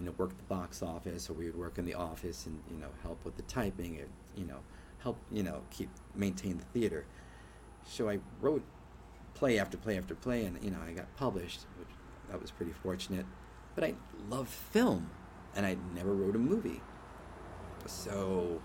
you 0.00 0.06
know, 0.06 0.14
work 0.16 0.36
the 0.36 0.42
box 0.44 0.82
office, 0.82 1.28
or 1.28 1.34
we 1.34 1.44
would 1.44 1.58
work 1.58 1.78
in 1.78 1.84
the 1.84 1.94
office 1.94 2.46
and 2.46 2.58
you 2.70 2.78
know 2.78 2.88
help 3.02 3.22
with 3.24 3.36
the 3.36 3.42
typing, 3.42 3.98
and 3.98 4.08
you 4.34 4.44
know 4.44 4.60
help 5.02 5.18
you 5.30 5.42
know 5.42 5.60
keep 5.70 5.90
maintain 6.14 6.56
the 6.56 6.64
theater. 6.78 7.04
So 7.86 8.08
I 8.08 8.18
wrote 8.40 8.62
play 9.34 9.58
after 9.58 9.76
play 9.76 9.98
after 9.98 10.14
play, 10.14 10.46
and 10.46 10.62
you 10.64 10.70
know 10.70 10.78
I 10.86 10.92
got 10.92 11.14
published, 11.16 11.66
which 11.78 11.88
that 12.30 12.40
was 12.40 12.50
pretty 12.50 12.72
fortunate. 12.72 13.26
But 13.74 13.84
I 13.84 13.94
love 14.30 14.48
film, 14.48 15.10
and 15.54 15.66
I 15.66 15.76
never 15.94 16.14
wrote 16.14 16.34
a 16.34 16.38
movie. 16.38 16.80
So 17.86 18.60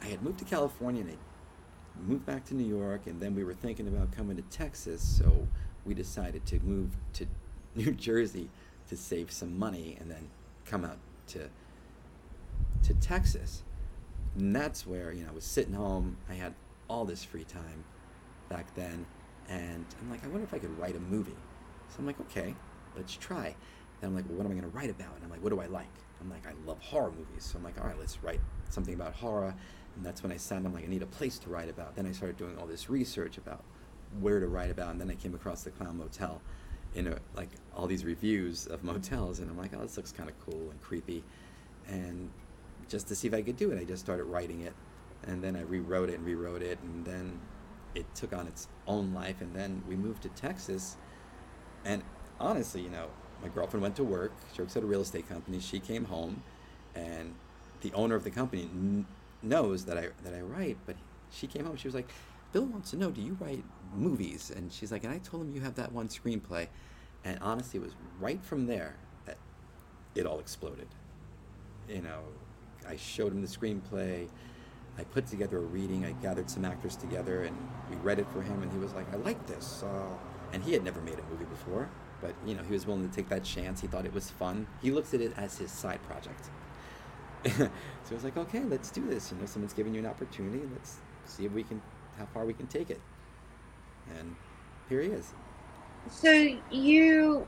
I 0.00 0.06
had 0.06 0.22
moved 0.22 0.38
to 0.38 0.44
California, 0.46 1.02
and 1.02 1.10
I 1.10 2.08
moved 2.08 2.24
back 2.24 2.46
to 2.46 2.54
New 2.54 2.66
York, 2.66 3.06
and 3.06 3.20
then 3.20 3.34
we 3.34 3.44
were 3.44 3.54
thinking 3.54 3.86
about 3.86 4.12
coming 4.12 4.36
to 4.36 4.42
Texas. 4.42 5.02
So 5.02 5.46
we 5.84 5.92
decided 5.92 6.46
to 6.46 6.60
move 6.60 6.96
to 7.14 7.26
New 7.74 7.92
Jersey 7.92 8.48
to 8.88 8.96
save 8.96 9.30
some 9.30 9.58
money, 9.58 9.96
and 10.00 10.10
then 10.10 10.30
come 10.68 10.84
out 10.84 10.98
to 11.28 11.48
to 12.84 12.94
Texas. 12.94 13.62
And 14.36 14.54
that's 14.54 14.86
where, 14.86 15.12
you 15.12 15.24
know, 15.24 15.30
I 15.30 15.34
was 15.34 15.44
sitting 15.44 15.74
home. 15.74 16.16
I 16.28 16.34
had 16.34 16.54
all 16.88 17.04
this 17.04 17.24
free 17.24 17.44
time 17.44 17.84
back 18.48 18.74
then. 18.74 19.06
And 19.48 19.84
I'm 20.00 20.10
like, 20.10 20.24
I 20.24 20.28
wonder 20.28 20.44
if 20.44 20.54
I 20.54 20.58
could 20.58 20.76
write 20.78 20.96
a 20.96 21.00
movie. 21.00 21.36
So 21.88 21.96
I'm 21.98 22.06
like, 22.06 22.20
okay, 22.20 22.54
let's 22.96 23.16
try. 23.16 23.56
And 24.00 24.08
I'm 24.08 24.14
like, 24.14 24.26
well, 24.28 24.38
what 24.38 24.46
am 24.46 24.52
I 24.52 24.54
going 24.54 24.70
to 24.70 24.76
write 24.76 24.90
about? 24.90 25.14
And 25.16 25.24
I'm 25.24 25.30
like, 25.30 25.42
what 25.42 25.50
do 25.50 25.60
I 25.60 25.66
like? 25.66 25.86
I'm 26.20 26.30
like, 26.30 26.46
I 26.46 26.52
love 26.66 26.78
horror 26.80 27.10
movies. 27.10 27.44
So 27.44 27.58
I'm 27.58 27.64
like, 27.64 27.80
all 27.80 27.86
right, 27.86 27.98
let's 27.98 28.22
write 28.22 28.40
something 28.68 28.94
about 28.94 29.14
horror. 29.14 29.54
And 29.96 30.04
that's 30.04 30.22
when 30.22 30.30
I 30.30 30.36
sat 30.36 30.58
I'm 30.58 30.72
like, 30.72 30.84
I 30.84 30.88
need 30.88 31.02
a 31.02 31.06
place 31.06 31.38
to 31.40 31.50
write 31.50 31.68
about. 31.68 31.96
Then 31.96 32.06
I 32.06 32.12
started 32.12 32.36
doing 32.36 32.56
all 32.58 32.66
this 32.66 32.88
research 32.88 33.38
about 33.38 33.64
where 34.20 34.40
to 34.40 34.46
write 34.46 34.70
about. 34.70 34.92
And 34.92 35.00
then 35.00 35.10
I 35.10 35.14
came 35.14 35.34
across 35.34 35.62
the 35.62 35.70
Clown 35.70 35.98
Motel 35.98 36.40
in 36.94 37.08
a, 37.08 37.18
like 37.34 37.50
all 37.78 37.86
these 37.86 38.04
reviews 38.04 38.66
of 38.66 38.84
motels. 38.92 39.38
And 39.38 39.50
I'm 39.50 39.56
like, 39.56 39.72
oh, 39.74 39.82
this 39.82 39.96
looks 39.96 40.12
kind 40.12 40.28
of 40.28 40.38
cool 40.40 40.70
and 40.70 40.80
creepy. 40.82 41.24
And 41.86 42.30
just 42.88 43.08
to 43.08 43.14
see 43.14 43.28
if 43.28 43.34
I 43.34 43.40
could 43.40 43.56
do 43.56 43.70
it, 43.70 43.80
I 43.80 43.84
just 43.84 44.04
started 44.04 44.24
writing 44.24 44.60
it. 44.62 44.74
And 45.26 45.42
then 45.42 45.56
I 45.56 45.62
rewrote 45.62 46.10
it 46.10 46.14
and 46.14 46.26
rewrote 46.26 46.62
it. 46.62 46.78
And 46.82 47.04
then 47.04 47.40
it 47.94 48.06
took 48.14 48.32
on 48.32 48.46
its 48.46 48.68
own 48.86 49.14
life. 49.14 49.40
And 49.40 49.54
then 49.54 49.82
we 49.88 49.96
moved 49.96 50.22
to 50.22 50.28
Texas. 50.30 50.96
And 51.84 52.02
honestly, 52.40 52.82
you 52.82 52.90
know, 52.90 53.08
my 53.42 53.48
girlfriend 53.48 53.82
went 53.82 53.96
to 53.96 54.04
work. 54.04 54.32
She 54.54 54.62
works 54.62 54.76
at 54.76 54.82
a 54.82 54.86
real 54.86 55.00
estate 55.00 55.28
company. 55.28 55.60
She 55.60 55.78
came 55.78 56.04
home, 56.04 56.42
and 56.94 57.34
the 57.82 57.92
owner 57.92 58.14
of 58.14 58.24
the 58.24 58.30
company 58.30 58.68
knows 59.42 59.84
that 59.84 59.96
I 59.96 60.08
that 60.24 60.34
I 60.34 60.40
write. 60.40 60.76
But 60.86 60.96
she 61.30 61.46
came 61.46 61.64
home. 61.64 61.76
She 61.76 61.88
was 61.88 61.94
like, 61.94 62.10
"Bill 62.52 62.64
wants 62.64 62.90
to 62.90 62.96
know, 62.96 63.10
do 63.10 63.20
you 63.20 63.36
write 63.40 63.64
movies?" 63.94 64.50
And 64.54 64.72
she's 64.72 64.90
like, 64.90 65.04
"And 65.04 65.12
I 65.12 65.18
told 65.18 65.42
him 65.44 65.54
you 65.54 65.60
have 65.60 65.76
that 65.76 65.92
one 65.92 66.08
screenplay." 66.08 66.68
And 67.24 67.38
honestly, 67.40 67.80
it 67.80 67.82
was 67.82 67.94
right 68.20 68.42
from 68.42 68.66
there 68.66 68.94
that 69.26 69.36
it 70.14 70.26
all 70.26 70.38
exploded. 70.38 70.88
You 71.88 72.02
know, 72.02 72.20
I 72.86 72.96
showed 72.96 73.32
him 73.32 73.42
the 73.42 73.48
screenplay. 73.48 74.28
I 74.98 75.04
put 75.04 75.26
together 75.26 75.58
a 75.58 75.62
reading. 75.62 76.04
I 76.04 76.12
gathered 76.12 76.50
some 76.50 76.64
actors 76.64 76.96
together, 76.96 77.44
and 77.44 77.56
we 77.90 77.96
read 77.96 78.18
it 78.18 78.26
for 78.32 78.42
him. 78.42 78.62
And 78.62 78.72
he 78.72 78.78
was 78.78 78.92
like, 78.94 79.12
"I 79.12 79.16
like 79.16 79.46
this." 79.46 79.82
Uh, 79.82 80.16
and 80.52 80.62
he 80.62 80.72
had 80.72 80.82
never 80.82 81.00
made 81.00 81.18
a 81.18 81.22
movie 81.30 81.44
before 81.44 81.88
but 82.20 82.34
you 82.44 82.54
know 82.54 82.62
he 82.62 82.72
was 82.72 82.86
willing 82.86 83.08
to 83.08 83.14
take 83.14 83.28
that 83.28 83.44
chance. 83.44 83.80
He 83.80 83.86
thought 83.86 84.04
it 84.04 84.12
was 84.12 84.30
fun. 84.30 84.66
He 84.82 84.90
looked 84.90 85.14
at 85.14 85.20
it 85.20 85.32
as 85.36 85.58
his 85.58 85.70
side 85.70 86.00
project. 86.02 86.50
so 87.56 87.70
I 88.10 88.14
was 88.14 88.24
like, 88.24 88.36
okay, 88.36 88.64
let's 88.64 88.90
do 88.90 89.06
this. 89.06 89.30
You 89.30 89.38
know, 89.38 89.46
someone's 89.46 89.72
giving 89.72 89.94
you 89.94 90.00
an 90.00 90.06
opportunity. 90.06 90.62
Let's 90.72 90.96
see 91.24 91.44
if 91.44 91.52
we 91.52 91.62
can, 91.62 91.80
how 92.18 92.26
far 92.26 92.44
we 92.44 92.52
can 92.52 92.66
take 92.66 92.90
it. 92.90 93.00
And 94.18 94.34
here 94.88 95.00
he 95.00 95.10
is. 95.10 95.32
So 96.10 96.56
you, 96.70 97.46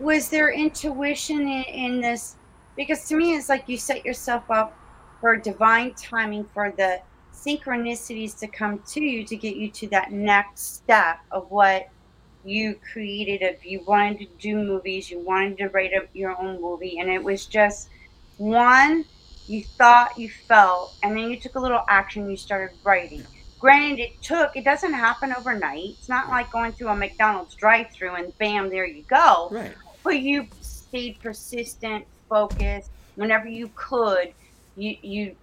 was 0.00 0.28
there 0.28 0.52
intuition 0.52 1.40
in, 1.40 1.64
in 1.64 2.00
this? 2.00 2.36
Because 2.76 3.06
to 3.08 3.16
me, 3.16 3.36
it's 3.36 3.48
like 3.48 3.68
you 3.68 3.76
set 3.76 4.04
yourself 4.04 4.50
up 4.50 4.76
for 5.20 5.36
divine 5.36 5.94
timing 5.94 6.44
for 6.52 6.72
the 6.76 7.00
synchronicities 7.32 8.38
to 8.38 8.46
come 8.46 8.80
to 8.86 9.02
you 9.02 9.24
to 9.24 9.36
get 9.36 9.56
you 9.56 9.70
to 9.70 9.88
that 9.88 10.12
next 10.12 10.76
step 10.76 11.18
of 11.30 11.50
what 11.50 11.88
you 12.44 12.78
created 12.92 13.42
if 13.42 13.64
you 13.64 13.82
wanted 13.86 14.18
to 14.18 14.26
do 14.38 14.56
movies 14.56 15.10
you 15.10 15.18
wanted 15.18 15.58
to 15.58 15.68
write 15.68 15.92
a, 15.92 16.06
your 16.16 16.38
own 16.40 16.60
movie 16.60 16.98
and 16.98 17.10
it 17.10 17.22
was 17.22 17.46
just 17.46 17.88
one 18.36 19.04
you 19.46 19.62
thought 19.62 20.16
you 20.18 20.28
felt 20.28 20.94
and 21.02 21.16
then 21.16 21.30
you 21.30 21.38
took 21.38 21.54
a 21.54 21.60
little 21.60 21.84
action 21.88 22.30
you 22.30 22.36
started 22.36 22.76
writing 22.84 23.24
granted 23.64 23.98
it 23.98 24.20
took 24.20 24.54
it 24.56 24.62
doesn't 24.62 24.92
happen 24.92 25.32
overnight. 25.34 25.96
It's 25.98 26.10
not 26.10 26.28
like 26.28 26.52
going 26.52 26.72
through 26.72 26.88
a 26.88 26.96
mcdonald's 26.96 27.54
drive 27.54 27.90
through 27.90 28.16
and 28.16 28.36
bam 28.36 28.68
there 28.68 28.84
you 28.84 29.04
go. 29.04 29.48
Right. 29.50 29.72
But 30.02 30.20
you 30.20 30.48
stayed 30.60 31.18
persistent 31.20 32.04
focused. 32.28 32.90
Whenever 33.14 33.48
you 33.48 33.70
could 33.74 34.34
you 34.76 34.98
you 35.00 35.34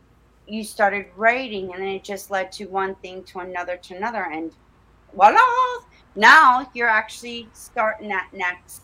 you 0.48 0.64
started 0.64 1.08
writing 1.18 1.74
and 1.74 1.82
then 1.82 1.90
it 1.90 2.04
just 2.04 2.30
led 2.30 2.52
to 2.52 2.66
one 2.66 2.94
thing 2.96 3.24
to 3.24 3.40
another 3.40 3.76
to 3.78 3.96
another 3.96 4.28
and 4.32 4.52
voila! 5.16 5.40
Now 6.16 6.70
you're 6.76 6.88
actually 6.88 7.50
starting 7.54 8.10
that 8.10 8.30
next 8.34 8.84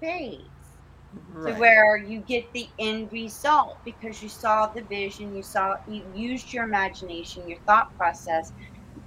phase 0.00 0.40
right. 1.34 1.52
to 1.52 1.60
where 1.60 1.96
you 1.96 2.20
get 2.20 2.50
the 2.52 2.68
end 2.78 3.12
result 3.12 3.78
because 3.84 4.22
you 4.22 4.28
saw 4.28 4.66
the 4.66 4.82
vision, 4.82 5.36
you 5.36 5.42
saw 5.42 5.76
you 5.88 6.02
used 6.14 6.52
your 6.52 6.64
imagination, 6.64 7.48
your 7.48 7.58
thought 7.66 7.94
process, 7.96 8.52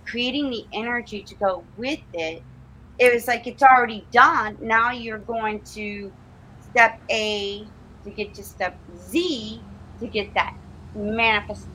creating 0.07 0.49
the 0.49 0.65
energy 0.73 1.23
to 1.27 1.35
go 1.35 1.65
with 1.75 1.99
it. 2.13 2.43
It 2.99 3.13
was 3.13 3.27
like 3.27 3.47
it's 3.47 3.63
already 3.63 4.07
done. 4.11 4.57
Now 4.61 4.91
you're 4.91 5.19
going 5.19 5.61
to 5.73 6.11
step 6.69 6.99
A 7.11 7.65
to 8.03 8.11
get 8.11 8.33
to 8.35 8.43
step 8.43 8.79
Z 8.97 9.61
to 9.99 10.07
get 10.07 10.33
that 10.35 10.53
manifest 10.95 11.67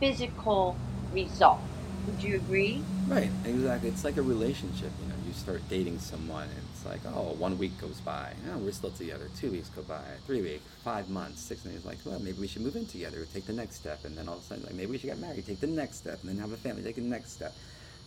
physical 0.00 0.76
result. 1.12 1.60
Would 2.06 2.22
you 2.22 2.36
agree? 2.36 2.82
Right, 3.08 3.30
exactly. 3.44 3.88
It's 3.88 4.04
like 4.04 4.16
a 4.16 4.22
relationship, 4.22 4.92
you 5.02 5.08
know 5.08 5.14
you 5.26 5.32
start 5.32 5.62
dating 5.68 5.98
someone 5.98 6.44
and 6.44 6.63
like, 6.84 7.00
oh, 7.06 7.34
one 7.38 7.58
week 7.58 7.78
goes 7.80 8.00
by. 8.00 8.32
Oh, 8.52 8.58
we're 8.58 8.72
still 8.72 8.90
together. 8.90 9.28
Two 9.36 9.50
weeks 9.50 9.68
go 9.70 9.82
by. 9.82 10.02
Three 10.26 10.42
weeks, 10.42 10.62
five 10.82 11.08
months, 11.08 11.40
six 11.40 11.64
months. 11.64 11.84
Like, 11.84 11.98
well, 12.04 12.18
maybe 12.18 12.38
we 12.40 12.46
should 12.46 12.62
move 12.62 12.76
in 12.76 12.86
together. 12.86 13.26
Take 13.32 13.46
the 13.46 13.52
next 13.52 13.76
step. 13.76 14.04
And 14.04 14.16
then 14.16 14.28
all 14.28 14.36
of 14.36 14.40
a 14.40 14.44
sudden, 14.44 14.64
like, 14.64 14.74
maybe 14.74 14.92
we 14.92 14.98
should 14.98 15.08
get 15.08 15.18
married. 15.18 15.46
Take 15.46 15.60
the 15.60 15.66
next 15.66 15.96
step. 15.98 16.20
And 16.20 16.30
then 16.30 16.38
have 16.38 16.52
a 16.52 16.56
family. 16.56 16.82
Take 16.82 16.96
the 16.96 17.02
next 17.02 17.32
step. 17.32 17.54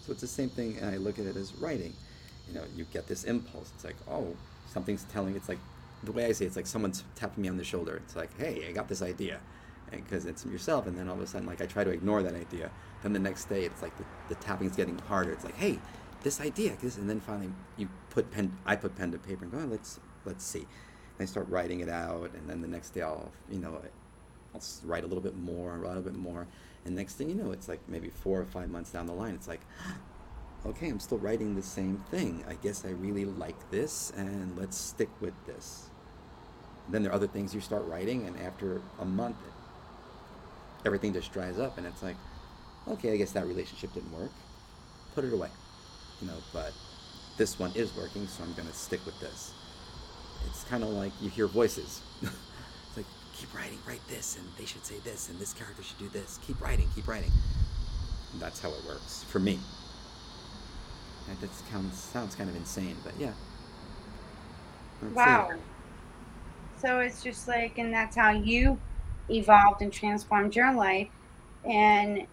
So 0.05 0.11
it's 0.11 0.21
the 0.21 0.27
same 0.27 0.49
thing. 0.49 0.77
And 0.81 0.89
I 0.89 0.97
look 0.97 1.19
at 1.19 1.25
it 1.25 1.35
as 1.35 1.53
writing. 1.55 1.93
You 2.47 2.55
know, 2.55 2.63
you 2.75 2.85
get 2.93 3.07
this 3.07 3.23
impulse. 3.25 3.71
It's 3.75 3.83
like, 3.83 3.97
oh, 4.09 4.35
something's 4.67 5.03
telling. 5.05 5.35
It's 5.35 5.49
like 5.49 5.59
the 6.03 6.11
way 6.11 6.25
I 6.25 6.31
say 6.31 6.45
it, 6.45 6.49
it's 6.49 6.55
like 6.55 6.67
someone's 6.67 7.03
tapping 7.15 7.41
me 7.41 7.49
on 7.49 7.57
the 7.57 7.63
shoulder. 7.63 8.01
It's 8.05 8.15
like, 8.15 8.29
hey, 8.37 8.65
I 8.69 8.71
got 8.71 8.87
this 8.87 9.01
idea. 9.01 9.39
Because 9.89 10.25
it's 10.25 10.45
yourself, 10.45 10.85
and 10.85 10.97
then 10.97 11.07
all 11.07 11.15
of 11.15 11.21
a 11.21 11.27
sudden, 11.27 11.47
like 11.47 11.61
I 11.61 11.65
try 11.65 11.85
to 11.85 11.91
ignore 11.91 12.21
that 12.21 12.35
idea. 12.35 12.69
Then 13.03 13.13
the 13.13 13.19
next 13.19 13.45
day, 13.45 13.63
it's 13.63 13.81
like 13.81 13.97
the, 13.97 14.03
the 14.27 14.35
tapping's 14.35 14.75
getting 14.75 14.97
harder. 14.99 15.31
It's 15.31 15.45
like, 15.45 15.55
hey, 15.55 15.79
this 16.27 16.41
idea, 16.41 16.75
this, 16.81 16.97
and 16.97 17.09
then 17.09 17.21
finally 17.21 17.49
you 17.77 17.87
put 18.09 18.29
pen, 18.31 18.51
I 18.65 18.75
put 18.75 18.97
pen 18.97 19.13
to 19.13 19.17
paper 19.17 19.45
and 19.45 19.51
go, 19.53 19.59
oh, 19.59 19.65
let's 19.65 19.97
let's 20.25 20.43
see. 20.43 20.59
And 20.59 21.21
I 21.21 21.23
start 21.23 21.47
writing 21.47 21.79
it 21.79 21.87
out, 21.87 22.31
and 22.33 22.49
then 22.49 22.59
the 22.59 22.67
next 22.67 22.89
day 22.89 23.01
I'll, 23.01 23.31
you 23.49 23.59
know, 23.59 23.81
I'll 24.53 24.61
write 24.83 25.05
a 25.05 25.07
little 25.07 25.23
bit 25.23 25.37
more, 25.37 25.77
write 25.77 25.85
a 25.85 25.99
little 25.99 26.11
bit 26.11 26.17
more, 26.17 26.45
and 26.83 26.93
next 26.93 27.13
thing 27.13 27.29
you 27.29 27.35
know, 27.35 27.53
it's 27.53 27.69
like 27.69 27.79
maybe 27.87 28.09
four 28.09 28.41
or 28.41 28.45
five 28.45 28.69
months 28.69 28.91
down 28.91 29.05
the 29.05 29.13
line, 29.13 29.35
it's 29.35 29.47
like, 29.47 29.61
ah, 29.85 29.95
okay, 30.65 30.89
I'm 30.89 30.99
still 30.99 31.17
writing 31.17 31.55
the 31.55 31.61
same 31.61 32.03
thing. 32.11 32.43
I 32.45 32.55
guess 32.55 32.83
I 32.83 32.89
really 32.89 33.23
like 33.23 33.71
this, 33.71 34.11
and 34.17 34.57
let's 34.57 34.75
stick 34.75 35.09
with 35.21 35.33
this. 35.45 35.89
And 36.87 36.93
then 36.93 37.03
there 37.03 37.11
are 37.13 37.15
other 37.15 37.27
things 37.27 37.55
you 37.55 37.61
start 37.61 37.85
writing, 37.85 38.27
and 38.27 38.37
after 38.41 38.81
a 38.99 39.05
month, 39.05 39.37
everything 40.85 41.13
just 41.13 41.31
dries 41.31 41.57
up, 41.57 41.77
and 41.77 41.87
it's 41.87 42.03
like, 42.03 42.17
okay, 42.85 43.13
I 43.13 43.15
guess 43.15 43.31
that 43.31 43.47
relationship 43.47 43.93
didn't 43.93 44.11
work. 44.11 44.31
Put 45.15 45.23
it 45.23 45.31
away 45.31 45.51
you 46.21 46.27
know, 46.27 46.37
but 46.53 46.73
this 47.37 47.59
one 47.59 47.71
is 47.75 47.95
working, 47.95 48.27
so 48.27 48.43
I'm 48.43 48.53
going 48.53 48.67
to 48.67 48.73
stick 48.73 49.05
with 49.05 49.19
this. 49.19 49.53
It's 50.47 50.63
kind 50.65 50.83
of 50.83 50.89
like 50.89 51.11
you 51.21 51.29
hear 51.29 51.47
voices. 51.47 52.01
it's 52.21 52.97
like, 52.97 53.05
keep 53.33 53.53
writing, 53.53 53.77
write 53.87 54.05
this, 54.07 54.37
and 54.37 54.45
they 54.57 54.65
should 54.65 54.85
say 54.85 54.95
this, 55.03 55.29
and 55.29 55.39
this 55.39 55.53
character 55.53 55.83
should 55.83 55.99
do 55.99 56.09
this. 56.09 56.39
Keep 56.45 56.61
writing, 56.61 56.87
keep 56.95 57.07
writing. 57.07 57.31
And 58.33 58.41
that's 58.41 58.59
how 58.59 58.69
it 58.69 58.83
works 58.87 59.23
for 59.29 59.39
me. 59.39 59.59
That 61.41 61.49
sounds, 61.71 61.99
sounds 61.99 62.35
kind 62.35 62.49
of 62.49 62.55
insane, 62.55 62.95
but 63.03 63.13
yeah. 63.19 63.33
Wow. 65.13 65.51
So 66.81 66.99
it's 66.99 67.21
just 67.21 67.47
like, 67.47 67.77
and 67.77 67.93
that's 67.93 68.15
how 68.15 68.31
you 68.31 68.79
evolved 69.29 69.81
and 69.81 69.91
transformed 69.91 70.55
your 70.55 70.73
life. 70.73 71.09
And 71.65 72.25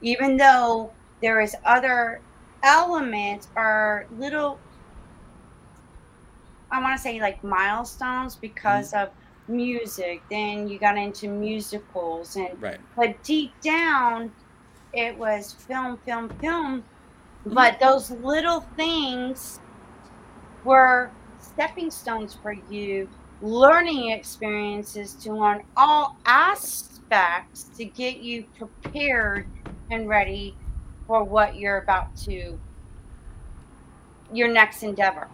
even 0.00 0.36
though 0.36 0.92
there 1.20 1.40
is 1.40 1.56
other 1.64 2.20
elements 2.62 3.48
are 3.56 4.06
little 4.18 4.58
I 6.70 6.80
want 6.80 6.96
to 6.96 7.02
say 7.02 7.20
like 7.20 7.42
milestones 7.44 8.36
because 8.36 8.92
mm. 8.92 9.04
of 9.04 9.10
music. 9.48 10.22
Then 10.30 10.68
you 10.68 10.78
got 10.78 10.96
into 10.96 11.28
musicals 11.28 12.36
and 12.36 12.60
right. 12.60 12.80
but 12.96 13.22
deep 13.22 13.52
down 13.60 14.32
it 14.92 15.16
was 15.16 15.52
film, 15.52 15.98
film, 15.98 16.28
film. 16.40 16.82
Mm. 17.46 17.54
But 17.54 17.78
those 17.78 18.10
little 18.10 18.60
things 18.76 19.60
were 20.64 21.10
stepping 21.38 21.90
stones 21.90 22.36
for 22.42 22.52
you, 22.70 23.08
learning 23.40 24.10
experiences 24.10 25.12
to 25.14 25.32
learn 25.32 25.62
all 25.76 26.16
aspects 26.26 27.64
to 27.76 27.84
get 27.84 28.18
you 28.18 28.44
prepared 28.58 29.46
and 29.90 30.08
ready 30.08 30.56
for 31.06 31.24
what 31.24 31.56
you're 31.56 31.78
about 31.78 32.14
to 32.16 32.58
your 34.32 34.48
next 34.48 34.82
endeavor. 34.82 35.28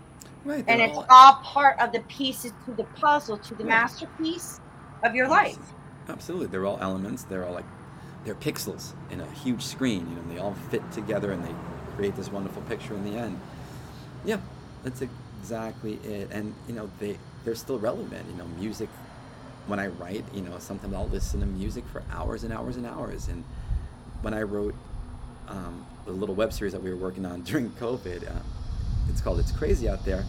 Right. 0.45 0.65
And 0.67 0.83
it's 0.83 0.97
all, 0.97 1.07
all 1.09 1.35
part 1.37 1.79
of 1.81 1.93
the 1.93 2.01
pieces 2.01 2.53
to 2.67 2.73
the 2.73 2.85
puzzle, 2.85 3.39
to 3.39 3.55
the 3.55 3.65
right. 3.65 3.71
masterpiece 3.71 4.61
of 5.03 5.15
your 5.15 5.29
life. 5.29 5.59
Absolutely. 6.09 6.49
They're 6.49 6.67
all 6.67 6.79
elements. 6.81 7.23
They're 7.25 7.47
all 7.47 7.55
like 7.55 7.65
they're 8.25 8.35
pixels 8.35 8.93
in 9.11 9.21
a 9.21 9.31
huge 9.31 9.63
screen, 9.63 10.09
you 10.09 10.15
know, 10.15 10.35
they 10.35 10.39
all 10.39 10.55
fit 10.71 10.83
together 10.93 11.33
and 11.33 11.45
they 11.45 11.55
create 11.97 12.15
this 12.17 12.31
wonderful 12.31 12.63
picture 12.63 12.95
in 12.95 13.05
the 13.05 13.19
end. 13.19 13.41
Yeah, 14.25 14.39
that's 14.85 15.03
exactly 15.03 15.95
it. 16.05 16.29
And 16.31 16.55
you 16.69 16.75
know, 16.75 16.91
they 17.01 17.19
they're 17.45 17.55
still 17.55 17.79
relevant. 17.79 18.27
You 18.31 18.37
know, 18.37 18.47
music 18.59 18.89
when 19.67 19.79
I 19.79 19.89
write, 19.89 20.25
you 20.35 20.43
know, 20.43 20.59
sometimes 20.59 20.95
I'll 20.95 21.09
listen 21.09 21.41
to 21.41 21.47
music 21.47 21.85
for 21.93 22.03
hours 22.11 22.45
and 22.45 22.53
hours 22.53 22.77
and 22.77 22.87
hours. 22.87 23.29
And 23.29 23.45
when 24.23 24.35
I 24.35 24.43
wrote 24.43 24.75
um, 25.49 25.85
the 26.07 26.13
little 26.13 26.35
web 26.35 26.53
series 26.53 26.73
that 26.73 26.83
we 26.83 26.91
were 26.91 26.97
working 26.97 27.25
on 27.27 27.43
during 27.51 27.71
COVID, 27.73 28.29
uh, 28.29 28.41
it's 29.09 29.21
called 29.21 29.39
"It's 29.41 29.53
Crazy 29.53 29.89
Out 29.89 30.05
There." 30.05 30.25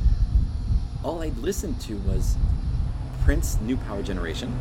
All 1.03 1.21
I'd 1.21 1.37
listened 1.37 1.79
to 1.81 1.97
was 1.99 2.37
Prince, 3.23 3.59
New 3.61 3.77
Power 3.77 4.01
Generation, 4.01 4.53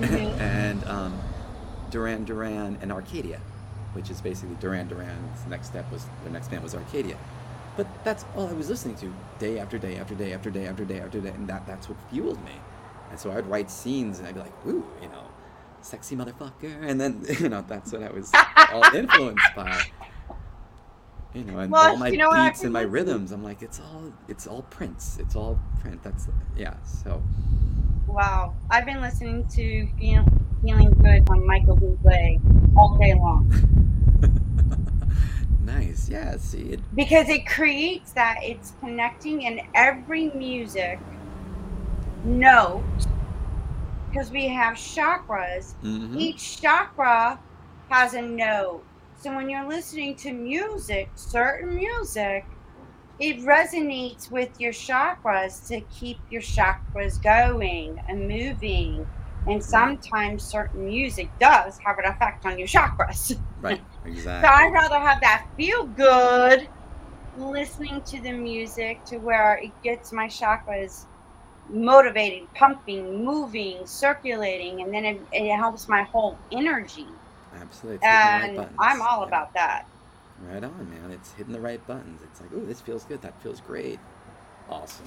Mhm. 0.00 0.38
and 0.40 0.84
um, 0.86 1.18
Duran 1.90 2.24
Duran 2.24 2.78
and 2.82 2.90
Arcadia, 2.92 3.40
which 3.92 4.10
is 4.10 4.20
basically 4.20 4.56
Duran 4.60 4.88
Duran's 4.88 5.46
next 5.48 5.68
step 5.68 5.90
was 5.92 6.06
their 6.22 6.32
next 6.32 6.48
band 6.50 6.62
was 6.62 6.74
Arcadia. 6.74 7.16
But 7.76 7.86
that's 8.04 8.24
all 8.36 8.46
I 8.48 8.52
was 8.52 8.68
listening 8.70 8.96
to 8.96 9.12
day 9.38 9.58
after 9.58 9.78
day 9.78 9.96
after 9.96 10.14
day 10.14 10.32
after 10.32 10.50
day 10.50 10.66
after 10.66 10.84
day 10.84 11.00
after 11.00 11.20
day, 11.20 11.30
and 11.30 11.46
that 11.48 11.66
that's 11.66 11.88
what 11.88 11.98
fueled 12.10 12.42
me. 12.44 12.52
And 13.10 13.18
so 13.18 13.30
I'd 13.32 13.46
write 13.46 13.70
scenes, 13.70 14.18
and 14.18 14.26
I'd 14.28 14.34
be 14.34 14.40
like, 14.40 14.66
"Ooh, 14.66 14.84
you 15.02 15.08
know, 15.08 15.24
sexy 15.84 16.16
motherfucker," 16.16 16.82
and 16.82 17.00
then 17.00 17.24
you 17.40 17.48
know 17.48 17.64
that's 17.66 17.92
what 17.92 18.02
I 18.02 18.10
was 18.10 18.32
all 18.72 18.84
influenced 18.94 19.54
by. 19.54 19.80
You 21.34 21.42
know, 21.44 21.58
and 21.58 21.72
Well, 21.72 21.90
all 21.90 21.96
my 21.96 22.08
you 22.08 22.18
know 22.18 22.30
beats 22.30 22.62
and 22.62 22.72
my 22.72 22.80
listen- 22.80 22.92
rhythms. 22.92 23.32
I'm 23.32 23.42
like, 23.42 23.60
it's 23.62 23.80
all 23.80 24.12
it's 24.28 24.46
all 24.46 24.62
Prince. 24.62 25.18
It's 25.20 25.34
all 25.34 25.58
print. 25.80 26.00
That's 26.02 26.28
yeah. 26.56 26.74
So 26.84 27.22
Wow. 28.06 28.54
I've 28.70 28.86
been 28.86 29.00
listening 29.00 29.44
to 29.48 29.88
Feel, 29.98 30.24
Feeling 30.62 30.90
Good 31.02 31.28
on 31.28 31.44
Michael 31.44 31.76
Bublé 31.76 32.38
all 32.76 32.96
day 32.98 33.14
long 33.14 33.50
nice. 35.64 36.08
Yeah. 36.08 36.36
See 36.36 36.60
it. 36.74 36.80
because 36.94 37.28
it 37.28 37.46
creates 37.46 38.12
that 38.12 38.36
it's 38.42 38.72
connecting 38.80 39.46
and 39.46 39.60
every 39.74 40.30
music 40.30 40.98
note 42.24 42.84
because 44.14 44.30
we 44.30 44.48
have 44.48 44.74
chakras. 44.76 45.74
mhm. 45.82 46.16
Each 46.20 46.60
chakra 46.60 47.40
has 47.90 48.14
a 48.14 48.22
note. 48.22 48.84
So 49.16 49.34
when 49.34 49.50
you're 49.50 49.68
listening 49.68 50.16
to 50.16 50.32
music, 50.32 51.10
certain 51.16 51.74
music, 51.74 52.44
it 53.18 53.38
resonates 53.44 54.30
with 54.30 54.60
your 54.60 54.72
chakras 54.72 55.66
to 55.68 55.80
keep 55.82 56.18
your 56.30 56.42
chakras 56.42 57.20
going 57.22 57.98
and 58.08 58.28
moving. 58.28 59.06
And 59.46 59.62
sometimes 59.62 60.44
certain 60.44 60.86
music 60.86 61.32
does 61.38 61.78
have 61.84 61.98
an 61.98 62.06
effect 62.06 62.46
on 62.46 62.58
your 62.58 62.68
chakras. 62.68 63.40
Right. 63.60 63.82
Exactly. 64.06 64.46
so 64.46 64.52
I'd 64.54 64.70
rather 64.74 65.00
have 65.00 65.20
that 65.22 65.46
feel 65.56 65.86
good 65.86 66.68
listening 67.34 68.02
to 68.06 68.20
the 68.20 68.32
music 68.32 69.02
to 69.06 69.16
where 69.18 69.56
it 69.62 69.72
gets 69.82 70.12
my 70.12 70.26
chakras 70.26 71.06
motivated, 71.70 72.48
pumping, 72.54 73.24
moving, 73.24 73.86
circulating, 73.86 74.82
and 74.82 74.92
then 74.92 75.04
it, 75.04 75.20
it 75.32 75.56
helps 75.56 75.88
my 75.88 76.02
whole 76.02 76.38
energy. 76.52 77.06
Absolutely. 77.60 78.06
Hitting 78.06 78.18
right 78.18 78.56
And. 78.56 78.68
I'm 78.78 79.02
all 79.02 79.20
Yeah. 79.22 79.28
about 79.28 79.54
that. 79.54 79.86
Right 80.50 80.64
on, 80.64 80.90
man. 80.90 81.10
It's 81.12 81.32
hitting 81.32 81.52
the 81.52 81.60
right 81.60 81.84
buttons. 81.86 82.20
It's 82.22 82.40
like, 82.40 82.52
ooh, 82.52 82.66
this 82.66 82.80
feels 82.80 83.04
good. 83.04 83.22
That 83.22 83.40
feels 83.42 83.60
great. 83.60 83.98
Awesome. 84.68 85.06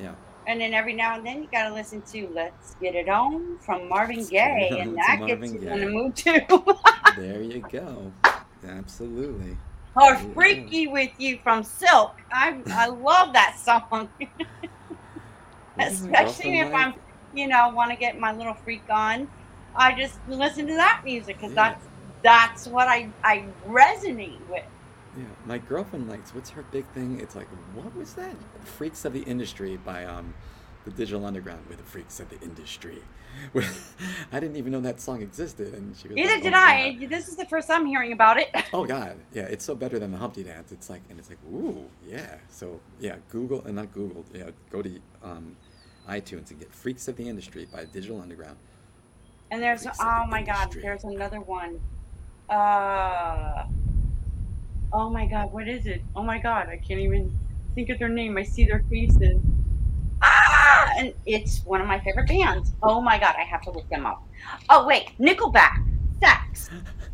Yeah. 0.00 0.12
And 0.46 0.60
then 0.60 0.74
every 0.74 0.92
now 0.92 1.16
and 1.16 1.26
then 1.26 1.42
you 1.42 1.48
gotta 1.50 1.72
listen 1.72 2.02
to 2.02 2.28
"Let's 2.34 2.74
Get 2.74 2.94
It 2.94 3.08
On" 3.08 3.58
from 3.64 3.88
Marvin 3.88 4.26
Gaye, 4.26 4.68
and 4.78 4.94
that 4.98 5.18
Marvin 5.18 5.40
gets 5.40 5.64
you 5.64 5.70
in 5.70 5.80
the 5.80 5.86
mood 5.88 6.16
too. 6.16 6.40
There 7.16 7.40
you 7.42 7.64
go. 7.70 8.12
Absolutely. 8.66 9.56
or 9.96 10.16
"Freaky 10.34 10.86
with 10.88 11.10
You" 11.18 11.38
from 11.42 11.62
Silk. 11.62 12.12
I 12.32 12.60
I 12.72 12.88
love 12.88 13.32
that 13.32 13.56
song, 13.58 13.80
What 13.90 14.10
does 14.10 14.10
my 14.20 14.83
especially 15.78 16.58
if 16.60 16.72
I'm 16.72 16.94
you 17.34 17.48
know 17.48 17.70
want 17.70 17.90
to 17.90 17.96
get 17.96 18.18
my 18.18 18.32
little 18.32 18.54
freak 18.54 18.84
on. 18.90 19.28
I 19.76 19.92
just 19.98 20.18
listen 20.28 20.66
to 20.68 20.74
that 20.74 21.02
music 21.04 21.36
because 21.40 21.54
Yeah. 21.54 21.70
that's 21.70 21.86
that's 22.22 22.66
what 22.66 22.88
I 22.88 23.10
I 23.22 23.44
resonate 23.66 24.38
with. 24.48 24.64
Yeah, 25.16 25.24
my 25.46 25.58
girlfriend 25.58 26.08
likes. 26.08 26.34
What's 26.34 26.50
her 26.50 26.62
big 26.72 26.86
thing? 26.88 27.20
It's 27.20 27.36
like, 27.36 27.46
what 27.74 27.94
was 27.94 28.14
that? 28.14 28.34
Freaks 28.64 29.04
of 29.04 29.12
the 29.12 29.22
Industry 29.22 29.76
by 29.76 30.04
um, 30.04 30.34
the 30.84 30.90
Digital 30.90 31.24
Underground. 31.24 31.66
With 31.68 31.78
the 31.78 31.84
Freaks 31.84 32.18
of 32.18 32.28
the 32.30 32.40
Industry. 32.40 33.00
I 34.32 34.40
didn't 34.40 34.56
even 34.56 34.72
know 34.72 34.80
that 34.80 35.00
song 35.00 35.22
existed, 35.22 35.74
and 35.74 35.96
she 35.96 36.08
was 36.08 36.16
Neither 36.16 36.34
like, 36.34 36.42
did 36.42 36.54
"Oh 36.54 36.56
I. 36.56 36.92
God." 37.00 37.10
This 37.10 37.28
is 37.28 37.36
the 37.36 37.44
first 37.46 37.70
I'm 37.70 37.86
hearing 37.86 38.12
about 38.12 38.38
it. 38.38 38.48
Oh 38.72 38.84
God, 38.86 39.16
yeah, 39.32 39.42
it's 39.42 39.64
so 39.64 39.74
better 39.76 39.98
than 40.00 40.10
the 40.10 40.18
Humpty 40.18 40.42
Dance. 40.42 40.72
It's 40.72 40.90
like, 40.90 41.02
and 41.10 41.18
it's 41.18 41.28
like, 41.28 41.38
ooh, 41.52 41.84
yeah. 42.06 42.36
So 42.48 42.80
yeah, 43.00 43.16
Google 43.30 43.62
and 43.66 43.76
not 43.76 43.92
Google. 43.92 44.24
Yeah, 44.34 44.50
go 44.70 44.82
to 44.82 44.98
um, 45.22 45.56
iTunes 46.08 46.50
and 46.50 46.58
get 46.60 46.72
"Freaks 46.72 47.08
of 47.08 47.16
the 47.16 47.28
Industry" 47.28 47.66
by 47.72 47.84
Digital 47.86 48.20
Underground. 48.20 48.56
And 49.50 49.62
there's 49.62 49.82
Freaks 49.82 49.98
oh 50.00 50.24
the 50.24 50.30
my 50.30 50.42
god, 50.42 50.72
there's 50.82 51.04
another 51.04 51.40
one. 51.40 51.80
Uh 52.48 53.66
oh 54.92 55.10
my 55.10 55.26
god, 55.26 55.52
what 55.52 55.68
is 55.68 55.86
it? 55.86 56.02
Oh 56.14 56.22
my 56.22 56.38
god, 56.38 56.68
I 56.68 56.76
can't 56.76 57.00
even 57.00 57.36
think 57.74 57.88
of 57.90 57.98
their 57.98 58.08
name. 58.08 58.36
I 58.36 58.42
see 58.42 58.64
their 58.64 58.84
faces. 58.90 59.40
Ah, 60.22 60.90
and 60.96 61.12
it's 61.26 61.64
one 61.64 61.80
of 61.80 61.86
my 61.86 62.00
favorite 62.00 62.28
bands. 62.28 62.72
Oh 62.82 63.00
my 63.00 63.18
god, 63.18 63.34
I 63.38 63.42
have 63.42 63.62
to 63.62 63.70
look 63.70 63.88
them 63.88 64.06
up. 64.06 64.22
Oh 64.68 64.86
wait, 64.86 65.10
Nickelback, 65.18 65.86
Sex. 66.20 66.70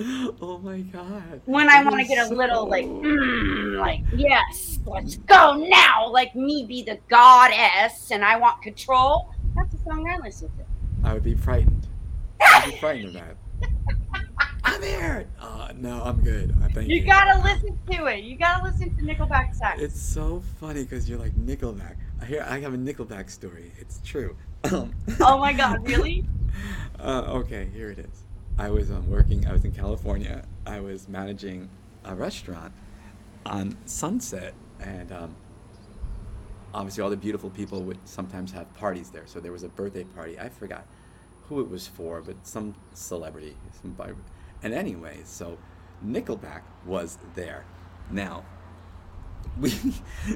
oh 0.40 0.60
my 0.62 0.80
God. 0.80 1.42
When 1.44 1.68
I 1.68 1.82
want 1.82 2.00
to 2.00 2.04
get 2.04 2.30
a 2.30 2.34
little 2.34 2.66
like, 2.68 2.86
mm, 2.86 3.78
like 3.78 4.00
yes, 4.14 4.78
let's 4.86 5.16
go 5.16 5.54
now. 5.56 6.08
Like 6.08 6.34
me 6.34 6.64
be 6.66 6.82
the 6.82 6.98
goddess, 7.08 8.10
and 8.10 8.24
I 8.24 8.36
want 8.36 8.62
control. 8.62 9.34
That's 9.54 9.72
the 9.72 9.78
song 9.84 10.08
I 10.08 10.16
listen 10.18 10.48
to. 10.48 11.08
I 11.08 11.12
would 11.14 11.24
be 11.24 11.34
frightened. 11.34 11.86
I'd 12.40 12.70
be 12.70 12.76
frightened 12.78 13.08
of 13.08 13.14
that. 13.14 13.36
I'm 14.64 14.82
here. 14.82 15.26
Uh, 15.38 15.72
no, 15.76 16.02
I'm 16.02 16.22
good. 16.22 16.54
I 16.62 16.68
thank 16.68 16.88
you. 16.88 16.96
You 16.96 17.04
gotta 17.04 17.42
listen 17.42 17.78
to 17.90 18.06
it. 18.06 18.24
You 18.24 18.36
gotta 18.36 18.64
listen 18.64 18.94
to 18.96 19.02
Nickelback 19.02 19.54
Sex. 19.54 19.80
It's 19.80 20.00
so 20.00 20.42
funny 20.60 20.84
because 20.84 21.08
you're 21.08 21.18
like 21.18 21.32
Nickelback. 21.32 21.96
I 22.20 22.24
hear 22.24 22.46
I 22.48 22.60
have 22.60 22.72
a 22.72 22.78
Nickelback 22.78 23.28
story. 23.30 23.72
It's 23.78 24.00
true. 24.02 24.36
Oh 24.64 25.38
my 25.38 25.52
god, 25.56 25.86
really? 25.86 26.26
Uh, 26.98 27.24
okay, 27.28 27.68
here 27.74 27.90
it 27.90 27.98
is. 27.98 28.29
I 28.60 28.68
was 28.68 28.90
um, 28.90 29.08
working. 29.08 29.46
I 29.46 29.52
was 29.54 29.64
in 29.64 29.72
California. 29.72 30.44
I 30.66 30.80
was 30.80 31.08
managing 31.08 31.70
a 32.04 32.14
restaurant 32.14 32.74
on 33.46 33.78
Sunset, 33.86 34.52
and 34.78 35.10
um, 35.10 35.34
obviously 36.74 37.02
all 37.02 37.08
the 37.08 37.16
beautiful 37.16 37.48
people 37.48 37.82
would 37.84 38.06
sometimes 38.06 38.52
have 38.52 38.70
parties 38.74 39.08
there. 39.08 39.22
So 39.24 39.40
there 39.40 39.50
was 39.50 39.62
a 39.62 39.70
birthday 39.70 40.04
party. 40.04 40.38
I 40.38 40.50
forgot 40.50 40.86
who 41.44 41.62
it 41.62 41.70
was 41.70 41.86
for, 41.86 42.20
but 42.20 42.36
some 42.46 42.74
celebrity. 42.92 43.56
Somebody. 43.80 44.12
And 44.62 44.74
anyway, 44.74 45.20
so 45.24 45.56
Nickelback 46.04 46.60
was 46.84 47.16
there. 47.34 47.64
Now, 48.10 48.44
we 49.58 49.72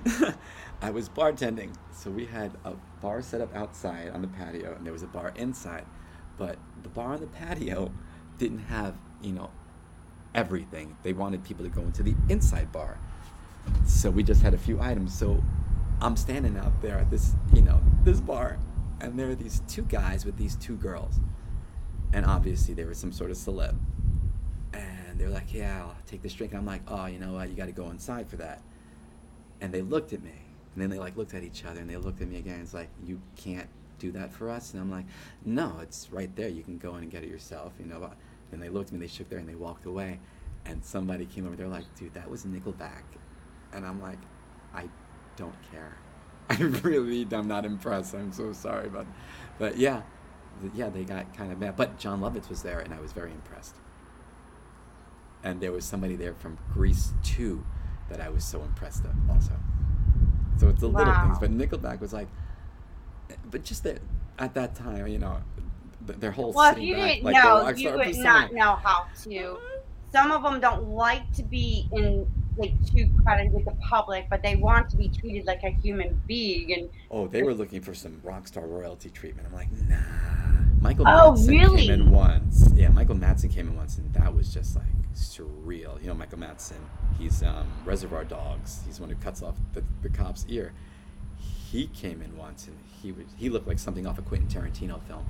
I 0.81 0.89
was 0.89 1.11
bartending, 1.11 1.75
so 1.93 2.11
we 2.11 2.25
had 2.25 2.53
a 2.64 2.72
bar 3.03 3.20
set 3.20 3.43
up 3.43 3.55
outside 3.55 4.09
on 4.09 4.22
the 4.22 4.29
patio, 4.29 4.75
and 4.77 4.87
there 4.87 4.95
was 4.95 5.03
a 5.03 5.09
bar 5.09 5.35
inside. 5.37 5.85
But 6.39 6.57
the 6.83 6.89
bar 6.89 7.12
on 7.12 7.20
the 7.20 7.27
patio 7.27 7.93
didn't 8.39 8.61
have, 8.61 8.95
you 9.22 9.32
know, 9.32 9.51
everything. 10.35 10.97
They 11.03 11.12
wanted 11.12 11.45
people 11.45 11.64
to 11.64 11.70
go 11.70 11.82
into 11.82 12.03
the 12.03 12.14
inside 12.28 12.72
bar. 12.72 12.99
So 13.87 14.11
we 14.11 14.22
just 14.22 14.43
had 14.43 14.55
a 14.55 14.59
few 14.59 14.80
items. 14.80 15.16
So 15.16 15.43
I'm 16.01 16.16
standing 16.16 16.57
out 16.57 16.80
there 16.82 16.99
at 16.99 17.11
this, 17.11 17.35
you 17.53 17.62
know, 17.62 17.80
this 18.03 18.20
bar, 18.20 18.59
and 19.01 19.18
there 19.18 19.30
are 19.30 19.35
these 19.35 19.62
two 19.68 19.82
guys 19.82 20.24
with 20.24 20.37
these 20.37 20.57
two 20.57 20.76
girls. 20.76 21.20
And 22.12 22.24
obviously 22.24 22.74
they 22.74 22.85
were 22.85 22.95
some 22.95 23.12
sort 23.12 23.30
of 23.30 23.37
celeb. 23.37 23.76
And 24.72 25.18
they're 25.18 25.30
like, 25.30 25.53
yeah, 25.53 25.82
I'll 25.82 25.97
take 26.07 26.22
this 26.22 26.35
drink. 26.35 26.53
And 26.53 26.61
I'm 26.61 26.66
like, 26.66 26.82
oh, 26.89 27.07
you 27.07 27.18
know 27.18 27.32
what? 27.32 27.49
You 27.49 27.55
got 27.55 27.66
to 27.66 27.72
go 27.72 27.91
inside 27.91 28.28
for 28.28 28.37
that. 28.37 28.62
And 29.61 29.72
they 29.72 29.82
looked 29.82 30.12
at 30.12 30.22
me. 30.22 30.32
And 30.74 30.82
then 30.82 30.91
they 30.91 30.99
like 30.99 31.16
looked 31.16 31.35
at 31.35 31.43
each 31.43 31.64
other 31.64 31.80
and 31.80 31.89
they 31.89 31.97
looked 31.97 32.20
at 32.20 32.28
me 32.28 32.39
again. 32.39 32.61
It's 32.61 32.74
like, 32.74 32.89
you 33.05 33.20
can't 33.37 33.68
do 33.99 34.11
that 34.12 34.32
for 34.32 34.51
us. 34.51 34.72
And 34.72 34.80
I'm 34.80 34.91
like, 34.91 35.07
no, 35.45 35.76
it's 35.80 36.09
right 36.11 36.35
there. 36.35 36.49
You 36.49 36.62
can 36.62 36.78
go 36.78 36.97
in 36.97 37.05
and 37.05 37.11
get 37.12 37.22
it 37.22 37.30
yourself, 37.30 37.72
you 37.78 37.87
know. 37.87 38.11
And 38.55 38.63
they 38.63 38.69
looked 38.69 38.89
at 38.89 38.95
me, 38.95 39.01
they 39.01 39.13
shook 39.13 39.29
their 39.29 39.39
and 39.39 39.49
they 39.49 39.55
walked 39.55 39.87
away. 39.87 40.21
And 40.65 40.83
somebody 40.85 41.27
came 41.27 41.47
over, 41.47 41.57
they're 41.57 41.69
like, 41.69 41.85
dude, 41.95 42.15
that 42.15 42.31
was 42.31 42.45
Nickelback. 42.45 43.03
And 43.73 43.85
I'm 43.85 44.01
like, 44.01 44.19
I 44.75 44.89
don't 45.37 45.55
care. 45.71 45.99
I 46.51 46.57
really, 46.57 47.27
I'm 47.33 47.49
not 47.49 47.65
impressed. 47.65 48.15
I'm 48.15 48.33
so 48.33 48.53
sorry, 48.53 48.89
but, 48.89 49.07
but 49.59 49.77
yeah, 49.77 50.03
yeah, 50.75 50.89
they 50.89 51.05
got 51.05 51.35
kind 51.37 51.53
of 51.53 51.59
mad. 51.59 51.77
But 51.77 51.99
Jon 51.99 52.21
Lovitz 52.21 52.49
was 52.49 52.63
there, 52.63 52.81
and 52.81 52.95
I 52.95 53.01
was 53.01 53.13
very 53.13 53.33
impressed. 53.33 53.75
And 55.43 55.61
there 55.61 55.73
was 55.73 55.85
somebody 55.85 56.17
there 56.17 56.35
from 56.35 56.59
Grease 56.73 57.13
too, 57.23 57.65
that 58.09 58.21
I 58.21 58.29
was 58.29 58.45
so 58.45 58.63
impressed 58.63 59.05
of 59.05 59.13
also. 59.31 59.53
So 60.59 60.69
it's 60.69 60.81
the 60.81 60.89
little 60.89 61.13
things. 61.13 61.39
But 61.39 61.51
Nickelback 61.51 62.01
was 62.01 62.13
like, 62.13 62.29
eh, 63.31 63.35
but 63.51 63.65
just 63.65 63.83
that 63.83 64.01
at 64.39 64.55
that 64.55 64.75
time, 64.75 65.07
you 65.09 65.19
know, 65.19 65.43
their 66.07 66.31
whole 66.31 66.53
Well, 66.53 66.73
if 66.73 66.79
you 66.83 66.97
back, 66.97 67.15
didn't 67.15 67.25
like 67.25 67.35
know, 67.45 67.69
you 67.71 67.93
would 67.93 68.17
not 68.19 68.53
know 68.53 68.77
how 68.77 69.07
to. 69.25 69.59
Some 70.13 70.31
of 70.31 70.43
them 70.43 70.61
don't 70.61 70.91
like 70.91 71.33
to 71.35 71.43
be 71.43 71.89
in 71.93 72.27
like 72.57 72.73
too 72.93 73.11
crowded 73.23 73.53
with 73.53 73.65
the 73.65 73.73
public, 73.89 74.27
but 74.31 74.43
they 74.43 74.55
want 74.55 74.89
to 74.91 74.97
be 74.97 75.09
treated 75.09 75.45
like 75.45 75.63
a 75.65 75.71
human 75.71 76.21
being. 76.29 76.73
And 76.73 76.89
Oh, 77.11 77.27
they 77.27 77.43
were 77.43 77.55
looking 77.55 77.81
for 77.81 77.95
some 77.95 78.21
rock 78.23 78.47
star 78.47 78.67
royalty 78.67 79.11
treatment. 79.11 79.49
I'm 79.49 79.55
like, 79.55 79.73
nah. 79.89 79.97
Michael 80.81 81.07
Oh, 81.09 81.33
Madsen 81.33 81.49
really? 81.49 81.83
came 81.87 81.91
in 81.91 82.11
once. 82.11 82.69
Yeah, 82.75 82.91
Michael 82.91 83.17
Madsen 83.17 83.53
came 83.53 83.67
in 83.69 83.77
once, 83.77 83.99
and 83.99 84.13
that 84.15 84.33
was 84.35 84.53
just 84.53 84.77
like 84.77 84.85
surreal. 85.17 86.01
You 86.01 86.09
know, 86.09 86.15
Michael 86.15 86.39
Madsen, 86.39 86.77
he's 87.19 87.43
um, 87.43 87.67
Reservoir 87.85 88.25
Dogs. 88.25 88.81
He's 88.87 88.97
the 88.97 89.03
one 89.03 89.11
who 89.11 89.17
cuts 89.17 89.43
off 89.43 89.57
the, 89.73 89.83
the 90.03 90.11
cop's 90.11 90.45
ear. 90.49 90.73
He 91.39 91.89
came 91.89 92.23
in 92.23 92.37
once, 92.37 92.69
and 92.69 92.77
he 93.03 93.11
would, 93.13 93.27
he 93.37 93.49
looked 93.49 93.67
like 93.67 93.79
something 93.81 94.07
off 94.07 94.19
a 94.19 94.23
Quentin 94.23 94.49
Tarantino 94.49 95.03
film. 95.03 95.25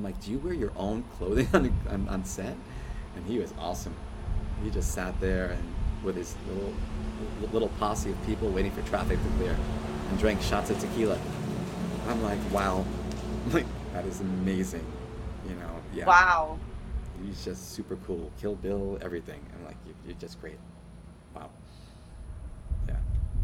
I'm 0.00 0.04
like, 0.04 0.18
do 0.22 0.30
you 0.30 0.38
wear 0.38 0.54
your 0.54 0.72
own 0.76 1.04
clothing 1.18 1.46
on, 1.52 1.78
on, 1.90 2.08
on 2.08 2.24
set? 2.24 2.56
And 3.16 3.26
he 3.26 3.38
was 3.38 3.52
awesome. 3.58 3.94
He 4.64 4.70
just 4.70 4.92
sat 4.94 5.20
there 5.20 5.50
and 5.50 5.74
with 6.02 6.16
his 6.16 6.34
little 6.48 6.72
little 7.52 7.68
posse 7.78 8.10
of 8.10 8.26
people 8.26 8.48
waiting 8.48 8.72
for 8.72 8.80
traffic 8.88 9.18
to 9.22 9.28
clear, 9.36 9.54
and 10.08 10.18
drank 10.18 10.40
shots 10.40 10.70
of 10.70 10.78
tequila. 10.78 11.18
I'm 12.08 12.22
like, 12.22 12.38
wow, 12.50 12.86
like 13.52 13.66
that 13.92 14.06
is 14.06 14.22
amazing. 14.22 14.86
You 15.46 15.56
know, 15.56 15.80
yeah. 15.92 16.06
wow. 16.06 16.58
He's 17.22 17.44
just 17.44 17.72
super 17.72 17.96
cool. 18.06 18.30
Kill 18.40 18.54
Bill, 18.54 18.98
everything. 19.02 19.40
I'm 19.54 19.66
like, 19.66 19.76
you're 20.06 20.16
just 20.16 20.40
great. 20.40 20.56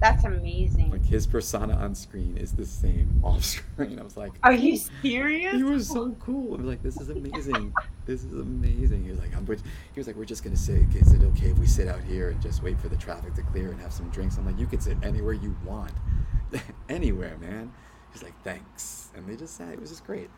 That's 0.00 0.24
amazing. 0.24 0.90
Like 0.90 1.04
his 1.04 1.26
persona 1.26 1.74
on 1.74 1.94
screen 1.94 2.36
is 2.36 2.52
the 2.52 2.66
same 2.66 3.20
off 3.24 3.44
screen. 3.44 3.98
I 3.98 4.02
was 4.02 4.16
like, 4.16 4.32
Are 4.42 4.52
you 4.52 4.76
serious? 4.76 5.54
he 5.54 5.62
was 5.62 5.88
so 5.88 6.14
cool. 6.20 6.54
I 6.54 6.56
was 6.58 6.66
like, 6.66 6.82
this 6.82 7.00
is 7.00 7.08
amazing. 7.08 7.72
this 8.06 8.24
is 8.24 8.32
amazing. 8.32 9.04
He 9.04 9.10
was 9.10 9.18
like, 9.18 9.34
I'm, 9.34 9.46
he 9.46 10.00
was 10.00 10.06
like, 10.06 10.16
we're 10.16 10.24
just 10.24 10.44
gonna 10.44 10.56
sit. 10.56 10.82
is 10.94 11.12
it 11.12 11.22
okay 11.22 11.50
if 11.50 11.58
we 11.58 11.66
sit 11.66 11.88
out 11.88 12.02
here 12.04 12.30
and 12.30 12.40
just 12.42 12.62
wait 12.62 12.78
for 12.78 12.88
the 12.88 12.96
traffic 12.96 13.34
to 13.34 13.42
clear 13.42 13.70
and 13.70 13.80
have 13.80 13.92
some 13.92 14.10
drinks? 14.10 14.36
I'm 14.36 14.46
like, 14.46 14.58
you 14.58 14.66
can 14.66 14.80
sit 14.80 14.98
anywhere 15.02 15.32
you 15.32 15.56
want, 15.64 15.92
anywhere, 16.88 17.36
man. 17.38 17.72
He's 18.12 18.22
like, 18.22 18.34
thanks, 18.44 19.10
and 19.14 19.26
they 19.26 19.36
just 19.36 19.56
sat. 19.56 19.72
It 19.72 19.80
was 19.80 19.90
just 19.90 20.04
great. 20.04 20.30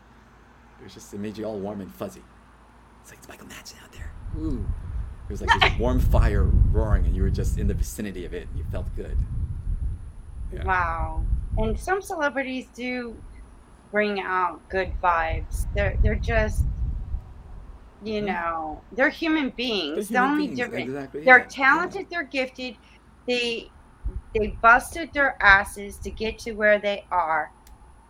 It 0.79 0.83
was 0.83 0.93
just 0.93 1.13
it 1.13 1.19
made 1.19 1.37
you 1.37 1.45
all 1.45 1.59
warm 1.59 1.81
and 1.81 1.93
fuzzy. 1.93 2.23
It's 3.01 3.11
like 3.11 3.19
it's 3.19 3.27
Michael 3.27 3.47
Madsen 3.47 3.81
out 3.83 3.91
there. 3.91 4.11
Ooh. 4.37 4.65
It 5.27 5.31
was 5.31 5.41
like 5.41 5.59
this 5.59 5.77
warm 5.77 5.99
fire 5.99 6.43
roaring, 6.43 7.05
and 7.05 7.15
you 7.15 7.21
were 7.21 7.29
just 7.29 7.59
in 7.59 7.67
the 7.67 7.73
vicinity 7.73 8.25
of 8.25 8.33
it. 8.33 8.47
And 8.47 8.57
you 8.57 8.65
felt 8.71 8.93
good. 8.95 9.17
Yeah. 10.53 10.63
Wow. 10.63 11.23
And 11.57 11.79
some 11.79 12.01
celebrities 12.01 12.67
do 12.75 13.15
bring 13.91 14.19
out 14.21 14.67
good 14.69 14.91
vibes. 15.01 15.65
They're 15.73 15.97
they're 16.03 16.15
just 16.15 16.65
you 18.01 18.21
Mhm. 18.21 18.25
know, 18.27 18.81
they're 18.93 19.09
human 19.09 19.49
beings. 19.49 20.07
They're 20.07 20.21
the 20.21 20.27
only 20.27 20.45
beings, 20.47 20.57
difference 20.59 20.85
exactly, 20.85 21.23
they're 21.25 21.37
yeah, 21.39 21.43
yeah. 21.43 21.49
talented, 21.49 22.07
they're 22.09 22.23
gifted. 22.23 22.77
They 23.27 23.69
they 24.35 24.47
busted 24.61 25.11
their 25.13 25.37
asses 25.41 25.97
to 25.97 26.11
get 26.11 26.37
to 26.39 26.51
where 26.53 26.79
they 26.79 27.03
are. 27.11 27.51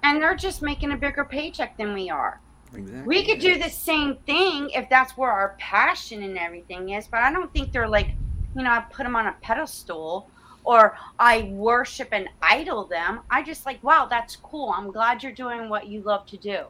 And 0.04 0.22
they're 0.22 0.36
just 0.36 0.62
making 0.62 0.92
a 0.92 0.98
bigger 0.98 1.24
paycheck 1.26 1.78
than 1.78 1.94
we 1.94 2.10
are. 2.10 2.40
Exactly. 2.74 3.04
We 3.08 3.26
could 3.26 3.40
do 3.40 3.58
the 3.58 3.70
same 3.70 4.18
thing 4.28 4.70
if 4.72 4.90
that's 4.90 5.18
where 5.18 5.32
our 5.32 5.56
passion 5.60 6.22
and 6.24 6.38
everything 6.38 6.90
is, 6.90 7.08
but 7.08 7.22
I 7.22 7.32
don't 7.32 7.52
think 7.54 7.72
they're 7.72 7.88
like, 7.88 8.10
you 8.56 8.64
know, 8.64 8.70
I 8.70 8.82
put 8.92 9.04
them 9.04 9.16
on 9.16 9.28
a 9.28 9.36
pedestal 9.42 10.30
or 10.64 10.97
I 11.18 11.43
worship 11.53 12.10
and 12.12 12.30
idol 12.41 12.86
them. 12.86 13.22
I 13.30 13.43
just 13.43 13.66
like, 13.66 13.84
wow, 13.84 14.07
that's 14.10 14.36
cool. 14.36 14.74
I'm 14.76 14.91
glad 14.91 15.24
you're 15.24 15.32
doing 15.32 15.70
what 15.70 15.88
you 15.88 16.01
love 16.01 16.26
to 16.28 16.38
do. 16.38 16.66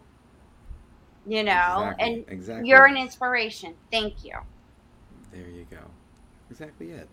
You 1.26 1.44
know, 1.44 1.92
Exactly, 1.92 2.06
and 2.06 2.26
exactly. 2.30 2.70
you're 2.70 2.86
an 2.86 2.98
inspiration. 2.98 3.76
Thank 3.92 4.24
you. 4.24 4.34
There 5.32 5.48
you 5.48 5.66
go. 5.70 5.78
Exactly 6.50 6.92
it. 6.92 7.08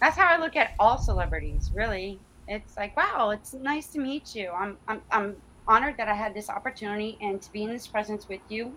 That's 0.00 0.16
how 0.16 0.28
I 0.28 0.38
look 0.38 0.56
at 0.56 0.72
all 0.78 0.98
celebrities, 0.98 1.70
really. 1.74 2.18
It's 2.48 2.76
like, 2.76 2.96
wow, 2.96 3.30
it's 3.30 3.54
nice 3.54 3.86
to 3.88 3.98
meet 3.98 4.34
you. 4.34 4.50
I'm 4.50 4.76
I'm 4.88 5.02
I'm 5.10 5.36
honored 5.66 5.96
that 5.96 6.08
I 6.08 6.14
had 6.14 6.34
this 6.34 6.48
opportunity 6.50 7.16
and 7.20 7.40
to 7.42 7.52
be 7.52 7.62
in 7.64 7.70
this 7.70 7.86
presence 7.86 8.28
with 8.28 8.40
you, 8.48 8.76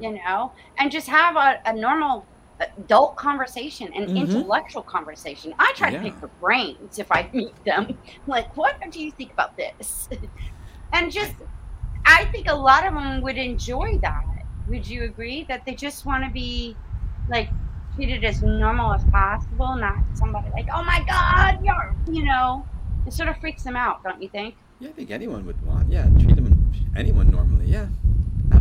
you 0.00 0.12
know, 0.12 0.52
and 0.78 0.90
just 0.90 1.08
have 1.08 1.36
a, 1.36 1.60
a 1.66 1.72
normal 1.72 2.26
adult 2.60 3.16
conversation, 3.16 3.92
an 3.94 4.08
Mhm. 4.08 4.16
intellectual 4.16 4.82
conversation. 4.82 5.54
I 5.58 5.72
try 5.76 5.90
to 5.90 5.98
pick 6.00 6.18
their 6.20 6.30
brains 6.40 6.98
if 6.98 7.10
I 7.12 7.28
meet 7.32 7.54
them. 7.64 7.98
Like, 8.26 8.56
what 8.56 8.76
do 8.90 9.00
you 9.00 9.10
think 9.12 9.32
about 9.32 9.56
this? 9.56 10.08
and 10.92 11.12
just, 11.12 11.34
I 12.04 12.24
think 12.26 12.50
a 12.50 12.54
lot 12.54 12.86
of 12.86 12.94
them 12.94 13.20
would 13.22 13.38
enjoy 13.38 13.98
that. 13.98 14.24
Would 14.68 14.86
you 14.86 15.04
agree 15.04 15.44
that 15.44 15.64
they 15.64 15.74
just 15.74 16.04
want 16.04 16.24
to 16.24 16.30
be 16.30 16.76
like 17.28 17.50
treated 17.94 18.24
as 18.24 18.42
normal 18.42 18.92
as 18.92 19.04
possible, 19.06 19.76
not 19.76 19.96
somebody 20.14 20.48
like, 20.50 20.68
oh 20.72 20.82
my 20.82 21.04
God, 21.08 21.58
you're, 21.64 21.94
you 22.10 22.24
know, 22.24 22.66
it 23.06 23.12
sort 23.12 23.28
of 23.28 23.36
freaks 23.38 23.62
them 23.62 23.76
out, 23.76 24.02
don't 24.02 24.22
you 24.22 24.28
think? 24.28 24.56
Yeah, 24.80 24.90
I 24.90 24.92
think 24.92 25.10
anyone 25.10 25.44
would 25.46 25.60
want. 25.66 25.90
Yeah, 25.90 26.04
treat 26.20 26.36
them 26.36 26.72
anyone 26.96 27.30
normally. 27.30 27.66
Yeah, 27.66 27.86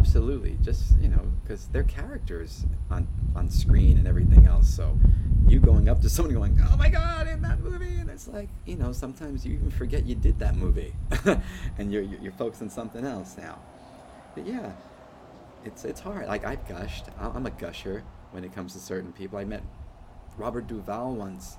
absolutely. 0.08 0.58
Just 0.62 0.97
you 1.01 1.10
know, 1.10 1.22
because 1.43 1.68
they're 1.68 1.84
characters 1.84 2.66
on 2.89 3.08
on 3.36 3.49
screen 3.49 3.97
and 3.97 4.08
everything 4.08 4.47
else. 4.47 4.70
So 4.70 4.97
you 5.47 5.60
going 5.60 5.89
up 5.89 6.01
to 6.01 6.10
someone 6.10 6.34
going, 6.34 6.58
"Oh 6.72 6.78
my 6.78 6.89
God, 6.89 7.28
in 7.28 7.41
that 7.41 7.60
movie," 7.60 7.95
and 7.97 8.10
it's 8.10 8.28
like 8.28 8.47
you 8.66 8.78
know, 8.78 8.93
sometimes 8.93 9.45
you 9.45 9.55
even 9.55 9.70
forget 9.70 10.05
you 10.05 10.16
did 10.16 10.39
that 10.39 10.55
movie, 10.55 10.93
and 11.78 11.91
you're 11.91 12.03
you're 12.03 12.32
focused 12.32 12.62
on 12.62 12.70
something 12.70 13.05
else 13.05 13.36
now. 13.38 13.60
But 14.34 14.47
yeah, 14.47 14.72
it's 15.66 15.84
it's 15.84 15.99
hard. 15.99 16.28
Like 16.28 16.45
I've 16.45 16.66
gushed. 16.70 17.05
I'm 17.20 17.45
a 17.45 17.51
gusher 17.51 18.03
when 18.32 18.45
it 18.45 18.55
comes 18.55 18.74
to 18.74 18.80
certain 18.80 19.12
people. 19.12 19.38
I 19.38 19.43
met 19.43 19.64
Robert 20.38 20.68
Duvall 20.68 21.16
once, 21.16 21.58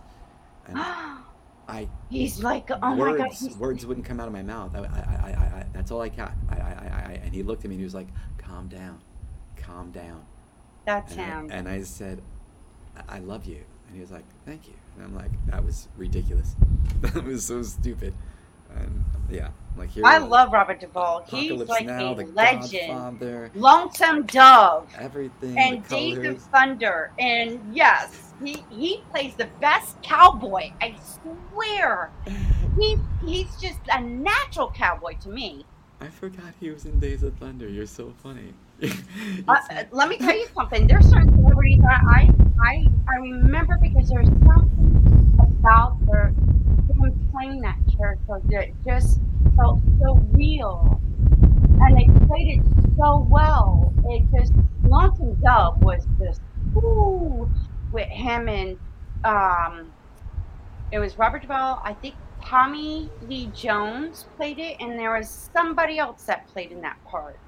and 0.67 0.79
I 1.69 1.87
he's 2.09 2.43
like, 2.43 2.71
oh 2.71 2.79
my 2.81 2.97
words 2.97 3.47
God, 3.47 3.61
words 3.61 3.85
wouldn't 3.85 4.07
come 4.07 4.21
out 4.21 4.27
of 4.27 4.33
my 4.33 4.43
mouth. 4.43 4.75
I, 4.75 4.79
I, 4.79 4.83
I, 4.83 5.31
I, 5.59 5.67
that's 5.75 5.91
all 5.91 6.01
I 6.01 6.09
got. 6.09 6.33
I, 6.49 6.55
I, 6.55 6.59
I, 6.59 7.21
and 7.23 7.35
he 7.35 7.43
looked 7.43 7.65
at 7.65 7.69
me 7.69 7.75
and 7.75 7.81
he 7.81 7.85
was 7.85 7.95
like, 7.95 8.09
"Calm 8.59 8.69
down, 8.69 9.01
calm 9.57 9.91
down." 9.93 10.25
that's 10.85 11.13
And 11.13 11.53
I, 11.53 11.57
and 11.57 11.69
I 11.69 11.83
said, 11.83 12.23
I, 13.09 13.17
"I 13.17 13.19
love 13.21 13.45
you," 13.47 13.63
and 13.87 13.95
he 13.95 14.01
was 14.01 14.11
like, 14.11 14.25
"Thank 14.45 14.67
you." 14.67 14.75
And 14.97 15.05
I'm 15.05 15.15
like, 15.15 15.31
"That 15.47 15.65
was 15.65 15.87
ridiculous. 15.97 16.57
that 17.03 17.23
was 17.25 17.45
so 17.45 17.63
stupid." 17.63 18.15
And 18.75 19.05
yeah, 19.31 19.51
like 19.77 19.91
here. 19.91 20.03
I 20.05 20.19
love 20.19 20.53
Robert 20.53 20.81
Duvall. 20.81 21.25
He's 21.29 21.53
like 21.53 21.87
Now, 21.87 22.13
a 22.13 22.17
The 22.17 22.25
legend. 22.33 22.89
Godfather, 22.89 23.51
Lonesome 23.55 24.27
Dove. 24.27 24.89
everything. 24.99 25.57
and 25.57 25.87
Days 25.89 26.19
of 26.27 26.43
Thunder. 26.43 27.13
And 27.19 27.61
yes, 27.75 28.35
he, 28.45 28.65
he 28.71 29.03
plays 29.11 29.35
the 29.37 29.49
best 29.61 30.01
cowboy. 30.03 30.73
I 30.81 30.97
swear. 31.53 32.11
He, 32.79 32.97
he's 33.27 33.57
just 33.57 33.81
a 33.93 34.01
natural 34.01 34.71
cowboy 34.71 35.17
to 35.23 35.29
me. 35.31 35.67
I 36.01 36.09
forgot 36.09 36.55
he 36.61 36.71
was 36.71 36.85
in 36.87 36.99
Days 37.01 37.23
of 37.23 37.35
Thunder. 37.37 37.69
You're 37.69 37.87
so 37.87 38.13
funny. 38.23 38.55
Uh, 39.49 39.57
uh, 39.71 39.83
let 39.91 40.09
me 40.09 40.17
tell 40.19 40.37
you 40.37 40.47
something. 40.55 40.87
There's 40.87 41.09
certain 41.09 41.35
celebrities 41.35 41.81
that 41.81 42.01
I, 42.07 42.31
I, 42.63 42.87
I 43.09 43.17
remember 43.17 43.77
because 43.81 44.09
there's 44.09 44.29
something 44.29 45.37
about 45.39 45.97
their 46.07 46.33
playing 47.33 47.61
that 47.61 47.77
character 47.97 48.41
that 48.51 48.69
just 48.85 49.21
felt 49.57 49.81
so 50.01 50.21
real, 50.33 51.01
and 51.81 51.97
they 51.97 52.27
played 52.27 52.59
it 52.59 52.63
so 52.97 53.27
well. 53.31 53.93
It 54.07 54.25
just 54.37 54.53
Lonesome 54.85 55.35
Dove 55.37 55.83
was 55.83 56.07
just 56.19 56.41
ooh 56.77 57.49
with 57.93 58.09
him 58.09 58.49
and 58.49 58.79
um, 59.25 59.93
it 60.93 60.99
was 60.99 61.19
Robert 61.19 61.43
Duvall. 61.43 61.81
I 61.85 61.95
think 61.95 62.15
Tommy 62.49 63.11
Lee 63.29 63.49
Jones 63.55 64.25
played 64.37 64.59
it, 64.59 64.79
and 64.81 64.99
there 64.99 65.13
was 65.13 65.51
somebody 65.55 65.99
else 65.99 66.25
that 66.25 66.49
played 66.49 66.73
in 66.73 66.81
that 66.81 66.97
part. 67.05 67.39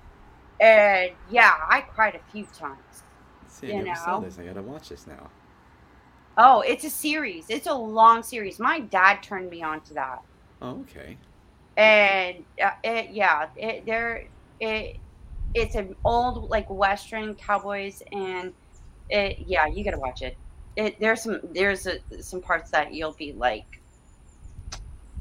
And 0.61 1.13
yeah, 1.31 1.55
I 1.71 1.81
cried 1.81 2.15
a 2.17 2.31
few 2.31 2.45
times. 2.45 3.05
See, 3.49 3.73
I 3.73 3.77
you 3.79 3.85
never 3.85 3.99
saw 3.99 4.21
this. 4.21 4.39
I 4.39 4.45
gotta 4.45 4.63
watch 4.63 4.91
this 4.91 5.07
now. 5.07 5.31
Oh, 6.37 6.61
it's 6.61 6.85
a 6.85 6.91
series. 6.91 7.47
It's 7.49 7.67
a 7.67 7.75
long 7.75 8.23
series. 8.23 8.59
My 8.59 8.81
dad 8.81 9.23
turned 9.23 9.49
me 9.49 9.63
on 9.63 9.81
to 9.83 9.95
that, 9.95 10.23
Oh, 10.61 10.81
okay. 10.81 11.17
and 11.79 12.45
uh, 12.63 12.71
it 12.85 13.11
yeah, 13.11 13.49
it 13.57 13.87
there 13.87 14.27
it 14.61 14.99
it's 15.55 15.77
an 15.77 15.97
old 16.05 16.51
like 16.51 16.69
western 16.69 17.35
cowboys, 17.37 18.03
and 18.13 18.53
it 19.09 19.39
yeah, 19.47 19.67
you 19.67 19.83
gotta 19.83 19.99
watch 19.99 20.21
it. 20.21 20.37
It 20.77 21.01
there's 21.01 21.23
some 21.23 21.41
there's 21.55 21.87
a, 21.87 22.01
some 22.23 22.43
parts 22.43 22.71
that 22.73 22.93
you'll 22.93 23.15
be 23.15 23.33
like 23.33 23.80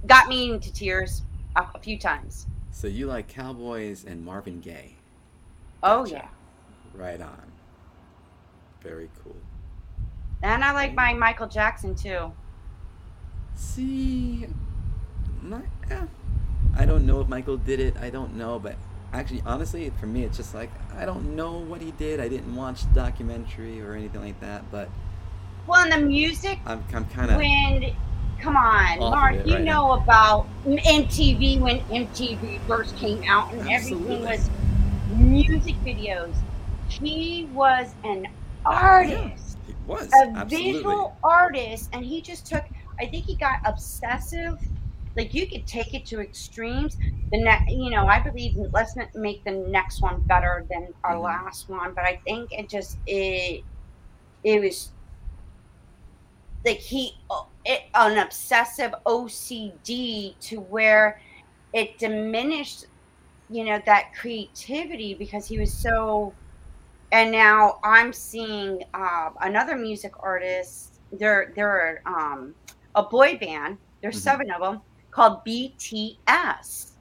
got 0.07 0.27
me 0.27 0.51
into 0.51 0.71
tears 0.71 1.23
a, 1.55 1.63
a 1.75 1.79
few 1.79 1.97
times. 1.97 2.47
So 2.71 2.87
you 2.87 3.07
like 3.07 3.27
cowboys 3.27 4.05
and 4.05 4.23
Marvin 4.23 4.59
Gaye? 4.61 4.95
Oh 5.83 6.03
Gotcha. 6.03 6.13
yeah, 6.15 6.27
Right 6.93 7.21
on. 7.21 7.51
Very 8.81 9.09
cool. 9.23 9.35
and 10.43 10.63
I 10.63 10.71
like 10.71 10.93
my 10.93 11.13
Michael 11.13 11.47
Jackson 11.47 11.95
too. 11.95 12.31
See, 13.55 14.47
my, 15.41 15.61
eh, 15.89 16.05
I 16.77 16.85
don't 16.85 17.05
know 17.05 17.19
if 17.21 17.27
Michael 17.27 17.57
did 17.57 17.79
it. 17.79 17.97
I 17.97 18.09
don't 18.09 18.35
know, 18.35 18.57
but 18.59 18.75
actually, 19.11 19.43
honestly, 19.45 19.91
for 19.99 20.05
me, 20.05 20.23
it's 20.23 20.37
just 20.37 20.53
like 20.55 20.69
I 20.95 21.05
don't 21.05 21.35
know 21.35 21.57
what 21.57 21.81
he 21.81 21.91
did. 21.91 22.19
I 22.21 22.29
didn't 22.29 22.55
watch 22.55 22.83
the 22.83 22.93
documentary 22.93 23.81
or 23.81 23.93
anything 23.93 24.21
like 24.21 24.39
that. 24.39 24.69
But 24.71 24.89
Well, 25.67 25.83
and 25.83 25.91
the 25.91 26.07
music 26.07 26.59
I'm, 26.65 26.83
I'm 26.93 27.05
kind 27.05 27.31
of. 27.31 27.37
when 27.37 27.93
come 28.41 28.55
on, 28.55 28.99
Off 28.99 29.11
Mark, 29.11 29.35
you 29.45 29.55
right 29.55 29.63
know 29.63 29.93
about 29.93 30.47
MTV 30.65 31.59
when 31.59 31.81
MTV 31.89 32.59
first 32.67 32.95
came 32.97 33.23
out 33.29 33.51
and 33.53 33.61
everything 33.69 34.21
Absolutely. 34.21 34.25
was 34.25 34.49
music 35.07 35.75
videos. 35.85 36.43
He 36.87 37.49
was 37.53 37.95
an 38.03 38.25
artist, 38.65 39.57
It 39.67 39.77
was. 39.85 40.23
a 40.23 40.27
absolutely. 40.35 40.73
visual 40.73 41.17
artist, 41.23 41.89
and 41.93 42.05
he 42.05 42.21
just 42.21 42.45
took. 42.47 42.63
I 42.99 43.05
think 43.07 43.25
he 43.25 43.35
got 43.35 43.59
obsessive. 43.65 44.57
Like 45.15 45.33
you 45.33 45.47
could 45.47 45.67
take 45.67 45.93
it 45.93 46.05
to 46.07 46.21
extremes. 46.21 46.97
The 47.31 47.43
next, 47.43 47.71
you 47.71 47.89
know, 47.91 48.07
I 48.07 48.19
believe 48.21 48.55
let's 48.73 48.95
not 48.95 49.09
make 49.15 49.43
the 49.43 49.51
next 49.51 50.01
one 50.01 50.21
better 50.23 50.65
than 50.69 50.93
our 51.03 51.15
Mhm. 51.15 51.23
last 51.23 51.69
one, 51.69 51.93
but 51.93 52.05
I 52.05 52.21
think 52.25 52.51
it 52.51 52.69
just 52.69 52.99
it 53.05 53.65
it 54.43 54.61
was 54.61 54.93
like 56.65 56.77
he 56.77 57.11
it, 57.69 57.83
an 57.93 58.17
obsessive 58.17 58.95
OCD 59.05 60.37
to 60.39 60.59
where 60.59 61.21
it 61.73 61.99
diminished, 61.99 62.85
you 63.51 63.63
know, 63.63 63.79
that 63.85 64.05
creativity 64.19 65.13
because 65.13 65.47
he 65.47 65.59
was 65.59 65.71
so. 65.71 66.33
And 67.11 67.31
now 67.31 67.79
I'm 67.83 68.11
seeing 68.11 68.81
uh, 68.95 69.29
another 69.41 69.75
music 69.77 70.13
artist. 70.19 70.99
They're 71.11 71.53
they're 71.55 72.01
um, 72.07 72.55
a 72.95 73.03
boy 73.03 73.37
band. 73.37 73.77
There's 74.01 74.17
Mhm. 74.17 74.23
seven 74.23 74.51
of 74.51 74.61
them 74.61 74.81
called 75.11 75.43
BTS. 75.45 76.93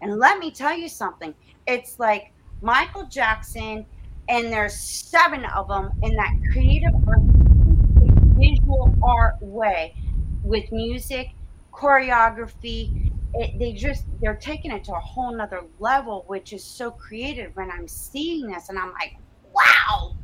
And 0.00 0.18
let 0.18 0.38
me 0.38 0.50
tell 0.50 0.76
you 0.76 0.88
something. 0.88 1.34
It's 1.66 1.98
like 1.98 2.32
Michael 2.62 3.06
Jackson, 3.06 3.84
and 4.28 4.50
there's 4.50 4.74
seven 4.74 5.44
of 5.56 5.68
them 5.68 5.90
in 6.02 6.14
that 6.16 6.32
creative 6.52 6.94
artistic 7.06 8.14
visual 8.36 8.94
art 9.02 9.34
way 9.40 9.94
with 10.44 10.70
music, 10.70 11.30
choreography. 11.72 13.10
It, 13.34 13.58
they 13.58 13.72
just 13.72 14.04
they're 14.20 14.36
taking 14.36 14.70
it 14.70 14.84
to 14.84 14.92
a 14.92 15.00
whole 15.00 15.34
nother 15.34 15.62
level, 15.80 16.24
which 16.28 16.52
is 16.52 16.62
so 16.62 16.90
creative. 16.90 17.56
When 17.56 17.70
I'm 17.70 17.88
seeing 17.88 18.46
this, 18.46 18.68
and 18.68 18.78
I'm 18.78 18.92
like, 18.92 19.16
wow, 19.52 20.14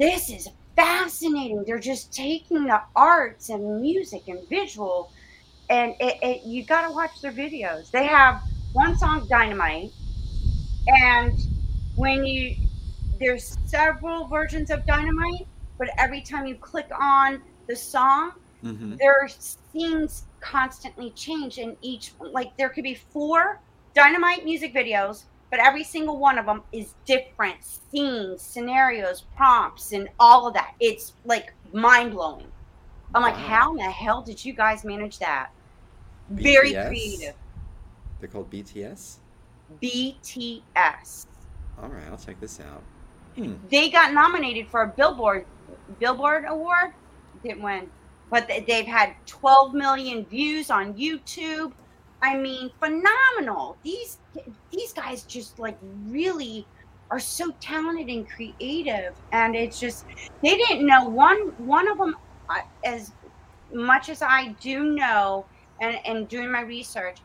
this 0.00 0.28
is 0.30 0.48
fascinating. 0.74 1.62
They're 1.64 1.78
just 1.78 2.12
taking 2.12 2.64
the 2.64 2.80
arts 2.96 3.50
and 3.50 3.80
music 3.80 4.26
and 4.26 4.48
visual, 4.48 5.12
and 5.70 5.94
it, 6.00 6.18
it 6.22 6.42
you 6.44 6.64
got 6.64 6.88
to 6.88 6.92
watch 6.92 7.20
their 7.20 7.32
videos. 7.32 7.90
They 7.92 8.06
have 8.06 8.40
one 8.72 8.98
song, 8.98 9.26
Dynamite, 9.28 9.92
and 10.88 11.38
when 11.94 12.24
you 12.24 12.56
there's 13.20 13.56
several 13.66 14.26
versions 14.26 14.70
of 14.70 14.86
Dynamite, 14.86 15.46
but 15.76 15.88
every 15.98 16.20
time 16.20 16.46
you 16.46 16.54
click 16.54 16.88
on 16.98 17.42
the 17.66 17.74
song, 17.76 18.32
hmm 18.62 18.96
their 18.96 19.28
scenes 19.28 20.24
constantly 20.40 21.10
change 21.10 21.58
and 21.58 21.76
each 21.80 22.12
like 22.32 22.56
there 22.56 22.68
could 22.68 22.84
be 22.84 22.94
four 22.94 23.60
dynamite 23.94 24.44
music 24.44 24.74
videos 24.74 25.24
but 25.50 25.60
every 25.60 25.84
single 25.84 26.18
one 26.18 26.38
of 26.38 26.46
them 26.46 26.62
is 26.72 26.94
different 27.06 27.56
scenes 27.64 28.42
scenarios 28.42 29.24
prompts 29.36 29.92
and 29.92 30.08
all 30.20 30.46
of 30.46 30.54
that. 30.54 30.74
It's 30.80 31.14
like 31.24 31.54
mind-blowing. 31.72 32.46
I'm 33.14 33.22
like 33.22 33.34
Wow. 33.34 33.40
how 33.40 33.70
in 33.72 33.76
the 33.78 33.84
hell 33.84 34.22
did 34.22 34.44
you 34.44 34.52
guys 34.52 34.84
manage 34.84 35.18
that? 35.18 35.50
Very 36.30 36.72
creative. 36.74 37.34
They're 38.20 38.28
called 38.28 38.50
BTS. 38.50 39.16
bts 39.82 41.26
All 41.82 41.88
right, 41.88 42.04
I'll 42.10 42.18
check 42.18 42.40
this 42.40 42.60
out. 42.60 42.82
Hmm. 43.36 43.54
they 43.70 43.88
got 43.88 44.12
nominated 44.12 44.68
for 44.68 44.82
a 44.82 44.88
billboard 44.88 45.46
billboard 45.98 46.44
award. 46.46 46.92
Didn't 47.42 47.62
win 47.62 47.88
but 48.30 48.46
they- 48.48 48.64
they've 48.66 48.86
had 48.86 49.14
12 49.26 49.74
million 49.74 50.26
views 50.26 50.70
on 50.70 50.94
youtube. 50.94 51.72
I 52.22 52.36
mean 52.36 52.70
phenomenal. 52.80 53.78
These 53.84 54.18
these 54.72 54.92
guys 54.92 55.24
just 55.24 55.58
like 55.58 55.78
really 55.82 56.68
are 57.10 57.20
so 57.20 57.52
talented 57.60 58.08
and 58.08 58.28
creative 58.28 59.14
and 59.32 59.54
it's 59.56 59.78
just 59.78 60.04
they 60.42 60.56
didn't 60.56 60.86
know. 60.86 61.04
One 61.08 61.52
one 61.58 61.88
of 61.90 61.98
them 61.98 62.14
uh, 62.50 62.60
as 62.84 63.12
much 63.72 64.08
as 64.08 64.22
i 64.22 64.56
do 64.60 64.92
know 64.94 65.46
and 65.80 65.98
and 66.06 66.28
doing 66.28 66.50
my 66.50 66.62
research 66.62 67.18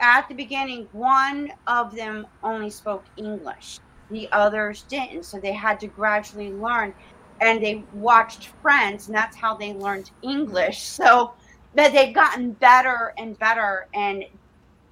at 0.00 0.26
the 0.28 0.34
beginning 0.34 0.88
one 0.92 1.50
of 1.66 1.94
them 1.94 2.26
only 2.42 2.70
spoke 2.70 3.06
english. 3.16 3.78
The 4.10 4.28
others 4.32 4.84
didn't 4.88 5.24
so 5.24 5.38
they 5.40 5.52
had 5.52 5.80
to 5.80 5.88
gradually 5.88 6.52
learn 6.52 6.94
and 7.42 7.62
they 7.62 7.84
watched 7.92 8.48
friends 8.62 9.08
and 9.08 9.16
that's 9.16 9.36
how 9.36 9.56
they 9.56 9.74
learned 9.74 10.10
english. 10.22 10.82
So 10.82 11.34
that 11.74 11.92
they've 11.92 12.14
gotten 12.14 12.52
better 12.52 13.12
and 13.18 13.38
better 13.38 13.88
and 13.94 14.24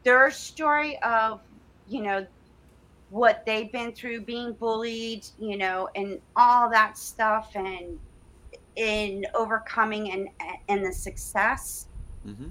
their 0.05 0.31
story 0.31 0.99
of 1.03 1.41
you 1.87 2.03
know 2.03 2.27
what 3.11 3.45
they've 3.47 3.73
been 3.73 3.93
through 3.93 4.23
being 4.23 4.55
bullied 4.55 5.27
you 5.39 5.57
know 5.59 5.89
and 5.97 6.21
all 6.37 6.71
that 6.71 6.97
stuff 6.99 7.53
and 7.55 7.99
in 8.77 9.25
overcoming 9.35 10.13
and 10.13 10.29
and 10.69 10.85
the 10.85 10.93
success 10.93 11.89
hmm 12.25 12.49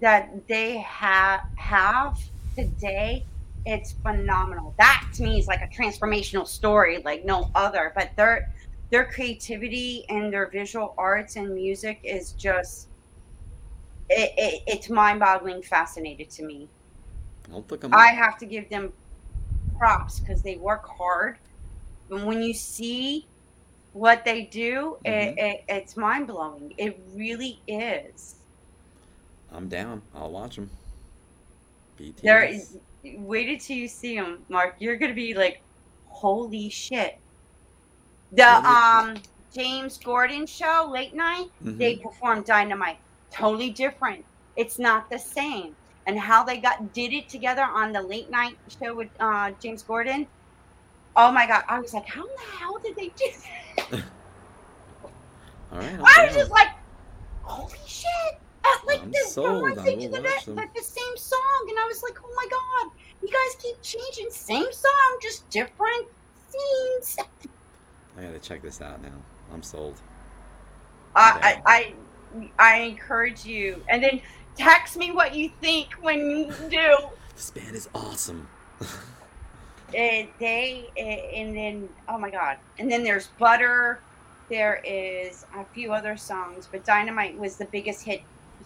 that 0.00 0.30
they 0.48 0.78
have 0.78 1.42
have 1.56 2.18
today 2.56 3.24
it's 3.64 3.92
phenomenal. 4.02 4.74
That 4.78 5.04
to 5.14 5.22
me 5.22 5.38
is 5.38 5.46
like 5.46 5.60
a 5.62 5.68
transformational 5.68 6.46
story 6.46 7.02
like 7.04 7.24
no 7.24 7.50
other 7.54 7.92
but 7.94 8.10
their 8.16 8.48
their 8.92 9.06
creativity 9.06 10.04
and 10.08 10.32
their 10.32 10.48
visual 10.48 10.94
arts 10.96 11.34
and 11.34 11.52
music 11.52 11.98
is 12.04 12.32
just 12.32 12.86
it, 14.08 14.32
it, 14.36 14.62
it's 14.68 14.88
mind-boggling 14.88 15.62
fascinated 15.62 16.30
to 16.30 16.44
me 16.44 16.68
I'll 17.50 17.64
look 17.68 17.82
'em 17.82 17.92
i 17.92 18.08
have 18.08 18.38
to 18.38 18.46
give 18.46 18.68
them 18.70 18.92
props 19.76 20.20
because 20.20 20.42
they 20.42 20.56
work 20.56 20.86
hard 20.86 21.38
and 22.10 22.24
when 22.24 22.40
you 22.42 22.54
see 22.54 23.26
what 23.94 24.24
they 24.24 24.42
do 24.42 24.98
mm-hmm. 25.04 25.38
it, 25.38 25.38
it, 25.38 25.64
it's 25.68 25.96
mind-blowing 25.96 26.74
it 26.78 27.00
really 27.16 27.60
is 27.66 28.36
I'm 29.54 29.68
down. 29.68 30.02
I'll 30.14 30.30
watch 30.30 30.56
them. 30.56 30.70
BTS. 32.00 32.22
There 32.22 32.44
is 32.44 32.78
wait 33.04 33.48
until 33.48 33.76
you 33.76 33.88
see 33.88 34.16
them, 34.16 34.38
Mark. 34.48 34.76
You're 34.78 34.96
gonna 34.96 35.14
be 35.14 35.34
like, 35.34 35.60
holy 36.08 36.68
shit. 36.68 37.18
The 38.32 38.48
um 38.66 39.16
James 39.54 39.98
Corden 39.98 40.48
show, 40.48 40.88
late 40.90 41.14
night, 41.14 41.48
Mhm. 41.62 41.78
they 41.78 41.96
performed 41.96 42.46
dynamite. 42.46 42.98
Totally 43.30 43.70
different. 43.70 44.24
It's 44.56 44.78
not 44.78 45.10
the 45.10 45.18
same. 45.18 45.76
And 46.06 46.18
how 46.18 46.42
they 46.42 46.56
got 46.58 46.92
did 46.92 47.12
it 47.12 47.28
together 47.28 47.62
on 47.62 47.92
the 47.92 48.02
late 48.02 48.30
night 48.30 48.56
show 48.82 48.94
with 48.94 49.08
uh 49.20 49.50
James 49.60 49.82
Corden. 49.82 50.26
Oh 51.14 51.30
my 51.30 51.46
god, 51.46 51.64
I 51.68 51.78
was 51.78 51.92
like, 51.92 52.06
how 52.06 52.22
in 52.22 52.30
the 52.34 52.56
hell 52.58 52.78
did 52.82 52.96
they 52.96 53.08
do 53.08 53.26
that? 53.76 54.02
All 55.72 55.78
right. 55.78 56.00
I 56.18 56.26
was 56.26 56.34
just 56.34 56.50
like, 56.50 56.68
holy 57.42 57.78
shit. 57.86 58.08
Uh, 58.64 58.68
like 58.86 59.02
I'm 59.02 59.10
this 59.10 59.34
sold. 59.34 59.48
I 59.48 59.50
will 59.50 59.64
watch 60.22 60.48
like 60.48 60.74
the 60.74 60.82
same 60.82 61.16
song, 61.16 61.66
and 61.68 61.78
I 61.78 61.84
was 61.86 62.02
like, 62.02 62.16
oh 62.24 62.32
my 62.36 62.46
god, 62.48 62.92
you 63.20 63.28
guys 63.28 63.62
keep 63.62 63.80
changing 63.82 64.30
same 64.30 64.72
song, 64.72 65.18
just 65.20 65.48
different 65.50 66.06
scenes. 66.48 67.16
I 68.16 68.22
gotta 68.22 68.38
check 68.38 68.62
this 68.62 68.80
out 68.80 69.02
now. 69.02 69.08
I'm 69.52 69.62
sold. 69.62 69.96
I, 71.14 71.60
I, 71.66 71.94
I, 72.36 72.48
I 72.58 72.76
encourage 72.80 73.44
you, 73.44 73.82
and 73.88 74.02
then 74.02 74.20
text 74.56 74.96
me 74.96 75.10
what 75.10 75.34
you 75.34 75.50
think 75.60 75.92
when 76.00 76.30
you 76.30 76.52
do. 76.70 76.96
This 77.34 77.50
band 77.50 77.74
is 77.74 77.88
awesome. 77.94 78.48
Uh, 79.92 80.24
they 80.38 80.86
uh, 80.96 81.02
and 81.02 81.54
then 81.54 81.86
oh 82.08 82.16
my 82.16 82.30
god, 82.30 82.56
and 82.78 82.90
then 82.90 83.04
there's 83.04 83.26
Butter. 83.38 84.00
There 84.48 84.80
is 84.86 85.44
a 85.54 85.66
few 85.66 85.92
other 85.92 86.16
songs, 86.16 86.66
but 86.72 86.82
Dynamite 86.86 87.36
was 87.38 87.58
the 87.58 87.66
biggest 87.66 88.02
hit 88.02 88.22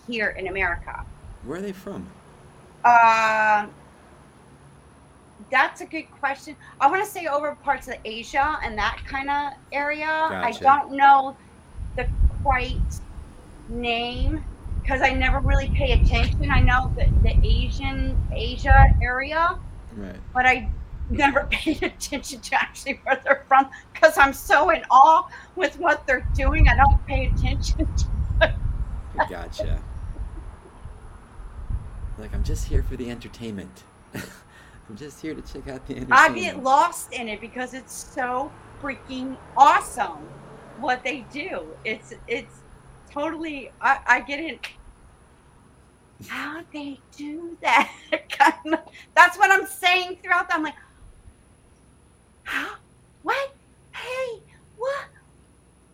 here 0.07 0.29
in 0.39 0.47
America. 0.47 1.05
Where 1.45 1.59
are 1.59 1.63
they 1.63 1.73
from? 1.73 2.09
Um, 2.85 3.71
that's 5.51 5.81
a 5.81 5.87
good 5.87 6.11
question. 6.11 6.57
I 6.81 6.91
want 6.91 7.05
to 7.05 7.11
say 7.11 7.27
over 7.27 7.55
parts 7.63 7.89
of 7.89 7.95
Asia 8.05 8.59
and 8.63 8.77
that 8.79 9.01
kind 9.07 9.31
of 9.31 9.53
area. 9.73 10.07
I 10.07 10.53
don't 10.61 10.93
know 10.93 11.37
the 11.97 12.09
quite 12.43 12.77
name 13.69 14.45
because 14.83 15.03
I 15.03 15.11
never 15.13 15.41
really 15.41 15.69
pay 15.71 15.93
attention. 15.93 16.51
I 16.51 16.61
know 16.61 16.93
the, 16.97 17.07
the 17.23 17.37
Asian 17.47 18.17
Asia 18.33 18.95
area, 19.03 19.59
Right. 19.97 20.17
but 20.35 20.47
I 20.47 20.69
never 21.11 21.45
paid 21.51 21.83
attention 21.83 22.41
to 22.41 22.55
actually 22.61 23.01
where 23.05 23.21
they're 23.25 23.45
from 23.49 23.69
because 23.93 24.19
I'm 24.19 24.33
so 24.33 24.71
in 24.71 24.83
awe 24.91 25.29
with 25.57 25.79
what 25.79 26.07
they're 26.07 26.27
doing. 26.35 26.69
I 26.69 26.77
don't 26.77 27.05
pay 27.07 27.27
attention. 27.27 27.89
To 29.19 29.27
gotcha. 29.31 29.81
like 32.19 32.35
I'm 32.35 32.45
just 32.45 32.67
here 32.69 32.83
for 32.83 32.97
the 32.97 33.11
entertainment. 33.11 33.85
I'm 34.89 34.97
just 34.97 35.21
here 35.21 35.35
to 35.35 35.43
check 35.43 35.69
out 35.69 35.87
the. 35.87 36.07
I 36.11 36.33
get 36.33 36.63
lost 36.63 37.13
in 37.13 37.29
it 37.29 37.41
because 37.41 37.75
it's 37.75 37.93
so 37.93 38.53
freaking 38.81 39.37
awesome. 39.57 40.29
what 40.79 41.03
they 41.03 41.25
do. 41.33 41.67
It's 41.85 42.15
it's 42.29 42.61
totally. 43.11 43.73
I, 43.81 43.99
I 44.07 44.21
get 44.21 44.41
it. 44.41 44.69
How 46.29 46.63
they 46.73 46.99
do 47.17 47.57
that? 47.63 47.93
That's 49.15 49.37
what 49.37 49.51
I'm 49.51 49.67
saying 49.67 50.19
throughout. 50.23 50.47
I'm 50.51 50.63
like, 50.63 50.75
how? 52.45 52.77
What? 53.23 53.55
Hey, 53.93 54.41
what? 54.77 55.05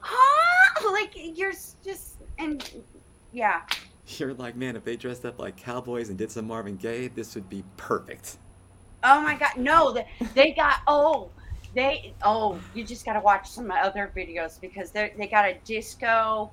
Huh? 0.01 0.49
Like 0.93 1.13
you're 1.15 1.53
just 1.85 2.17
and 2.39 2.69
yeah. 3.33 3.63
You're 4.07 4.35
like, 4.35 4.57
man, 4.57 4.77
if 4.77 4.85
they 4.85 4.97
dressed 4.97 5.25
up 5.25 5.39
like 5.39 5.57
cowboys 5.57 6.11
and 6.11 6.19
did 6.19 6.31
some 6.31 6.47
Marvin 6.47 6.77
Gaye, 6.77 7.09
this 7.09 7.35
would 7.35 7.49
be 7.49 7.65
perfect. 7.77 8.37
Oh 9.05 9.21
my 9.21 9.37
god, 9.37 9.57
no, 9.57 9.93
they, 9.93 10.07
they 10.35 10.53
got 10.53 10.81
oh, 10.87 11.31
they 11.75 12.15
oh, 12.23 12.59
you 12.75 12.85
just 12.85 13.05
got 13.05 13.15
to 13.15 13.21
watch 13.21 13.49
some 13.49 13.71
other 13.71 14.11
videos 14.17 14.61
because 14.61 14.91
they 14.91 15.13
they 15.17 15.27
got 15.27 15.45
a 15.45 15.57
disco, 15.65 16.51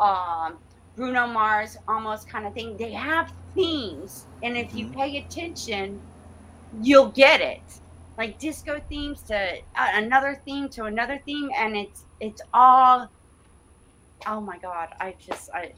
um, 0.00 0.58
Bruno 0.96 1.26
Mars 1.26 1.76
almost 1.88 2.28
kind 2.28 2.46
of 2.46 2.54
thing. 2.54 2.76
They 2.76 2.92
have 2.92 3.32
themes, 3.54 4.26
and 4.42 4.56
if 4.56 4.74
you 4.74 4.86
mm-hmm. 4.86 5.00
pay 5.00 5.18
attention, 5.18 6.00
you'll 6.80 7.10
get 7.10 7.40
it. 7.40 7.62
Like 8.18 8.38
disco 8.38 8.80
themes 8.88 9.22
to 9.22 9.36
uh, 9.36 9.88
another 9.94 10.40
theme 10.44 10.68
to 10.70 10.84
another 10.84 11.20
theme, 11.24 11.50
and 11.56 11.76
it's 11.76 12.04
it's 12.20 12.42
all. 12.52 13.08
Oh 14.26 14.40
my 14.40 14.58
god! 14.58 14.88
I 15.00 15.14
just 15.18 15.50
I 15.52 15.72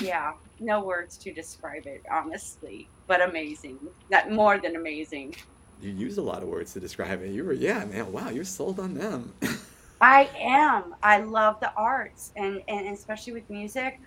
yeah, 0.00 0.32
no 0.60 0.82
words 0.82 1.16
to 1.18 1.32
describe 1.32 1.86
it 1.86 2.02
honestly, 2.10 2.88
but 3.06 3.20
amazing. 3.20 3.78
That 4.10 4.30
more 4.30 4.58
than 4.58 4.76
amazing. 4.76 5.34
You 5.82 5.90
use 5.90 6.16
a 6.16 6.22
lot 6.22 6.42
of 6.42 6.48
words 6.48 6.72
to 6.74 6.80
describe 6.80 7.22
it. 7.22 7.30
You 7.30 7.44
were 7.44 7.52
yeah, 7.52 7.84
man. 7.84 8.12
Wow, 8.12 8.28
you're 8.28 8.44
sold 8.44 8.78
on 8.78 8.94
them. 8.94 9.32
I 10.00 10.30
am. 10.38 10.94
I 11.02 11.18
love 11.18 11.58
the 11.58 11.72
arts, 11.74 12.32
and 12.36 12.62
and 12.68 12.86
especially 12.88 13.32
with 13.32 13.50
music. 13.50 13.98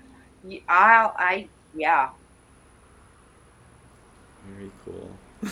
I 0.69 1.11
I 1.17 1.47
yeah. 1.75 2.09
Very 4.47 4.71
cool. 4.85 5.51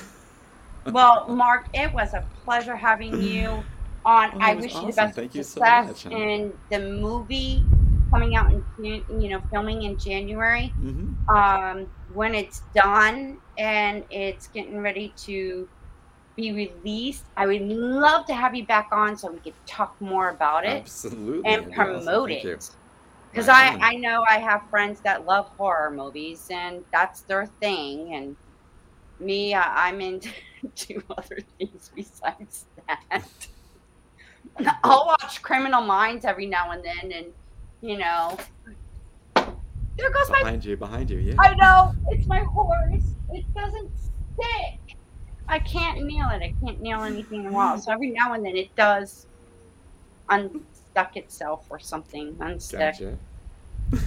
well, 0.93 1.27
Mark, 1.27 1.67
it 1.73 1.91
was 1.93 2.13
a 2.13 2.25
pleasure 2.45 2.75
having 2.75 3.21
you 3.21 3.61
on. 4.05 4.31
Oh, 4.33 4.39
I 4.39 4.55
wish 4.55 4.73
awesome. 4.75 4.85
you 4.85 4.91
the 4.91 4.95
best 4.95 5.15
Thank 5.15 5.31
success 5.33 5.99
so 5.99 6.09
much, 6.09 6.21
in 6.21 6.53
the 6.69 6.79
movie 6.79 7.65
coming 8.09 8.35
out 8.37 8.49
in 8.53 8.63
you 9.19 9.29
know 9.29 9.41
filming 9.51 9.83
in 9.83 9.97
January. 9.97 10.71
Mm-hmm. 10.79 11.35
Um, 11.35 11.89
when 12.13 12.33
it's 12.33 12.61
done 12.73 13.39
and 13.57 14.05
it's 14.09 14.47
getting 14.47 14.79
ready 14.79 15.11
to 15.17 15.67
be 16.35 16.51
released, 16.51 17.25
I 17.37 17.45
would 17.45 17.61
love 17.61 18.25
to 18.27 18.33
have 18.33 18.55
you 18.55 18.65
back 18.65 18.89
on 18.91 19.17
so 19.17 19.31
we 19.31 19.39
could 19.39 19.53
talk 19.65 19.99
more 20.01 20.29
about 20.29 20.65
it. 20.65 20.81
Absolutely. 20.81 21.49
And 21.49 21.71
promote 21.71 22.31
awesome. 22.31 22.49
it. 22.51 22.69
Because 23.31 23.49
I, 23.49 23.77
I 23.81 23.95
know 23.95 24.23
I 24.29 24.37
have 24.37 24.69
friends 24.69 24.99
that 25.01 25.25
love 25.25 25.47
horror 25.57 25.89
movies 25.89 26.47
and 26.51 26.83
that's 26.91 27.21
their 27.21 27.47
thing. 27.47 28.13
And 28.13 28.35
me, 29.19 29.53
uh, 29.53 29.63
I'm 29.65 30.01
into 30.01 30.29
other 31.17 31.39
things 31.57 31.91
besides 31.95 32.65
that. 32.87 33.23
I'll 34.83 35.05
watch 35.07 35.41
Criminal 35.41 35.81
Minds 35.81 36.25
every 36.25 36.45
now 36.45 36.71
and 36.71 36.83
then 36.83 37.11
and 37.11 37.27
you 37.81 37.97
know. 37.97 38.37
There 39.35 40.09
goes 40.09 40.27
behind 40.27 40.31
my 40.31 40.39
behind 40.43 40.65
you, 40.65 40.77
behind 40.77 41.09
you, 41.09 41.17
yeah. 41.19 41.35
I 41.39 41.53
know 41.55 41.93
it's 42.09 42.25
my 42.25 42.39
horse. 42.39 43.03
It 43.31 43.45
doesn't 43.53 43.91
stick. 43.97 44.97
I 45.47 45.59
can't 45.59 46.03
nail 46.29 46.41
it. 46.41 46.43
I 46.43 46.53
can't 46.65 46.81
nail 46.81 47.03
anything 47.03 47.39
in 47.39 47.45
the 47.45 47.51
wall. 47.51 47.77
So 47.77 47.91
every 47.91 48.11
now 48.11 48.33
and 48.33 48.45
then 48.45 48.55
it 48.55 48.75
does 48.75 49.25
unstuck 50.29 51.17
itself 51.17 51.65
or 51.69 51.79
something, 51.79 52.33
unstick. 52.35 52.79
Gotcha. 52.79 53.17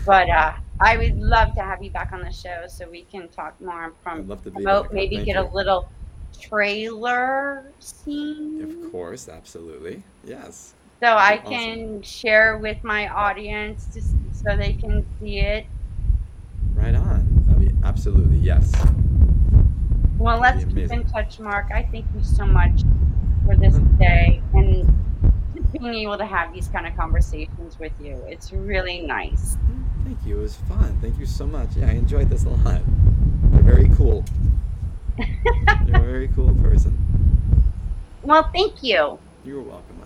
but 0.05 0.29
uh, 0.29 0.55
I 0.81 0.97
would 0.97 1.19
love 1.19 1.55
to 1.55 1.61
have 1.63 1.83
you 1.83 1.91
back 1.91 2.13
on 2.13 2.21
the 2.21 2.33
show 2.33 2.65
so 2.69 2.89
we 2.89 3.03
can 3.03 3.29
talk 3.29 3.61
more 3.61 3.93
from 4.03 4.21
I'd 4.21 4.29
love 4.29 4.43
to 4.45 4.51
be 4.51 4.63
promote, 4.63 4.93
maybe 4.93 5.17
get 5.17 5.37
you. 5.37 5.41
a 5.41 5.49
little 5.55 5.89
trailer 6.41 7.71
scene. 7.79 8.85
Of 8.85 8.93
course, 8.93 9.29
absolutely. 9.29 10.03
Yes 10.25 10.75
so 11.01 11.09
I 11.09 11.39
can 11.39 12.03
share 12.03 12.59
with 12.59 12.83
my 12.83 13.09
audience 13.09 13.89
just 13.93 14.15
so 14.33 14.57
they 14.57 14.73
can 14.73 15.05
see 15.21 15.39
it. 15.39 15.67
Right 16.75 16.95
on. 16.95 17.45
I 17.51 17.55
mean, 17.55 17.79
absolutely, 17.85 18.39
yes. 18.39 18.73
Well, 20.19 20.41
let's 20.41 20.65
keep 20.65 20.91
in 20.91 21.07
touch, 21.07 21.39
Mark. 21.39 21.71
I 21.73 21.83
thank 21.93 22.07
you 22.15 22.25
so 22.25 22.47
much 22.47 22.83
for 23.45 23.57
this 23.57 23.75
mm-hmm. 23.75 23.99
day 23.99 24.43
and 24.55 24.93
being 25.73 25.95
able 25.95 26.19
to 26.19 26.25
have 26.25 26.53
these 26.55 26.69
kind 26.69 26.87
of 26.87 26.97
conversations 26.97 27.79
with 27.79 27.93
you. 28.01 28.23
It's 28.27 28.53
really 28.53 29.01
nice. 29.01 29.57
Thank 30.05 30.25
you. 30.25 30.39
It 30.39 30.43
was 30.43 30.57
fun. 30.57 30.99
Thank 31.01 31.19
you 31.19 31.27
so 31.27 31.47
much. 31.47 31.77
Yeah, 31.77 31.89
I 31.89 31.93
enjoyed 31.93 32.31
this 32.31 32.45
a 32.45 32.51
lot. 32.51 32.81
You're 33.53 33.63
very 33.63 33.91
cool. 33.91 34.25
You're 35.19 35.97
a 35.97 36.01
very 36.01 36.29
cool 36.29 36.55
person. 36.57 36.97
Well, 38.23 38.51
thank 38.55 38.83
you. 38.83 39.19
You're 39.45 39.63
welcome. 39.63 39.97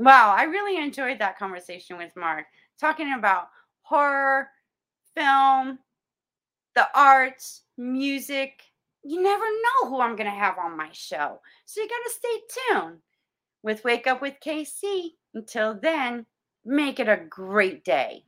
Wow, 0.00 0.32
I 0.38 0.44
really 0.44 0.76
enjoyed 0.76 1.18
that 1.18 1.36
conversation 1.38 1.98
with 1.98 2.14
Mark, 2.14 2.46
talking 2.80 3.14
about 3.14 3.48
horror, 3.82 4.48
film, 5.16 5.80
the 6.78 6.88
arts, 6.94 7.62
music. 7.76 8.62
You 9.02 9.20
never 9.20 9.42
know 9.44 9.90
who 9.90 10.00
I'm 10.00 10.14
going 10.14 10.30
to 10.30 10.36
have 10.36 10.58
on 10.58 10.76
my 10.76 10.90
show. 10.92 11.40
So 11.66 11.80
you 11.80 11.88
got 11.88 11.96
to 12.06 12.10
stay 12.14 12.38
tuned 12.70 12.98
with 13.64 13.82
Wake 13.82 14.06
Up 14.06 14.22
with 14.22 14.34
KC. 14.38 15.08
Until 15.34 15.74
then, 15.74 16.24
make 16.64 17.00
it 17.00 17.08
a 17.08 17.16
great 17.28 17.82
day. 17.82 18.22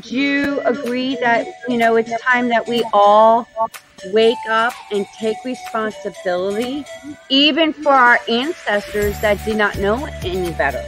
Do 0.00 0.16
you 0.16 0.60
agree 0.60 1.16
that, 1.16 1.46
you 1.68 1.76
know, 1.76 1.96
it's 1.96 2.18
time 2.22 2.48
that 2.48 2.66
we 2.66 2.82
all 2.94 3.46
wake 4.06 4.36
up 4.48 4.72
and 4.90 5.06
take 5.18 5.36
responsibility, 5.44 6.84
even 7.28 7.72
for 7.72 7.92
our 7.92 8.18
ancestors 8.28 9.20
that 9.20 9.44
did 9.44 9.56
not 9.56 9.76
know 9.78 10.06
any 10.22 10.52
better? 10.52 10.84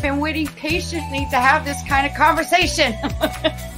Been 0.00 0.20
waiting 0.20 0.46
patiently 0.48 1.26
to 1.30 1.36
have 1.36 1.64
this 1.64 1.82
kind 1.88 2.06
of 2.06 2.14
conversation. 2.14 2.94